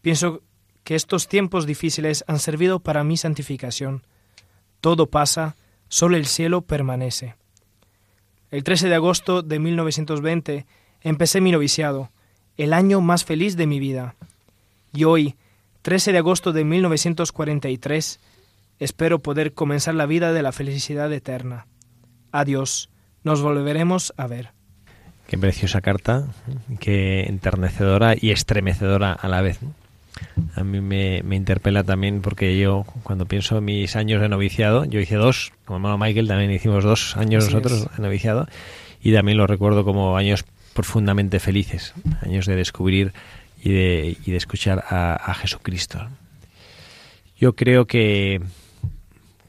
Pienso 0.00 0.42
que 0.82 0.94
estos 0.94 1.28
tiempos 1.28 1.66
difíciles 1.66 2.24
han 2.26 2.38
servido 2.38 2.80
para 2.80 3.04
mi 3.04 3.16
santificación. 3.16 4.06
Todo 4.80 5.06
pasa, 5.06 5.56
solo 5.88 6.16
el 6.16 6.26
cielo 6.26 6.62
permanece. 6.62 7.34
El 8.50 8.64
13 8.64 8.88
de 8.88 8.94
agosto 8.94 9.42
de 9.42 9.58
1920 9.58 10.66
empecé 11.00 11.40
mi 11.40 11.52
noviciado, 11.52 12.10
el 12.56 12.72
año 12.72 13.00
más 13.00 13.24
feliz 13.24 13.56
de 13.56 13.66
mi 13.66 13.80
vida. 13.80 14.14
Y 14.92 15.04
hoy, 15.04 15.36
13 15.82 16.12
de 16.12 16.18
agosto 16.18 16.52
de 16.52 16.64
1943, 16.64 18.20
espero 18.78 19.20
poder 19.20 19.54
comenzar 19.54 19.94
la 19.94 20.06
vida 20.06 20.32
de 20.32 20.42
la 20.42 20.52
felicidad 20.52 21.12
eterna. 21.12 21.66
Adiós, 22.32 22.90
nos 23.22 23.42
volveremos 23.42 24.12
a 24.16 24.26
ver. 24.26 24.50
Qué 25.26 25.38
preciosa 25.38 25.80
carta, 25.80 26.28
qué 26.80 27.22
enternecedora 27.22 28.14
y 28.20 28.30
estremecedora 28.30 29.12
a 29.12 29.28
la 29.28 29.40
vez. 29.40 29.58
A 30.54 30.62
mí 30.62 30.80
me, 30.80 31.22
me, 31.22 31.34
interpela 31.34 31.82
también 31.82 32.20
porque 32.20 32.58
yo, 32.58 32.84
cuando 33.02 33.26
pienso 33.26 33.58
en 33.58 33.64
mis 33.64 33.96
años 33.96 34.20
de 34.20 34.28
noviciado, 34.28 34.84
yo 34.84 35.00
hice 35.00 35.16
dos, 35.16 35.52
como 35.64 35.78
hermano 35.78 35.98
Michael 35.98 36.28
también 36.28 36.52
hicimos 36.52 36.84
dos 36.84 37.16
años 37.16 37.44
Así 37.44 37.54
nosotros 37.54 37.88
es. 37.90 37.96
de 37.96 38.02
noviciado, 38.02 38.46
y 39.02 39.12
también 39.12 39.38
lo 39.38 39.46
recuerdo 39.46 39.84
como 39.84 40.16
años 40.16 40.44
profundamente 40.74 41.40
felices, 41.40 41.94
años 42.20 42.46
de 42.46 42.56
descubrir 42.56 43.12
y 43.62 43.72
de, 43.72 44.16
y 44.24 44.30
de 44.30 44.36
escuchar 44.36 44.84
a, 44.88 45.14
a 45.14 45.34
Jesucristo. 45.34 46.06
Yo 47.36 47.56
creo 47.56 47.86
que 47.86 48.40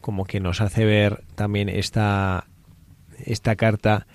como 0.05 0.25
que 0.25 0.39
nos 0.39 0.61
hace 0.61 0.85
ver 0.85 1.23
también 1.33 1.67
esta, 1.67 2.45
esta 3.25 3.55
carta 3.55 4.05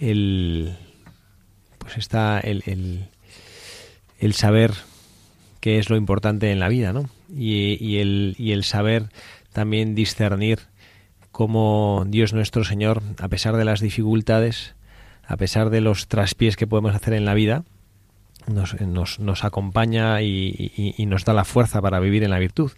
el 0.00 0.76
pues 1.78 1.96
está 1.96 2.40
el, 2.40 3.08
el, 4.18 4.34
saber 4.34 4.72
qué 5.60 5.78
es 5.78 5.90
lo 5.90 5.96
importante 5.96 6.50
en 6.50 6.58
la 6.58 6.66
vida, 6.66 6.92
¿no? 6.92 7.08
Y, 7.32 7.78
y, 7.80 7.98
el, 7.98 8.34
y 8.36 8.50
el 8.50 8.64
saber 8.64 9.10
también 9.52 9.94
discernir 9.94 10.58
cómo 11.30 12.04
Dios 12.08 12.32
nuestro 12.32 12.64
Señor, 12.64 13.00
a 13.20 13.28
pesar 13.28 13.56
de 13.56 13.64
las 13.64 13.80
dificultades, 13.80 14.74
a 15.24 15.36
pesar 15.36 15.70
de 15.70 15.80
los 15.80 16.08
traspiés 16.08 16.56
que 16.56 16.66
podemos 16.66 16.96
hacer 16.96 17.14
en 17.14 17.24
la 17.24 17.34
vida, 17.34 17.62
nos, 18.48 18.80
nos, 18.80 19.20
nos 19.20 19.44
acompaña 19.44 20.20
y, 20.20 20.96
nos 21.06 21.24
da 21.24 21.32
la 21.32 21.44
fuerza 21.44 21.80
para 21.80 22.00
vivir 22.00 22.24
en 22.24 22.30
la 22.30 22.40
virtud. 22.40 22.72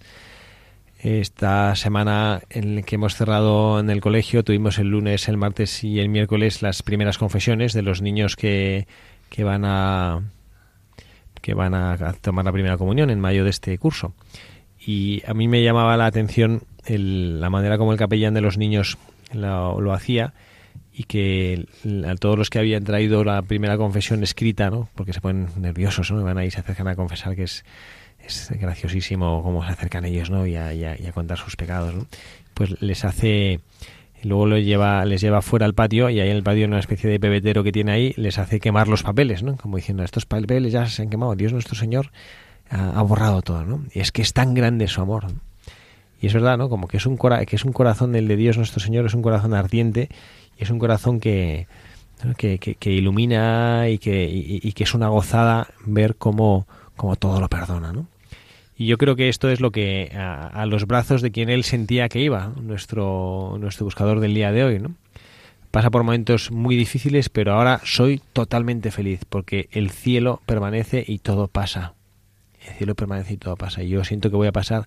Esta 1.02 1.74
semana 1.76 2.42
en 2.50 2.76
la 2.76 2.82
que 2.82 2.96
hemos 2.96 3.14
cerrado 3.14 3.80
en 3.80 3.88
el 3.88 4.02
colegio 4.02 4.44
tuvimos 4.44 4.78
el 4.78 4.88
lunes, 4.88 5.28
el 5.28 5.38
martes 5.38 5.82
y 5.82 5.98
el 5.98 6.10
miércoles 6.10 6.60
las 6.60 6.82
primeras 6.82 7.16
confesiones 7.16 7.72
de 7.72 7.80
los 7.80 8.02
niños 8.02 8.36
que, 8.36 8.86
que 9.30 9.42
van 9.42 9.64
a 9.64 10.22
que 11.40 11.54
van 11.54 11.74
a 11.74 12.12
tomar 12.20 12.44
la 12.44 12.52
primera 12.52 12.76
comunión 12.76 13.08
en 13.08 13.18
mayo 13.18 13.44
de 13.44 13.50
este 13.50 13.78
curso. 13.78 14.12
Y 14.78 15.22
a 15.26 15.32
mí 15.32 15.48
me 15.48 15.62
llamaba 15.62 15.96
la 15.96 16.04
atención 16.04 16.64
el, 16.84 17.40
la 17.40 17.48
manera 17.48 17.78
como 17.78 17.92
el 17.92 17.98
capellán 17.98 18.34
de 18.34 18.42
los 18.42 18.58
niños 18.58 18.98
lo, 19.32 19.80
lo 19.80 19.94
hacía 19.94 20.34
y 20.92 21.04
que 21.04 21.66
a 22.06 22.14
todos 22.16 22.36
los 22.36 22.50
que 22.50 22.58
habían 22.58 22.84
traído 22.84 23.24
la 23.24 23.40
primera 23.40 23.78
confesión 23.78 24.22
escrita, 24.22 24.68
¿no? 24.68 24.90
porque 24.94 25.14
se 25.14 25.22
ponen 25.22 25.48
nerviosos, 25.56 26.12
¿no? 26.12 26.22
van 26.22 26.36
ahí 26.36 26.50
se 26.50 26.60
acercan 26.60 26.88
a 26.88 26.94
confesar 26.96 27.36
que 27.36 27.44
es, 27.44 27.64
es 28.24 28.50
graciosísimo 28.58 29.42
cómo 29.42 29.64
se 29.64 29.72
acercan 29.72 30.04
ellos 30.04 30.30
¿no? 30.30 30.46
y, 30.46 30.56
a, 30.56 30.72
y 30.74 30.84
a, 30.84 31.12
contar 31.12 31.38
sus 31.38 31.56
pecados. 31.56 31.94
¿no? 31.94 32.06
Pues 32.54 32.80
les 32.80 33.04
hace 33.04 33.60
luego 34.22 34.46
lo 34.46 34.58
lleva, 34.58 35.04
les 35.04 35.20
lleva 35.20 35.42
fuera 35.42 35.66
al 35.66 35.74
patio 35.74 36.10
y 36.10 36.20
ahí 36.20 36.28
en 36.28 36.36
el 36.36 36.42
patio 36.42 36.64
en 36.64 36.70
una 36.70 36.80
especie 36.80 37.08
de 37.08 37.18
pebetero 37.18 37.64
que 37.64 37.72
tiene 37.72 37.92
ahí 37.92 38.14
les 38.16 38.38
hace 38.38 38.60
quemar 38.60 38.88
los 38.88 39.02
papeles, 39.02 39.42
¿no? 39.42 39.56
Como 39.56 39.76
diciendo, 39.76 40.02
estos 40.02 40.26
papeles 40.26 40.72
ya 40.72 40.86
se 40.86 41.02
han 41.02 41.10
quemado, 41.10 41.34
Dios 41.36 41.52
nuestro 41.52 41.74
Señor 41.74 42.10
ha, 42.68 43.02
borrado 43.02 43.42
todo, 43.42 43.64
¿no? 43.64 43.84
Y 43.94 44.00
es 44.00 44.12
que 44.12 44.22
es 44.22 44.32
tan 44.32 44.54
grande 44.54 44.86
su 44.88 45.00
amor. 45.00 45.26
Y 46.20 46.26
es 46.26 46.34
verdad, 46.34 46.58
¿no? 46.58 46.68
Como 46.68 46.86
que 46.86 46.98
es 46.98 47.06
un 47.06 47.16
cora 47.16 47.44
que 47.46 47.56
es 47.56 47.64
un 47.64 47.72
corazón 47.72 48.12
del 48.12 48.28
de 48.28 48.36
Dios 48.36 48.58
nuestro 48.58 48.80
Señor, 48.80 49.06
es 49.06 49.14
un 49.14 49.22
corazón 49.22 49.54
ardiente 49.54 50.08
y 50.58 50.64
es 50.64 50.70
un 50.70 50.78
corazón 50.78 51.18
que 51.18 51.66
que, 52.36 52.58
que, 52.58 52.92
ilumina 52.92 53.88
y 53.88 53.96
que, 53.96 54.28
y 54.30 54.72
que 54.72 54.84
es 54.84 54.92
una 54.92 55.08
gozada 55.08 55.68
ver 55.86 56.16
cómo, 56.16 56.66
cómo 57.00 57.16
todo 57.16 57.40
lo 57.40 57.48
perdona, 57.48 57.94
¿no? 57.94 58.06
Y 58.76 58.84
yo 58.84 58.98
creo 58.98 59.16
que 59.16 59.30
esto 59.30 59.48
es 59.48 59.60
lo 59.60 59.70
que 59.70 60.12
a, 60.14 60.66
los 60.66 60.86
brazos 60.86 61.22
de 61.22 61.30
quien 61.30 61.48
él 61.48 61.64
sentía 61.64 62.10
que 62.10 62.20
iba, 62.20 62.52
nuestro, 62.60 63.56
nuestro 63.58 63.86
buscador 63.86 64.20
del 64.20 64.34
día 64.34 64.52
de 64.52 64.64
hoy, 64.64 64.78
¿no? 64.80 64.94
Pasa 65.70 65.88
por 65.88 66.02
momentos 66.02 66.50
muy 66.50 66.76
difíciles, 66.76 67.30
pero 67.30 67.54
ahora 67.54 67.80
soy 67.84 68.20
totalmente 68.34 68.90
feliz 68.90 69.24
porque 69.26 69.70
el 69.72 69.90
cielo 69.90 70.42
permanece 70.44 71.02
y 71.06 71.20
todo 71.20 71.48
pasa. 71.48 71.94
El 72.66 72.74
cielo 72.74 72.94
permanece 72.94 73.32
y 73.32 73.36
todo 73.38 73.56
pasa. 73.56 73.82
Y 73.82 73.88
yo 73.88 74.04
siento 74.04 74.28
que 74.28 74.36
voy 74.36 74.48
a 74.48 74.52
pasar 74.52 74.86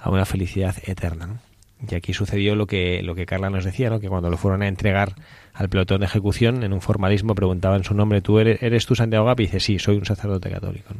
a 0.00 0.10
una 0.10 0.24
felicidad 0.24 0.74
eterna. 0.84 1.42
Y 1.88 1.94
aquí 1.94 2.12
sucedió 2.12 2.56
lo 2.56 2.66
que, 2.66 3.04
lo 3.04 3.14
que 3.14 3.26
Carla 3.26 3.50
nos 3.50 3.64
decía, 3.64 3.88
¿no? 3.88 4.00
que 4.00 4.08
cuando 4.08 4.30
lo 4.30 4.36
fueron 4.36 4.62
a 4.62 4.68
entregar 4.68 5.14
al 5.54 5.68
pelotón 5.68 6.00
de 6.00 6.06
ejecución, 6.06 6.64
en 6.64 6.72
un 6.72 6.80
formalismo 6.80 7.36
preguntaban 7.36 7.84
su 7.84 7.94
nombre, 7.94 8.20
¿tú 8.20 8.40
eres, 8.40 8.60
eres 8.62 8.84
tú 8.84 8.96
Santiago? 8.96 9.30
Y 9.30 9.42
dice, 9.42 9.60
sí, 9.60 9.78
soy 9.78 9.96
un 9.96 10.04
sacerdote 10.04 10.50
católico. 10.50 10.94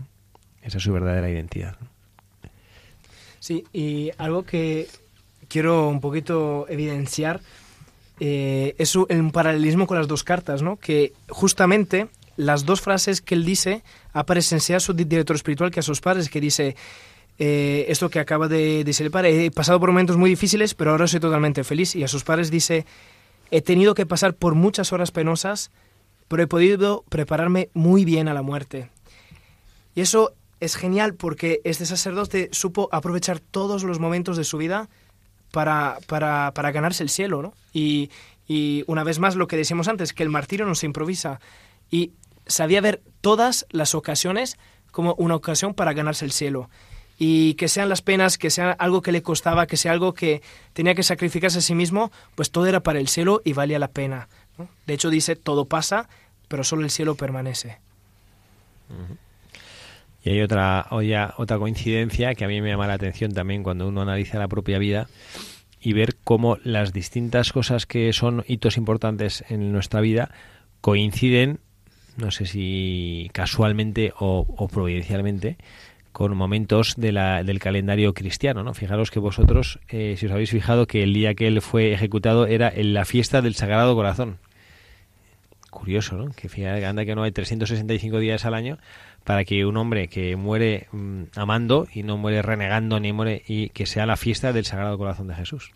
Esa 0.62 0.78
es 0.78 0.84
su 0.84 0.92
verdadera 0.92 1.28
identidad. 1.28 1.76
Sí, 3.40 3.64
y 3.72 4.10
algo 4.18 4.44
que 4.44 4.88
quiero 5.48 5.88
un 5.88 6.00
poquito 6.00 6.66
evidenciar 6.68 7.40
eh, 8.20 8.74
es 8.78 8.94
un 8.94 9.32
paralelismo 9.32 9.86
con 9.86 9.98
las 9.98 10.06
dos 10.06 10.22
cartas, 10.22 10.62
¿no? 10.62 10.76
Que 10.76 11.12
justamente 11.28 12.08
las 12.36 12.64
dos 12.64 12.80
frases 12.80 13.20
que 13.20 13.34
él 13.34 13.44
dice 13.44 13.82
aparecen 14.12 14.60
sea 14.60 14.76
a 14.76 14.80
su 14.80 14.94
director 14.94 15.34
espiritual 15.36 15.70
que 15.70 15.80
a 15.80 15.82
sus 15.82 16.00
padres, 16.00 16.30
que 16.30 16.40
dice 16.40 16.76
eh, 17.38 17.86
esto 17.88 18.10
que 18.10 18.20
acaba 18.20 18.46
de 18.46 18.84
decir 18.84 19.06
el 19.06 19.12
padre, 19.12 19.46
he 19.46 19.50
pasado 19.50 19.80
por 19.80 19.90
momentos 19.90 20.16
muy 20.16 20.30
difíciles, 20.30 20.74
pero 20.74 20.92
ahora 20.92 21.08
soy 21.08 21.20
totalmente 21.20 21.64
feliz. 21.64 21.96
Y 21.96 22.04
a 22.04 22.08
sus 22.08 22.24
padres 22.24 22.50
dice, 22.50 22.86
he 23.50 23.62
tenido 23.62 23.94
que 23.94 24.06
pasar 24.06 24.34
por 24.34 24.54
muchas 24.54 24.92
horas 24.92 25.10
penosas, 25.10 25.70
pero 26.28 26.42
he 26.42 26.46
podido 26.46 27.04
prepararme 27.08 27.70
muy 27.74 28.04
bien 28.04 28.28
a 28.28 28.34
la 28.34 28.42
muerte. 28.42 28.90
Y 29.94 30.00
eso 30.00 30.34
es 30.62 30.76
genial 30.76 31.14
porque 31.14 31.60
este 31.64 31.86
sacerdote 31.86 32.48
supo 32.52 32.88
aprovechar 32.92 33.40
todos 33.40 33.82
los 33.82 33.98
momentos 33.98 34.36
de 34.36 34.44
su 34.44 34.58
vida 34.58 34.88
para, 35.50 35.98
para, 36.06 36.52
para 36.54 36.70
ganarse 36.70 37.02
el 37.02 37.10
cielo, 37.10 37.42
¿no? 37.42 37.52
Y, 37.72 38.12
y, 38.46 38.84
una 38.86 39.02
vez 39.02 39.18
más 39.18 39.34
lo 39.34 39.48
que 39.48 39.56
decíamos 39.56 39.88
antes, 39.88 40.12
que 40.12 40.22
el 40.22 40.28
martirio 40.28 40.64
no 40.64 40.76
se 40.76 40.86
improvisa. 40.86 41.40
Y 41.90 42.12
sabía 42.46 42.80
ver 42.80 43.02
todas 43.20 43.66
las 43.70 43.96
ocasiones 43.96 44.56
como 44.92 45.14
una 45.14 45.34
ocasión 45.34 45.74
para 45.74 45.94
ganarse 45.94 46.24
el 46.24 46.30
cielo. 46.30 46.70
Y 47.18 47.54
que 47.54 47.66
sean 47.66 47.88
las 47.88 48.00
penas, 48.00 48.38
que 48.38 48.50
sea 48.50 48.70
algo 48.70 49.02
que 49.02 49.10
le 49.10 49.22
costaba, 49.22 49.66
que 49.66 49.76
sea 49.76 49.90
algo 49.90 50.14
que 50.14 50.42
tenía 50.74 50.94
que 50.94 51.02
sacrificarse 51.02 51.58
a 51.58 51.62
sí 51.62 51.74
mismo, 51.74 52.12
pues 52.36 52.52
todo 52.52 52.66
era 52.66 52.84
para 52.84 53.00
el 53.00 53.08
cielo 53.08 53.42
y 53.44 53.52
valía 53.52 53.80
la 53.80 53.88
pena. 53.88 54.28
De 54.86 54.94
hecho 54.94 55.10
dice, 55.10 55.34
todo 55.34 55.64
pasa, 55.64 56.08
pero 56.46 56.62
solo 56.62 56.84
el 56.84 56.90
cielo 56.90 57.16
permanece. 57.16 57.80
Uh. 58.90 59.31
Y 60.24 60.30
hay 60.30 60.40
otra, 60.40 60.86
otra, 60.90 61.58
coincidencia 61.58 62.34
que 62.34 62.44
a 62.44 62.48
mí 62.48 62.60
me 62.60 62.70
llama 62.70 62.86
la 62.86 62.94
atención 62.94 63.32
también 63.32 63.62
cuando 63.62 63.88
uno 63.88 64.02
analiza 64.02 64.38
la 64.38 64.48
propia 64.48 64.78
vida 64.78 65.08
y 65.80 65.94
ver 65.94 66.16
cómo 66.22 66.58
las 66.62 66.92
distintas 66.92 67.52
cosas 67.52 67.86
que 67.86 68.12
son 68.12 68.44
hitos 68.46 68.76
importantes 68.76 69.44
en 69.48 69.72
nuestra 69.72 70.00
vida 70.00 70.30
coinciden, 70.80 71.58
no 72.16 72.30
sé 72.30 72.46
si 72.46 73.30
casualmente 73.32 74.12
o, 74.16 74.46
o 74.56 74.68
providencialmente, 74.68 75.56
con 76.12 76.36
momentos 76.36 76.94
de 76.96 77.10
la, 77.10 77.42
del 77.42 77.58
calendario 77.58 78.14
cristiano. 78.14 78.62
¿no? 78.62 78.74
Fijaros 78.74 79.10
que 79.10 79.18
vosotros, 79.18 79.80
eh, 79.88 80.14
si 80.18 80.26
os 80.26 80.32
habéis 80.32 80.50
fijado, 80.50 80.86
que 80.86 81.02
el 81.02 81.14
día 81.14 81.34
que 81.34 81.48
él 81.48 81.60
fue 81.62 81.92
ejecutado 81.92 82.46
era 82.46 82.68
en 82.68 82.94
la 82.94 83.04
fiesta 83.04 83.42
del 83.42 83.54
Sagrado 83.54 83.94
Corazón. 83.94 84.38
Curioso, 85.70 86.16
¿no? 86.16 86.30
Que 86.32 86.50
fíjate, 86.50 86.84
anda 86.84 87.06
que 87.06 87.14
no 87.14 87.22
hay 87.22 87.32
365 87.32 88.18
días 88.18 88.44
al 88.44 88.52
año 88.52 88.78
para 89.24 89.44
que 89.44 89.64
un 89.66 89.76
hombre 89.76 90.08
que 90.08 90.36
muere 90.36 90.88
mmm, 90.92 91.24
amando 91.36 91.86
y 91.92 92.02
no 92.02 92.16
muere 92.16 92.42
renegando 92.42 92.98
ni 93.00 93.12
muere 93.12 93.42
y 93.46 93.68
que 93.70 93.86
sea 93.86 94.06
la 94.06 94.16
fiesta 94.16 94.52
del 94.52 94.64
Sagrado 94.64 94.98
Corazón 94.98 95.28
de 95.28 95.34
Jesús. 95.34 95.72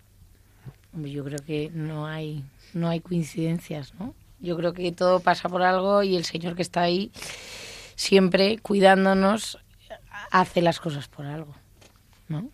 Yo 0.93 1.25
creo 1.25 1.39
que 1.47 1.71
no 1.75 2.07
hay 2.07 2.43
no 2.75 2.89
hay 2.89 3.01
coincidencias, 3.01 3.95
¿no? 3.99 4.15
Yo 4.41 4.57
creo 4.57 4.73
que 4.73 4.93
todo 4.93 5.21
pasa 5.21 5.49
por 5.49 5.63
algo 5.63 6.03
y 6.03 6.17
el 6.17 6.25
Señor 6.25 6.57
que 6.57 6.63
está 6.63 6.83
ahí 6.83 7.11
siempre 7.95 8.59
cuidándonos 8.59 9.59
hace 10.31 10.61
las 10.61 10.79
cosas 10.79 11.09
por 11.09 11.27
algo, 11.27 11.55
¿no? 12.29 12.49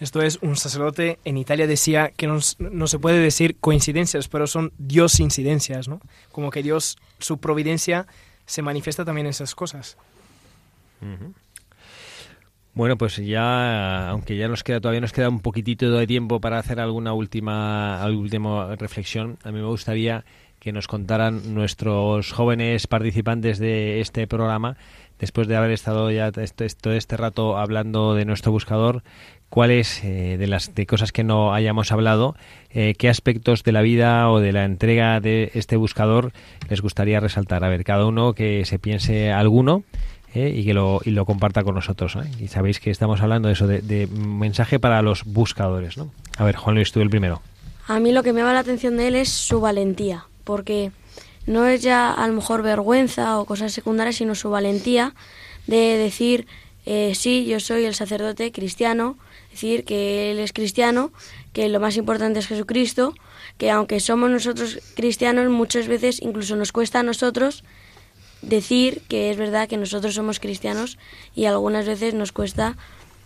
Esto 0.00 0.22
es, 0.22 0.38
un 0.42 0.56
sacerdote 0.56 1.18
en 1.24 1.38
Italia 1.38 1.66
decía 1.66 2.12
que 2.16 2.28
no, 2.28 2.38
no, 2.60 2.86
se 2.86 3.00
puede 3.00 3.18
decir 3.18 3.56
coincidencias, 3.56 4.28
pero 4.28 4.46
son 4.46 4.72
Dios 4.78 5.18
incidencias, 5.18 5.88
¿no? 5.88 6.00
Como 6.30 6.50
que 6.52 6.62
Dios, 6.62 6.98
su 7.18 7.38
providencia 7.38 8.06
se 8.48 8.62
manifiesta 8.62 9.04
también 9.04 9.26
esas 9.26 9.54
cosas. 9.54 9.98
Bueno, 12.72 12.96
pues 12.96 13.16
ya, 13.16 14.08
aunque 14.08 14.36
ya 14.36 14.48
nos 14.48 14.64
queda, 14.64 14.80
todavía 14.80 15.02
nos 15.02 15.12
queda 15.12 15.28
un 15.28 15.40
poquitito 15.40 15.90
de 15.90 16.06
tiempo 16.06 16.40
para 16.40 16.58
hacer 16.58 16.80
alguna 16.80 17.12
última, 17.12 18.02
alguna 18.02 18.22
última 18.22 18.76
reflexión, 18.76 19.38
a 19.44 19.52
mí 19.52 19.60
me 19.60 19.66
gustaría 19.66 20.24
que 20.60 20.72
nos 20.72 20.86
contaran 20.86 21.54
nuestros 21.54 22.32
jóvenes 22.32 22.86
participantes 22.86 23.58
de 23.58 24.00
este 24.00 24.26
programa, 24.26 24.76
después 25.18 25.48
de 25.48 25.56
haber 25.56 25.70
estado 25.70 26.10
ya 26.10 26.30
este, 26.36 26.68
todo 26.68 26.94
este 26.94 27.16
rato 27.16 27.58
hablando 27.58 28.14
de 28.14 28.24
nuestro 28.24 28.52
buscador, 28.52 29.02
cuáles 29.48 30.02
eh, 30.04 30.36
de 30.38 30.46
las 30.46 30.74
de 30.74 30.86
cosas 30.86 31.12
que 31.12 31.24
no 31.24 31.54
hayamos 31.54 31.92
hablado, 31.92 32.36
eh, 32.70 32.94
qué 32.98 33.08
aspectos 33.08 33.64
de 33.64 33.72
la 33.72 33.82
vida 33.82 34.30
o 34.30 34.40
de 34.40 34.52
la 34.52 34.64
entrega 34.64 35.20
de 35.20 35.50
este 35.54 35.76
buscador 35.76 36.32
les 36.68 36.80
gustaría 36.80 37.20
resaltar. 37.20 37.64
A 37.64 37.68
ver, 37.68 37.84
cada 37.84 38.06
uno 38.06 38.34
que 38.34 38.64
se 38.64 38.78
piense 38.78 39.32
alguno 39.32 39.84
¿eh? 40.34 40.52
y 40.54 40.64
que 40.64 40.74
lo, 40.74 41.00
y 41.04 41.10
lo 41.10 41.24
comparta 41.24 41.62
con 41.62 41.74
nosotros. 41.74 42.16
¿eh? 42.16 42.30
Y 42.40 42.48
sabéis 42.48 42.80
que 42.80 42.90
estamos 42.90 43.20
hablando 43.20 43.48
de 43.48 43.54
eso, 43.54 43.66
de, 43.66 44.06
mensaje 44.06 44.78
para 44.78 45.02
los 45.02 45.24
buscadores. 45.24 45.96
¿no? 45.96 46.10
A 46.36 46.44
ver, 46.44 46.56
Juan 46.56 46.76
Luis, 46.76 46.92
tú 46.92 47.00
el 47.00 47.10
primero. 47.10 47.42
A 47.86 48.00
mí 48.00 48.12
lo 48.12 48.22
que 48.22 48.32
me 48.32 48.40
llama 48.40 48.52
la 48.52 48.60
atención 48.60 48.96
de 48.96 49.08
él 49.08 49.14
es 49.14 49.30
su 49.30 49.60
valentía, 49.60 50.26
porque 50.48 50.92
no 51.44 51.66
es 51.66 51.82
ya 51.82 52.10
a 52.10 52.26
lo 52.26 52.32
mejor 52.32 52.62
vergüenza 52.62 53.38
o 53.38 53.44
cosas 53.44 53.70
secundarias, 53.70 54.16
sino 54.16 54.34
su 54.34 54.48
valentía 54.48 55.14
de 55.66 55.98
decir, 55.98 56.46
eh, 56.86 57.12
sí, 57.14 57.44
yo 57.44 57.60
soy 57.60 57.84
el 57.84 57.94
sacerdote 57.94 58.50
cristiano, 58.50 59.18
decir 59.50 59.84
que 59.84 60.30
él 60.30 60.38
es 60.38 60.54
cristiano, 60.54 61.12
que 61.52 61.68
lo 61.68 61.80
más 61.80 61.98
importante 61.98 62.38
es 62.38 62.46
Jesucristo, 62.46 63.12
que 63.58 63.70
aunque 63.70 64.00
somos 64.00 64.30
nosotros 64.30 64.78
cristianos, 64.94 65.50
muchas 65.50 65.86
veces 65.86 66.22
incluso 66.22 66.56
nos 66.56 66.72
cuesta 66.72 67.00
a 67.00 67.02
nosotros 67.02 67.62
decir 68.40 69.02
que 69.06 69.30
es 69.30 69.36
verdad 69.36 69.68
que 69.68 69.76
nosotros 69.76 70.14
somos 70.14 70.40
cristianos 70.40 70.96
y 71.34 71.44
algunas 71.44 71.84
veces 71.84 72.14
nos 72.14 72.32
cuesta 72.32 72.78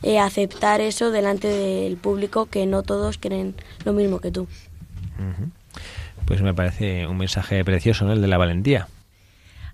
eh, 0.02 0.18
aceptar 0.18 0.80
eso 0.80 1.12
delante 1.12 1.46
del 1.46 1.96
público 1.98 2.46
que 2.46 2.66
no 2.66 2.82
todos 2.82 3.16
creen 3.16 3.54
lo 3.84 3.92
mismo 3.92 4.18
que 4.18 4.32
tú. 4.32 4.48
Pues 6.26 6.42
me 6.42 6.54
parece 6.54 7.06
un 7.06 7.18
mensaje 7.18 7.64
precioso, 7.64 8.04
¿no? 8.04 8.12
El 8.12 8.20
de 8.20 8.28
la 8.28 8.38
valentía. 8.38 8.88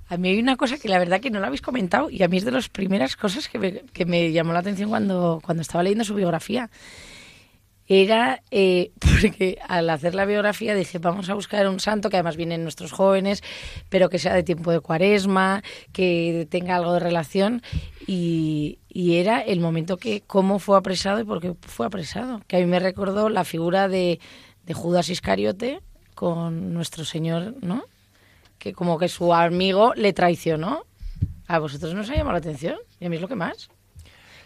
A 0.09 0.17
mí 0.17 0.31
hay 0.31 0.39
una 0.39 0.57
cosa 0.57 0.79
que 0.79 0.89
la 0.89 0.99
verdad 0.99 1.21
que 1.21 1.31
no 1.31 1.39
lo 1.39 1.47
habéis 1.47 1.61
comentado 1.61 2.09
y 2.09 2.23
a 2.23 2.29
mí 2.29 2.39
es 2.39 2.45
de 2.45 2.51
las 2.51 2.69
primeras 2.69 3.17
cosas 3.17 3.49
que 3.49 3.59
me, 3.59 3.73
que 3.93 4.07
me 4.07 4.33
llamó 4.33 4.55
la 4.55 4.61
atención 4.61 4.89
cuando, 4.89 5.41
cuando 5.45 5.61
estaba 5.61 5.83
leyendo 5.83 6.05
su 6.05 6.15
biografía 6.15 6.71
era 7.89 8.43
eh, 8.51 8.93
porque 9.01 9.59
al 9.67 9.89
hacer 9.91 10.15
la 10.15 10.27
biografía 10.27 10.75
dije, 10.75 10.99
vamos 10.99 11.29
a 11.31 11.35
buscar 11.35 11.67
un 11.69 11.81
santo 11.81 12.11
que 12.11 12.17
además 12.17 12.37
vienen 12.37 12.63
nuestros 12.63 12.93
jóvenes, 12.93 13.43
pero 13.89 14.11
que 14.11 14.19
sea 14.19 14.35
de 14.35 14.43
tiempo 14.43 14.71
de 14.71 14.81
cuaresma, 14.81 15.63
que 15.93 16.47
tenga 16.51 16.77
algo 16.77 16.93
de 16.93 17.01
relación. 17.01 17.63
Y, 18.07 18.79
era 19.01 19.41
el 19.41 19.61
momento 19.61 19.97
que 19.97 20.23
cómo 20.27 20.59
fue 20.59 20.77
apresado 20.77 21.21
y 21.21 21.25
por 21.25 21.41
qué 21.41 21.55
fue 21.61 21.87
apresado. 21.87 22.43
Que 22.47 22.57
a 22.57 22.61
mí 22.61 22.67
me 22.67 22.81
recordó 22.81 23.29
la 23.29 23.45
figura 23.45 23.89
de, 23.89 24.19
de 24.65 24.75
Judas 24.75 25.09
Iscariote 25.09 25.81
con 26.19 26.75
nuestro 26.75 27.05
Señor, 27.05 27.55
¿no? 27.63 27.85
Que 28.59 28.73
como 28.73 28.99
que 28.99 29.09
su 29.09 29.33
amigo 29.33 29.95
le 29.95 30.13
traicionó. 30.13 30.83
¿A 31.47 31.61
vosotros 31.61 31.95
no 31.95 32.01
os 32.01 32.11
ha 32.11 32.17
llamado 32.17 32.33
la 32.33 32.39
atención? 32.39 32.77
Y 32.99 33.07
a 33.07 33.09
mí 33.09 33.15
es 33.15 33.23
lo 33.23 33.29
que 33.29 33.37
más 33.37 33.71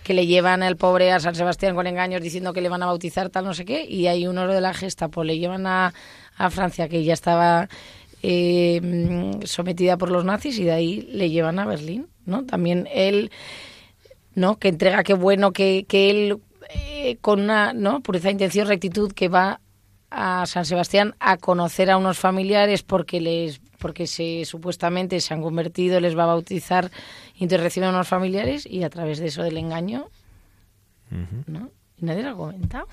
que 0.03 0.14
le 0.14 0.27
llevan 0.27 0.62
al 0.62 0.77
pobre 0.77 1.12
a 1.12 1.20
San 1.20 1.35
Sebastián 1.35 1.77
con 1.77 1.87
engaños 1.87 2.20
diciendo 2.20 2.53
que 2.53 2.61
le 2.61 2.68
van 2.68 2.83
a 2.83 2.87
bautizar 2.87 3.31
tal 3.31 3.45
no 3.45 3.55
sé 3.55 3.64
qué, 3.64 3.85
y 3.85 4.09
hay 4.09 4.27
uno 4.27 4.47
de 4.49 4.61
la 4.61 4.75
Gestapo, 4.75 5.23
le 5.23 5.39
llevan 5.39 5.66
a, 5.66 5.95
a 6.37 6.51
Francia 6.51 6.89
que 6.89 7.05
ya 7.05 7.14
estaba 7.14 7.68
eh, 8.23 9.31
sometida 9.45 9.97
por 9.97 10.11
los 10.11 10.25
nazis 10.25 10.59
y 10.59 10.64
de 10.64 10.73
ahí 10.73 11.09
le 11.12 11.31
llevan 11.31 11.59
a 11.59 11.66
Berlín, 11.66 12.09
¿no? 12.27 12.45
También 12.45 12.89
él, 12.93 13.31
¿no? 14.35 14.59
Que 14.59 14.68
entrega, 14.68 15.05
qué 15.05 15.14
bueno 15.14 15.53
que, 15.53 15.87
que 15.89 16.11
él 16.11 16.41
eh, 16.75 17.16
con 17.20 17.41
una, 17.41 17.73
¿no? 17.73 18.01
Pureza, 18.01 18.31
intención, 18.31 18.66
rectitud, 18.66 19.12
que 19.12 19.29
va 19.29 19.61
a 20.14 20.44
San 20.46 20.64
Sebastián 20.64 21.14
a 21.20 21.38
conocer 21.38 21.90
a 21.90 21.96
unos 21.96 22.18
familiares 22.18 22.82
porque 22.82 23.20
les 23.20 23.60
porque 23.78 24.06
se 24.06 24.44
supuestamente 24.44 25.20
se 25.20 25.34
han 25.34 25.42
convertido, 25.42 25.98
les 25.98 26.16
va 26.16 26.24
a 26.24 26.26
bautizar 26.26 26.90
y 27.34 27.42
entonces 27.42 27.64
reciben 27.64 27.88
a 27.88 27.92
unos 27.92 28.06
familiares 28.06 28.64
y 28.64 28.84
a 28.84 28.90
través 28.90 29.18
de 29.18 29.26
eso 29.26 29.42
del 29.42 29.56
engaño, 29.56 30.08
¿no? 31.48 31.70
¿Y 31.98 32.04
nadie 32.04 32.22
lo 32.22 32.30
ha 32.30 32.36
comentado? 32.36 32.86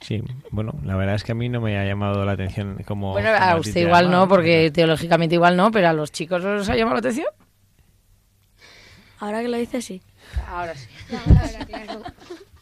Sí, 0.00 0.22
bueno, 0.50 0.74
la 0.84 0.96
verdad 0.96 1.16
es 1.16 1.24
que 1.24 1.32
a 1.32 1.34
mí 1.34 1.48
no 1.48 1.60
me 1.60 1.78
ha 1.78 1.84
llamado 1.84 2.24
la 2.24 2.32
atención 2.32 2.82
como... 2.86 3.12
Bueno, 3.12 3.30
a 3.30 3.56
usted 3.56 3.82
igual 3.82 4.10
no, 4.10 4.26
porque 4.26 4.70
teológicamente 4.70 5.34
igual 5.34 5.56
no, 5.56 5.70
pero 5.70 5.88
a 5.88 5.92
los 5.92 6.12
chicos 6.12 6.44
os 6.44 6.68
ha 6.68 6.76
llamado 6.76 6.96
la 6.96 7.00
atención. 7.00 7.28
Ahora 9.18 9.42
que 9.42 9.48
lo 9.48 9.56
dices, 9.56 9.84
sí. 9.84 10.02
Ahora 10.48 10.74
sí. 10.74 10.88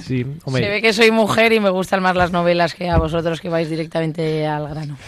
Sí, 0.00 0.24
Se 0.46 0.68
ve 0.68 0.80
que 0.82 0.92
soy 0.92 1.10
mujer 1.10 1.52
y 1.52 1.60
me 1.60 1.70
gustan 1.70 2.02
más 2.02 2.16
las 2.16 2.32
novelas 2.32 2.74
que 2.74 2.88
a 2.88 2.98
vosotros 2.98 3.40
que 3.40 3.48
vais 3.48 3.68
directamente 3.68 4.46
al 4.46 4.68
grano. 4.68 4.96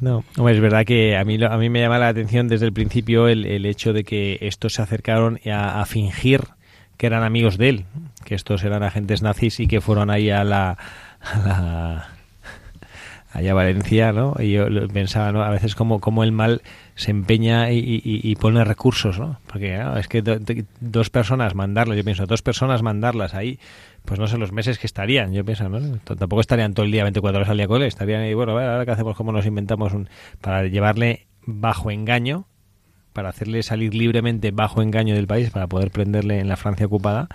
No, 0.00 0.22
es 0.48 0.60
verdad 0.60 0.84
que 0.84 1.16
a 1.16 1.24
mí, 1.24 1.42
a 1.42 1.56
mí 1.56 1.70
me 1.70 1.80
llama 1.80 1.98
la 1.98 2.06
atención 2.06 2.46
desde 2.46 2.66
el 2.66 2.72
principio 2.72 3.26
el, 3.26 3.44
el 3.44 3.66
hecho 3.66 3.92
de 3.92 4.04
que 4.04 4.38
estos 4.42 4.74
se 4.74 4.82
acercaron 4.82 5.40
a, 5.52 5.84
fingir 5.86 6.42
que 6.96 7.06
eran 7.06 7.24
amigos 7.24 7.58
de 7.58 7.68
él, 7.68 7.84
que 8.24 8.36
estos 8.36 8.62
eran 8.62 8.84
agentes 8.84 9.22
nazis 9.22 9.58
y 9.58 9.66
que 9.66 9.80
fueron 9.80 10.10
ahí 10.10 10.30
a 10.30 10.44
la, 10.44 10.78
a 11.20 11.38
la 11.38 12.08
allá 13.32 13.50
a 13.50 13.54
Valencia, 13.54 14.12
¿no? 14.12 14.36
Y 14.38 14.52
yo 14.52 14.66
pensaba, 14.88 15.32
¿no? 15.32 15.42
A 15.42 15.50
veces 15.50 15.74
como, 15.74 16.00
como 16.00 16.22
el 16.22 16.32
mal 16.32 16.62
se 16.98 17.12
empeña 17.12 17.70
y, 17.70 18.34
pone 18.40 18.64
recursos, 18.64 19.20
¿no? 19.20 19.38
Porque 19.46 19.80
es 19.98 20.08
que 20.08 20.20
dos 20.80 21.10
personas 21.10 21.54
mandarlas, 21.54 21.96
yo 21.96 22.02
pienso, 22.02 22.26
dos 22.26 22.42
personas 22.42 22.82
mandarlas 22.82 23.34
ahí, 23.34 23.60
pues 24.04 24.18
no 24.18 24.26
sé 24.26 24.36
los 24.36 24.50
meses 24.50 24.80
que 24.80 24.88
estarían, 24.88 25.32
yo 25.32 25.44
pienso, 25.44 25.68
¿no? 25.68 25.98
Tampoco 25.98 26.40
estarían 26.40 26.74
todo 26.74 26.84
el 26.84 26.90
día, 26.90 27.04
24 27.04 27.38
horas 27.38 27.50
al 27.50 27.56
día 27.56 27.68
con 27.68 27.82
él, 27.82 27.86
estarían 27.86 28.22
ahí, 28.22 28.34
bueno, 28.34 28.50
a 28.50 28.56
ver, 28.56 28.68
ahora 28.68 28.84
qué 28.84 28.90
hacemos, 28.90 29.16
cómo 29.16 29.30
nos 29.30 29.46
inventamos 29.46 29.92
un, 29.92 30.08
para 30.40 30.64
llevarle 30.64 31.28
bajo 31.46 31.92
engaño, 31.92 32.48
para 33.12 33.28
hacerle 33.28 33.62
salir 33.62 33.94
libremente 33.94 34.50
bajo 34.50 34.82
engaño 34.82 35.14
del 35.14 35.28
país, 35.28 35.50
para 35.50 35.68
poder 35.68 35.92
prenderle 35.92 36.40
en 36.40 36.48
la 36.48 36.56
Francia 36.56 36.86
ocupada. 36.86 37.28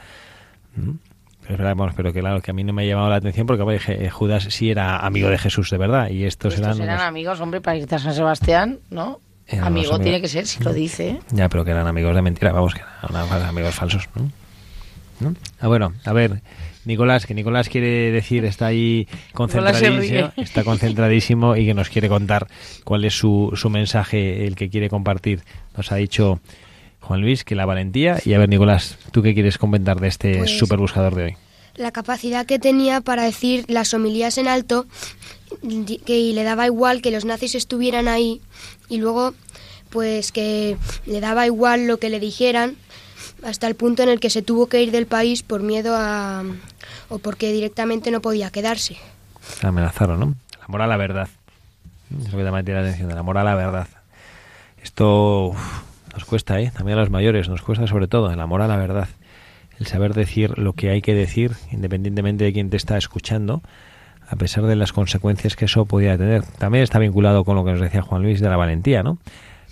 Pero, 1.47 2.11
que 2.11 2.19
claro, 2.19 2.41
que 2.41 2.51
a 2.51 2.53
mí 2.53 2.65
no 2.65 2.73
me 2.73 2.83
ha 2.83 2.85
llamado 2.85 3.09
la 3.09 3.15
atención 3.15 3.47
porque 3.47 3.63
dije, 3.71 4.05
eh, 4.05 4.09
Judas 4.09 4.43
sí 4.49 4.71
era 4.71 4.97
amigo 4.99 5.29
de 5.29 5.37
Jesús 5.37 5.69
de 5.69 5.77
verdad 5.77 6.09
y 6.09 6.25
estos, 6.25 6.55
estos 6.55 6.79
eran... 6.79 6.81
eran 6.81 7.07
amigos, 7.07 7.39
hombre, 7.39 7.61
para 7.61 7.77
irte 7.77 7.95
a 7.95 7.99
San 7.99 8.13
Sebastián, 8.13 8.79
¿no? 8.89 9.21
Amigo 9.61 9.99
tiene 9.99 10.21
que 10.21 10.27
ser, 10.27 10.47
si 10.47 10.63
lo 10.63 10.73
dice. 10.73 11.19
Ya, 11.31 11.49
pero 11.49 11.65
que 11.65 11.71
eran 11.71 11.87
amigos 11.87 12.15
de 12.15 12.21
mentira, 12.21 12.51
vamos, 12.51 12.73
que 12.73 12.81
eran 13.09 13.31
amigos 13.43 13.75
falsos, 13.75 14.09
¿no? 14.15 14.31
Ah, 15.59 15.67
bueno, 15.67 15.93
a 16.03 16.13
ver, 16.13 16.41
Nicolás, 16.85 17.25
que 17.25 17.33
Nicolás 17.33 17.69
quiere 17.69 18.11
decir, 18.11 18.45
está 18.45 18.67
ahí 18.67 19.07
concentradísimo, 19.33 20.31
está 20.35 20.63
concentradísimo 20.63 21.55
y 21.55 21.65
que 21.65 21.73
nos 21.73 21.89
quiere 21.89 22.09
contar 22.09 22.47
cuál 22.83 23.05
es 23.05 23.13
su, 23.13 23.51
su 23.55 23.69
mensaje, 23.69 24.45
el 24.45 24.55
que 24.55 24.69
quiere 24.69 24.89
compartir. 24.89 25.43
Nos 25.77 25.91
ha 25.91 25.95
dicho 25.95 26.39
Juan 26.99 27.21
Luis, 27.21 27.43
que 27.43 27.55
la 27.55 27.65
valentía. 27.65 28.19
Y 28.25 28.33
a 28.33 28.39
ver, 28.39 28.49
Nicolás, 28.49 28.97
¿tú 29.11 29.21
qué 29.21 29.33
quieres 29.33 29.57
comentar 29.57 29.99
de 29.99 30.07
este 30.07 30.37
pues, 30.39 30.57
super 30.57 30.79
buscador 30.79 31.15
de 31.15 31.23
hoy? 31.23 31.35
La 31.75 31.91
capacidad 31.91 32.45
que 32.45 32.59
tenía 32.59 33.01
para 33.01 33.23
decir 33.23 33.65
las 33.67 33.93
homilías 33.93 34.37
en 34.37 34.47
alto, 34.47 34.85
que 36.05 36.31
le 36.33 36.43
daba 36.43 36.65
igual 36.65 37.01
que 37.01 37.11
los 37.11 37.25
nazis 37.25 37.55
estuvieran 37.55 38.07
ahí, 38.07 38.41
y 38.89 38.97
luego, 38.97 39.33
pues 39.89 40.31
que 40.31 40.77
le 41.05 41.19
daba 41.19 41.45
igual 41.45 41.87
lo 41.87 41.97
que 41.97 42.09
le 42.09 42.19
dijeran, 42.19 42.75
hasta 43.43 43.67
el 43.67 43.75
punto 43.75 44.03
en 44.03 44.09
el 44.09 44.19
que 44.19 44.29
se 44.29 44.41
tuvo 44.41 44.67
que 44.67 44.81
ir 44.81 44.91
del 44.91 45.05
país 45.05 45.43
por 45.43 45.61
miedo 45.61 45.95
a. 45.95 46.43
o 47.09 47.19
porque 47.19 47.51
directamente 47.51 48.11
no 48.11 48.21
podía 48.21 48.49
quedarse. 48.51 48.97
Amenazaron, 49.61 50.19
¿no? 50.19 50.35
El 50.57 50.63
amor 50.63 50.87
la 50.87 50.97
verdad. 50.97 51.29
Es 52.19 52.31
lo 52.31 52.37
que 52.37 52.63
te 52.63 52.73
la 52.73 52.79
atención, 52.79 53.11
el 53.11 53.17
amor 53.17 53.37
a 53.37 53.43
la 53.43 53.55
verdad. 53.55 53.87
Esto. 54.81 55.53
Nos 56.13 56.25
cuesta, 56.25 56.59
¿eh? 56.59 56.71
También 56.75 56.99
a 56.99 57.01
los 57.01 57.09
mayores, 57.09 57.49
nos 57.49 57.63
cuesta 57.63 57.87
sobre 57.87 58.07
todo 58.07 58.31
el 58.31 58.39
amor 58.39 58.61
a 58.61 58.67
la 58.67 58.77
verdad. 58.77 59.07
El 59.79 59.87
saber 59.87 60.13
decir 60.13 60.57
lo 60.59 60.73
que 60.73 60.91
hay 60.91 61.01
que 61.01 61.15
decir, 61.15 61.53
independientemente 61.71 62.43
de 62.43 62.53
quién 62.53 62.69
te 62.69 62.77
está 62.77 62.97
escuchando, 62.97 63.63
a 64.27 64.35
pesar 64.35 64.65
de 64.65 64.75
las 64.75 64.93
consecuencias 64.93 65.55
que 65.55 65.65
eso 65.65 65.85
podía 65.85 66.17
tener. 66.17 66.43
También 66.43 66.83
está 66.83 66.99
vinculado 66.99 67.43
con 67.43 67.55
lo 67.55 67.65
que 67.65 67.71
nos 67.71 67.81
decía 67.81 68.01
Juan 68.01 68.23
Luis 68.23 68.39
de 68.39 68.49
la 68.49 68.57
valentía, 68.57 69.03
¿no? 69.03 69.17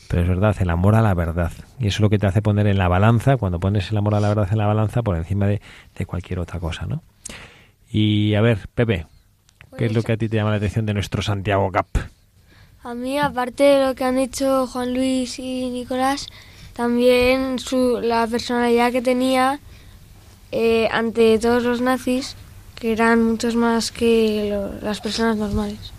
Pero 0.08 0.24
es 0.24 0.28
verdad, 0.28 0.56
el 0.60 0.70
amor 0.70 0.96
a 0.96 1.02
la 1.02 1.14
verdad. 1.14 1.52
Y 1.80 1.88
eso 1.88 1.96
es 1.96 2.00
lo 2.02 2.10
que 2.10 2.20
te 2.20 2.28
hace 2.28 2.42
poner 2.42 2.68
en 2.68 2.78
la 2.78 2.88
balanza, 2.88 3.38
cuando 3.38 3.60
pones 3.60 3.92
el 3.92 3.98
amor 3.98 4.16
a 4.16 4.20
la 4.20 4.28
verdad 4.28 4.50
en 4.52 4.58
la 4.58 4.68
balanza, 4.68 5.04
por 5.04 5.16
encima 5.16 5.48
de, 5.48 5.62
cualquier 6.06 6.40
otra 6.40 6.60
cosa, 6.60 6.86
¿no? 6.86 7.02
Y 7.90 8.36
a 8.36 8.42
ver, 8.42 8.68
Pepe, 8.76 9.06
¿qué 9.78 9.86
es 9.86 9.92
lo 9.92 9.96
pues 9.96 10.06
que 10.06 10.12
a 10.14 10.18
ti 10.18 10.28
te 10.28 10.36
llama 10.36 10.52
la 10.52 10.58
atención 10.58 10.86
de 10.86 10.94
nuestro 10.94 11.22
Santiago 11.22 11.72
Cap? 11.72 11.88
A 12.84 12.94
mí, 12.94 13.20
aparte 13.20 13.64
de 13.64 13.86
lo 13.86 13.96
que 13.96 14.04
han 14.04 14.18
dicho 14.18 14.68
Juan 14.68 14.94
Luis 14.94 15.40
y 15.40 15.70
Nicolás, 15.70 16.28
también 16.74 17.60
su, 17.60 18.00
la 18.02 18.26
personalidad 18.28 18.92
que 18.92 19.02
tenía 19.02 19.60
eh, 20.52 20.90
ante 20.92 21.38
todos 21.40 21.64
los 21.64 21.80
nazis, 21.80 22.36
que 22.82 22.92
eran 22.92 23.24
muchos 23.24 23.56
más 23.56 23.92
que 23.92 24.60
las 24.82 25.02
personas 25.02 25.38
normales. 25.38 25.94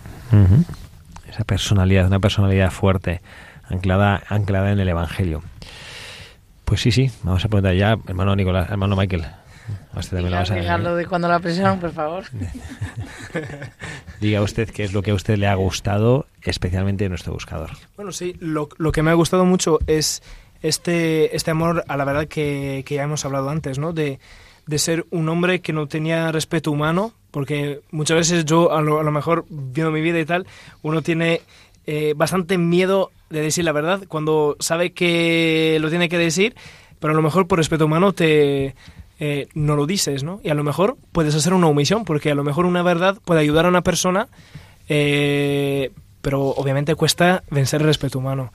Esa 1.31 1.45
personalidad, 1.45 2.09
una 2.09 2.19
personalidad 2.19 2.73
fuerte, 2.73 3.23
anclada, 3.69 4.21
anclada 4.29 4.73
en 4.73 4.81
el 4.81 4.89
Evangelio. 4.89 5.45
Pues 6.65 6.81
sí, 6.81 6.91
sí, 6.91 7.13
vamos 7.23 7.45
a 7.45 7.49
preguntar 7.49 7.77
ya, 7.77 7.97
hermano 8.09 8.35
Nicolás, 8.35 8.69
hermano 8.69 8.97
Michael. 8.97 9.27
Usted 9.95 10.17
también 10.17 10.33
lo 10.33 10.39
vas 10.39 10.51
a 10.51 10.57
Diga 10.57 10.77
lo 10.77 10.97
de 10.97 11.07
cuando 11.07 11.29
la 11.29 11.37
apresaron, 11.37 11.79
por 11.79 11.93
favor. 11.93 12.25
Diga 14.21 14.43
usted 14.43 14.69
qué 14.69 14.83
es 14.83 14.93
lo 14.93 15.03
que 15.03 15.13
a 15.13 15.15
usted 15.15 15.37
le 15.37 15.47
ha 15.47 15.55
gustado, 15.55 16.27
especialmente 16.43 17.05
de 17.05 17.11
nuestro 17.11 17.33
buscador. 17.33 17.71
Bueno, 17.95 18.11
sí, 18.11 18.35
lo, 18.41 18.69
lo 18.79 18.91
que 18.91 19.05
me 19.05 19.13
ha 19.13 19.15
gustado 19.15 19.45
mucho 19.45 19.79
es 19.87 20.21
este, 20.63 21.37
este 21.37 21.53
amor 21.53 21.85
a 21.87 21.97
la 21.97 22.05
verdad 22.05 22.27
que, 22.27 22.83
que 22.85 22.97
ya 22.97 23.05
hemos 23.05 23.25
hablado 23.25 23.51
antes, 23.51 23.79
¿no? 23.79 23.93
De, 23.93 24.19
de 24.67 24.79
ser 24.79 25.07
un 25.11 25.29
hombre 25.29 25.61
que 25.61 25.73
no 25.73 25.87
tenía 25.87 26.31
respeto 26.33 26.71
humano, 26.71 27.13
porque 27.31 27.81
muchas 27.91 28.17
veces 28.17 28.45
yo, 28.45 28.73
a 28.73 28.83
lo, 28.83 29.01
a 29.01 29.03
lo 29.03 29.11
mejor, 29.11 29.45
viendo 29.49 29.91
mi 29.91 30.01
vida 30.01 30.21
y 30.21 30.25
tal, 30.25 30.47
uno 30.83 31.03
tiene 31.03 31.41
eh, 31.87 32.15
bastante 32.17 32.59
miedo 32.59 33.11
de 33.31 33.41
decir 33.41 33.65
la 33.65 33.73
verdad 33.73 34.03
cuando 34.07 34.57
sabe 34.61 34.93
que 34.93 35.79
lo 35.81 35.91
tiene 35.91 36.09
que 36.09 36.19
decir, 36.19 36.55
pero 37.01 37.13
a 37.13 37.17
lo 37.17 37.23
mejor 37.23 37.49
por 37.49 37.59
respeto 37.59 37.87
humano 37.87 38.13
te 38.13 38.75
eh, 39.19 39.49
no 39.55 39.77
lo 39.77 39.87
dices, 39.87 40.23
¿no? 40.23 40.41
Y 40.43 40.51
a 40.51 40.55
lo 40.55 40.65
mejor 40.65 40.97
puedes 41.13 41.35
hacer 41.35 41.55
una 41.55 41.67
omisión, 41.69 42.05
porque 42.05 42.31
a 42.31 42.35
lo 42.35 42.45
mejor 42.45 42.67
una 42.67 42.83
verdad 42.83 43.19
puede 43.25 43.41
ayudar 43.41 43.67
a 43.67 43.69
una 43.69 43.83
persona, 43.83 44.29
eh, 44.89 45.91
pero 46.21 46.43
obviamente 46.49 46.95
cuesta 46.95 47.43
vencer 47.51 47.81
el 47.83 47.87
respeto 47.87 48.19
humano. 48.19 48.53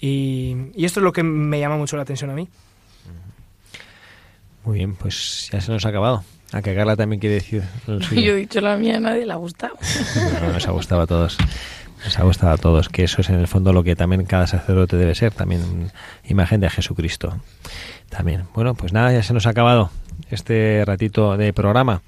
Y, 0.00 0.56
y 0.74 0.84
esto 0.84 1.00
es 1.00 1.04
lo 1.04 1.12
que 1.12 1.22
me 1.22 1.58
llama 1.60 1.76
mucho 1.76 1.96
la 1.96 2.02
atención 2.02 2.30
a 2.30 2.34
mí. 2.34 2.48
Muy 4.66 4.78
bien, 4.78 4.96
pues 4.96 5.48
ya 5.52 5.60
se 5.60 5.70
nos 5.70 5.86
ha 5.86 5.90
acabado. 5.90 6.24
A 6.52 6.60
que 6.60 6.74
Carla 6.74 6.96
también 6.96 7.20
quiere 7.20 7.36
decir 7.36 7.62
suyo. 7.86 8.20
Yo 8.20 8.32
he 8.32 8.36
dicho 8.36 8.60
la 8.60 8.76
mía, 8.76 8.96
a 8.96 9.00
nadie 9.00 9.24
le 9.24 9.32
ha 9.32 9.36
gustado. 9.36 9.76
No, 10.42 10.52
nos 10.52 10.66
ha 10.66 10.72
gustado 10.72 11.02
a 11.02 11.06
todos. 11.06 11.38
Nos 12.04 12.18
ha 12.18 12.24
gustado 12.24 12.52
a 12.52 12.56
todos, 12.58 12.88
que 12.88 13.04
eso 13.04 13.20
es 13.20 13.30
en 13.30 13.36
el 13.36 13.46
fondo 13.46 13.72
lo 13.72 13.84
que 13.84 13.96
también 13.96 14.26
cada 14.26 14.46
sacerdote 14.46 14.96
debe 14.96 15.14
ser, 15.14 15.32
también 15.32 15.92
imagen 16.24 16.60
de 16.60 16.68
Jesucristo. 16.68 17.40
También. 18.10 18.44
Bueno, 18.54 18.74
pues 18.74 18.92
nada, 18.92 19.12
ya 19.12 19.22
se 19.22 19.32
nos 19.32 19.46
ha 19.46 19.50
acabado 19.50 19.90
este 20.30 20.84
ratito 20.84 21.36
de 21.36 21.52
programa. 21.52 22.02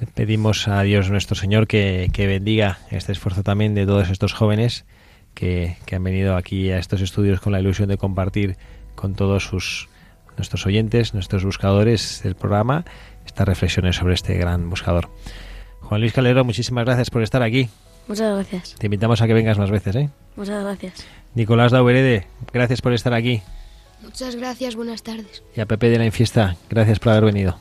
Le 0.00 0.06
pedimos 0.06 0.68
a 0.68 0.82
Dios 0.82 1.10
nuestro 1.10 1.36
Señor 1.36 1.66
que, 1.66 2.10
que 2.12 2.26
bendiga 2.26 2.78
este 2.90 3.12
esfuerzo 3.12 3.42
también 3.42 3.74
de 3.74 3.86
todos 3.86 4.08
estos 4.08 4.32
jóvenes 4.32 4.86
que, 5.34 5.76
que 5.84 5.96
han 5.96 6.04
venido 6.04 6.36
aquí 6.36 6.70
a 6.70 6.78
estos 6.78 7.02
estudios 7.02 7.40
con 7.40 7.52
la 7.52 7.60
ilusión 7.60 7.88
de 7.88 7.98
compartir 7.98 8.56
con 8.94 9.14
todos 9.14 9.44
sus 9.44 9.88
nuestros 10.36 10.66
oyentes, 10.66 11.14
nuestros 11.14 11.44
buscadores 11.44 12.20
del 12.22 12.34
programa, 12.34 12.84
estas 13.26 13.46
reflexiones 13.46 13.96
sobre 13.96 14.14
este 14.14 14.34
gran 14.34 14.68
buscador. 14.70 15.08
Juan 15.80 16.00
Luis 16.00 16.12
Calero, 16.12 16.44
muchísimas 16.44 16.84
gracias 16.84 17.10
por 17.10 17.22
estar 17.22 17.42
aquí. 17.42 17.68
Muchas 18.08 18.34
gracias. 18.34 18.74
Te 18.78 18.86
invitamos 18.86 19.22
a 19.22 19.26
que 19.26 19.34
vengas 19.34 19.58
más 19.58 19.70
veces, 19.70 19.94
¿eh? 19.96 20.10
Muchas 20.36 20.62
gracias. 20.64 21.06
Nicolás 21.34 21.72
Dauberede, 21.72 22.26
gracias 22.52 22.80
por 22.82 22.92
estar 22.92 23.14
aquí. 23.14 23.42
Muchas 24.02 24.34
gracias, 24.36 24.74
buenas 24.74 25.02
tardes. 25.02 25.42
Y 25.54 25.60
a 25.60 25.66
Pepe 25.66 25.88
de 25.88 25.98
la 25.98 26.04
Infiesta, 26.06 26.56
gracias 26.68 26.98
por 26.98 27.12
haber 27.12 27.26
venido. 27.26 27.58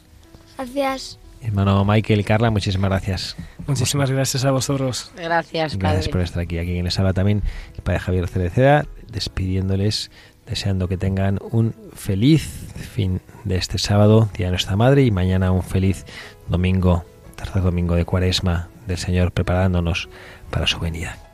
Gracias. 0.58 1.20
Hermano 1.44 1.84
Michael 1.86 2.20
y 2.20 2.24
Carla, 2.24 2.52
muchísimas 2.52 2.90
gracias. 2.90 3.36
Muchísimas 3.66 4.12
gracias 4.12 4.46
a 4.46 4.52
vosotros. 4.52 5.12
Gracias, 5.16 5.78
Gracias 5.78 6.06
padre. 6.06 6.12
por 6.12 6.22
estar 6.22 6.44
aquí. 6.44 6.58
Aquí 6.60 6.78
en 6.78 6.86
les 6.86 7.00
habla 7.00 7.14
también 7.14 7.42
el 7.76 7.82
padre 7.82 8.00
Javier 8.00 8.28
Cereceda, 8.28 8.86
despidiéndoles, 9.08 10.12
deseando 10.52 10.90
que 10.90 10.98
tengan 10.98 11.40
un 11.52 11.74
feliz 11.96 12.44
fin 12.76 13.22
de 13.46 13.56
este 13.56 13.78
sábado, 13.78 14.30
Día 14.38 14.48
de 14.48 14.52
nuestra 14.52 14.76
Madre, 14.76 15.04
y 15.04 15.10
mañana 15.10 15.54
un 15.54 15.64
feliz 15.64 16.06
domingo, 16.50 17.06
tercer 17.38 17.64
domingo 17.64 17.96
de 17.96 18.04
Cuaresma 18.04 18.68
del 18.86 18.98
Señor, 18.98 19.32
preparándonos 19.32 20.10
para 20.50 20.68
su 20.68 20.78
venida. 20.80 21.31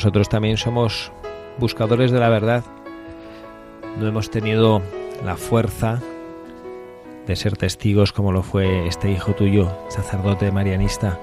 Nosotros 0.00 0.30
también 0.30 0.56
somos 0.56 1.12
buscadores 1.58 2.10
de 2.10 2.20
la 2.20 2.30
verdad. 2.30 2.64
No 3.98 4.08
hemos 4.08 4.30
tenido 4.30 4.80
la 5.26 5.36
fuerza 5.36 6.00
de 7.26 7.36
ser 7.36 7.58
testigos 7.58 8.10
como 8.10 8.32
lo 8.32 8.42
fue 8.42 8.86
este 8.86 9.10
hijo 9.10 9.34
tuyo, 9.34 9.70
sacerdote 9.90 10.50
marianista, 10.52 11.20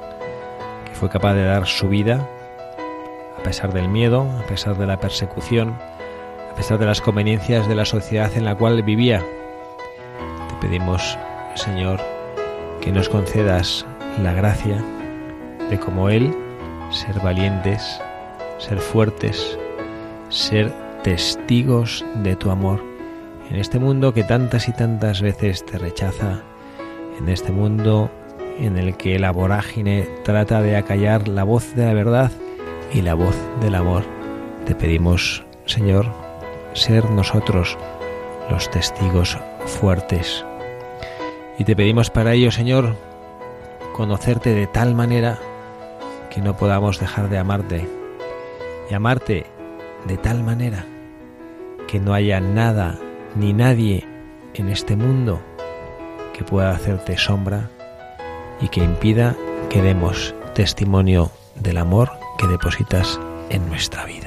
que 0.86 0.94
fue 0.94 1.10
capaz 1.10 1.34
de 1.34 1.46
dar 1.46 1.66
su 1.66 1.90
vida 1.90 2.30
a 3.40 3.42
pesar 3.42 3.74
del 3.74 3.90
miedo, 3.90 4.28
a 4.40 4.46
pesar 4.46 4.78
de 4.78 4.86
la 4.86 5.00
persecución, 5.00 5.70
a 6.52 6.54
pesar 6.56 6.78
de 6.78 6.86
las 6.86 7.02
conveniencias 7.02 7.68
de 7.68 7.74
la 7.74 7.86
sociedad 7.86 8.32
en 8.36 8.46
la 8.46 8.54
cual 8.54 8.84
vivía. 8.84 9.26
Te 10.50 10.68
pedimos, 10.68 11.18
Señor, 11.56 12.00
que 12.80 12.92
nos 12.92 13.10
concedas 13.10 13.88
la 14.22 14.34
gracia 14.34 14.86
de 15.68 15.80
como 15.80 16.12
Él 16.12 16.32
ser 16.92 17.20
valientes, 17.22 18.00
ser 18.58 18.80
fuertes, 18.80 19.58
ser 20.30 20.74
testigos 21.04 22.04
de 22.16 22.36
tu 22.36 22.50
amor 22.50 22.82
en 23.50 23.58
este 23.58 23.80
mundo 23.80 24.14
que 24.14 24.24
tantas 24.24 24.68
y 24.68 24.74
tantas 24.74 25.22
veces 25.22 25.66
te 25.66 25.78
rechaza, 25.78 26.42
en 27.20 27.30
este 27.30 27.52
mundo 27.52 28.12
en 28.60 28.78
el 28.78 28.98
que 28.98 29.20
la 29.20 29.32
vorágine 29.32 30.08
trata 30.24 30.62
de 30.62 30.76
acallar 30.76 31.28
la 31.28 31.44
voz 31.44 31.74
de 31.76 31.86
la 31.86 31.94
verdad 31.94 32.32
y 32.94 33.02
la 33.02 33.14
voz 33.14 33.36
del 33.62 33.76
amor. 33.76 34.04
Te 34.66 34.76
pedimos, 34.76 35.46
Señor, 35.66 36.08
ser 36.74 37.10
nosotros 37.10 37.78
los 38.50 38.70
testigos 38.70 39.38
fuertes. 39.66 40.46
Y 41.58 41.64
te 41.64 41.76
pedimos 41.76 42.10
para 42.10 42.34
ello, 42.34 42.52
Señor, 42.52 42.96
conocerte 43.94 44.54
de 44.54 44.68
tal 44.68 44.94
manera 44.94 45.40
que 46.30 46.42
no 46.42 46.58
podamos 46.58 47.00
dejar 47.00 47.30
de 47.30 47.38
amarte 47.38 47.97
y 48.90 48.94
amarte 48.94 49.46
de 50.08 50.18
tal 50.18 50.44
manera 50.44 50.86
que 51.88 52.00
no 52.00 52.14
haya 52.14 52.40
nada 52.40 53.00
ni 53.36 53.54
nadie 53.54 54.06
en 54.54 54.70
este 54.70 54.96
mundo 54.96 55.42
que 56.34 56.44
pueda 56.44 56.72
hacerte 56.72 57.18
sombra 57.18 57.70
y 58.62 58.68
que 58.70 58.84
impida 58.84 59.36
que 59.70 59.82
demos 59.82 60.36
testimonio 60.54 61.32
del 61.56 61.78
amor 61.78 62.12
que 62.38 62.48
depositas 62.48 63.20
en 63.50 63.68
nuestra 63.70 64.06
vida. 64.06 64.27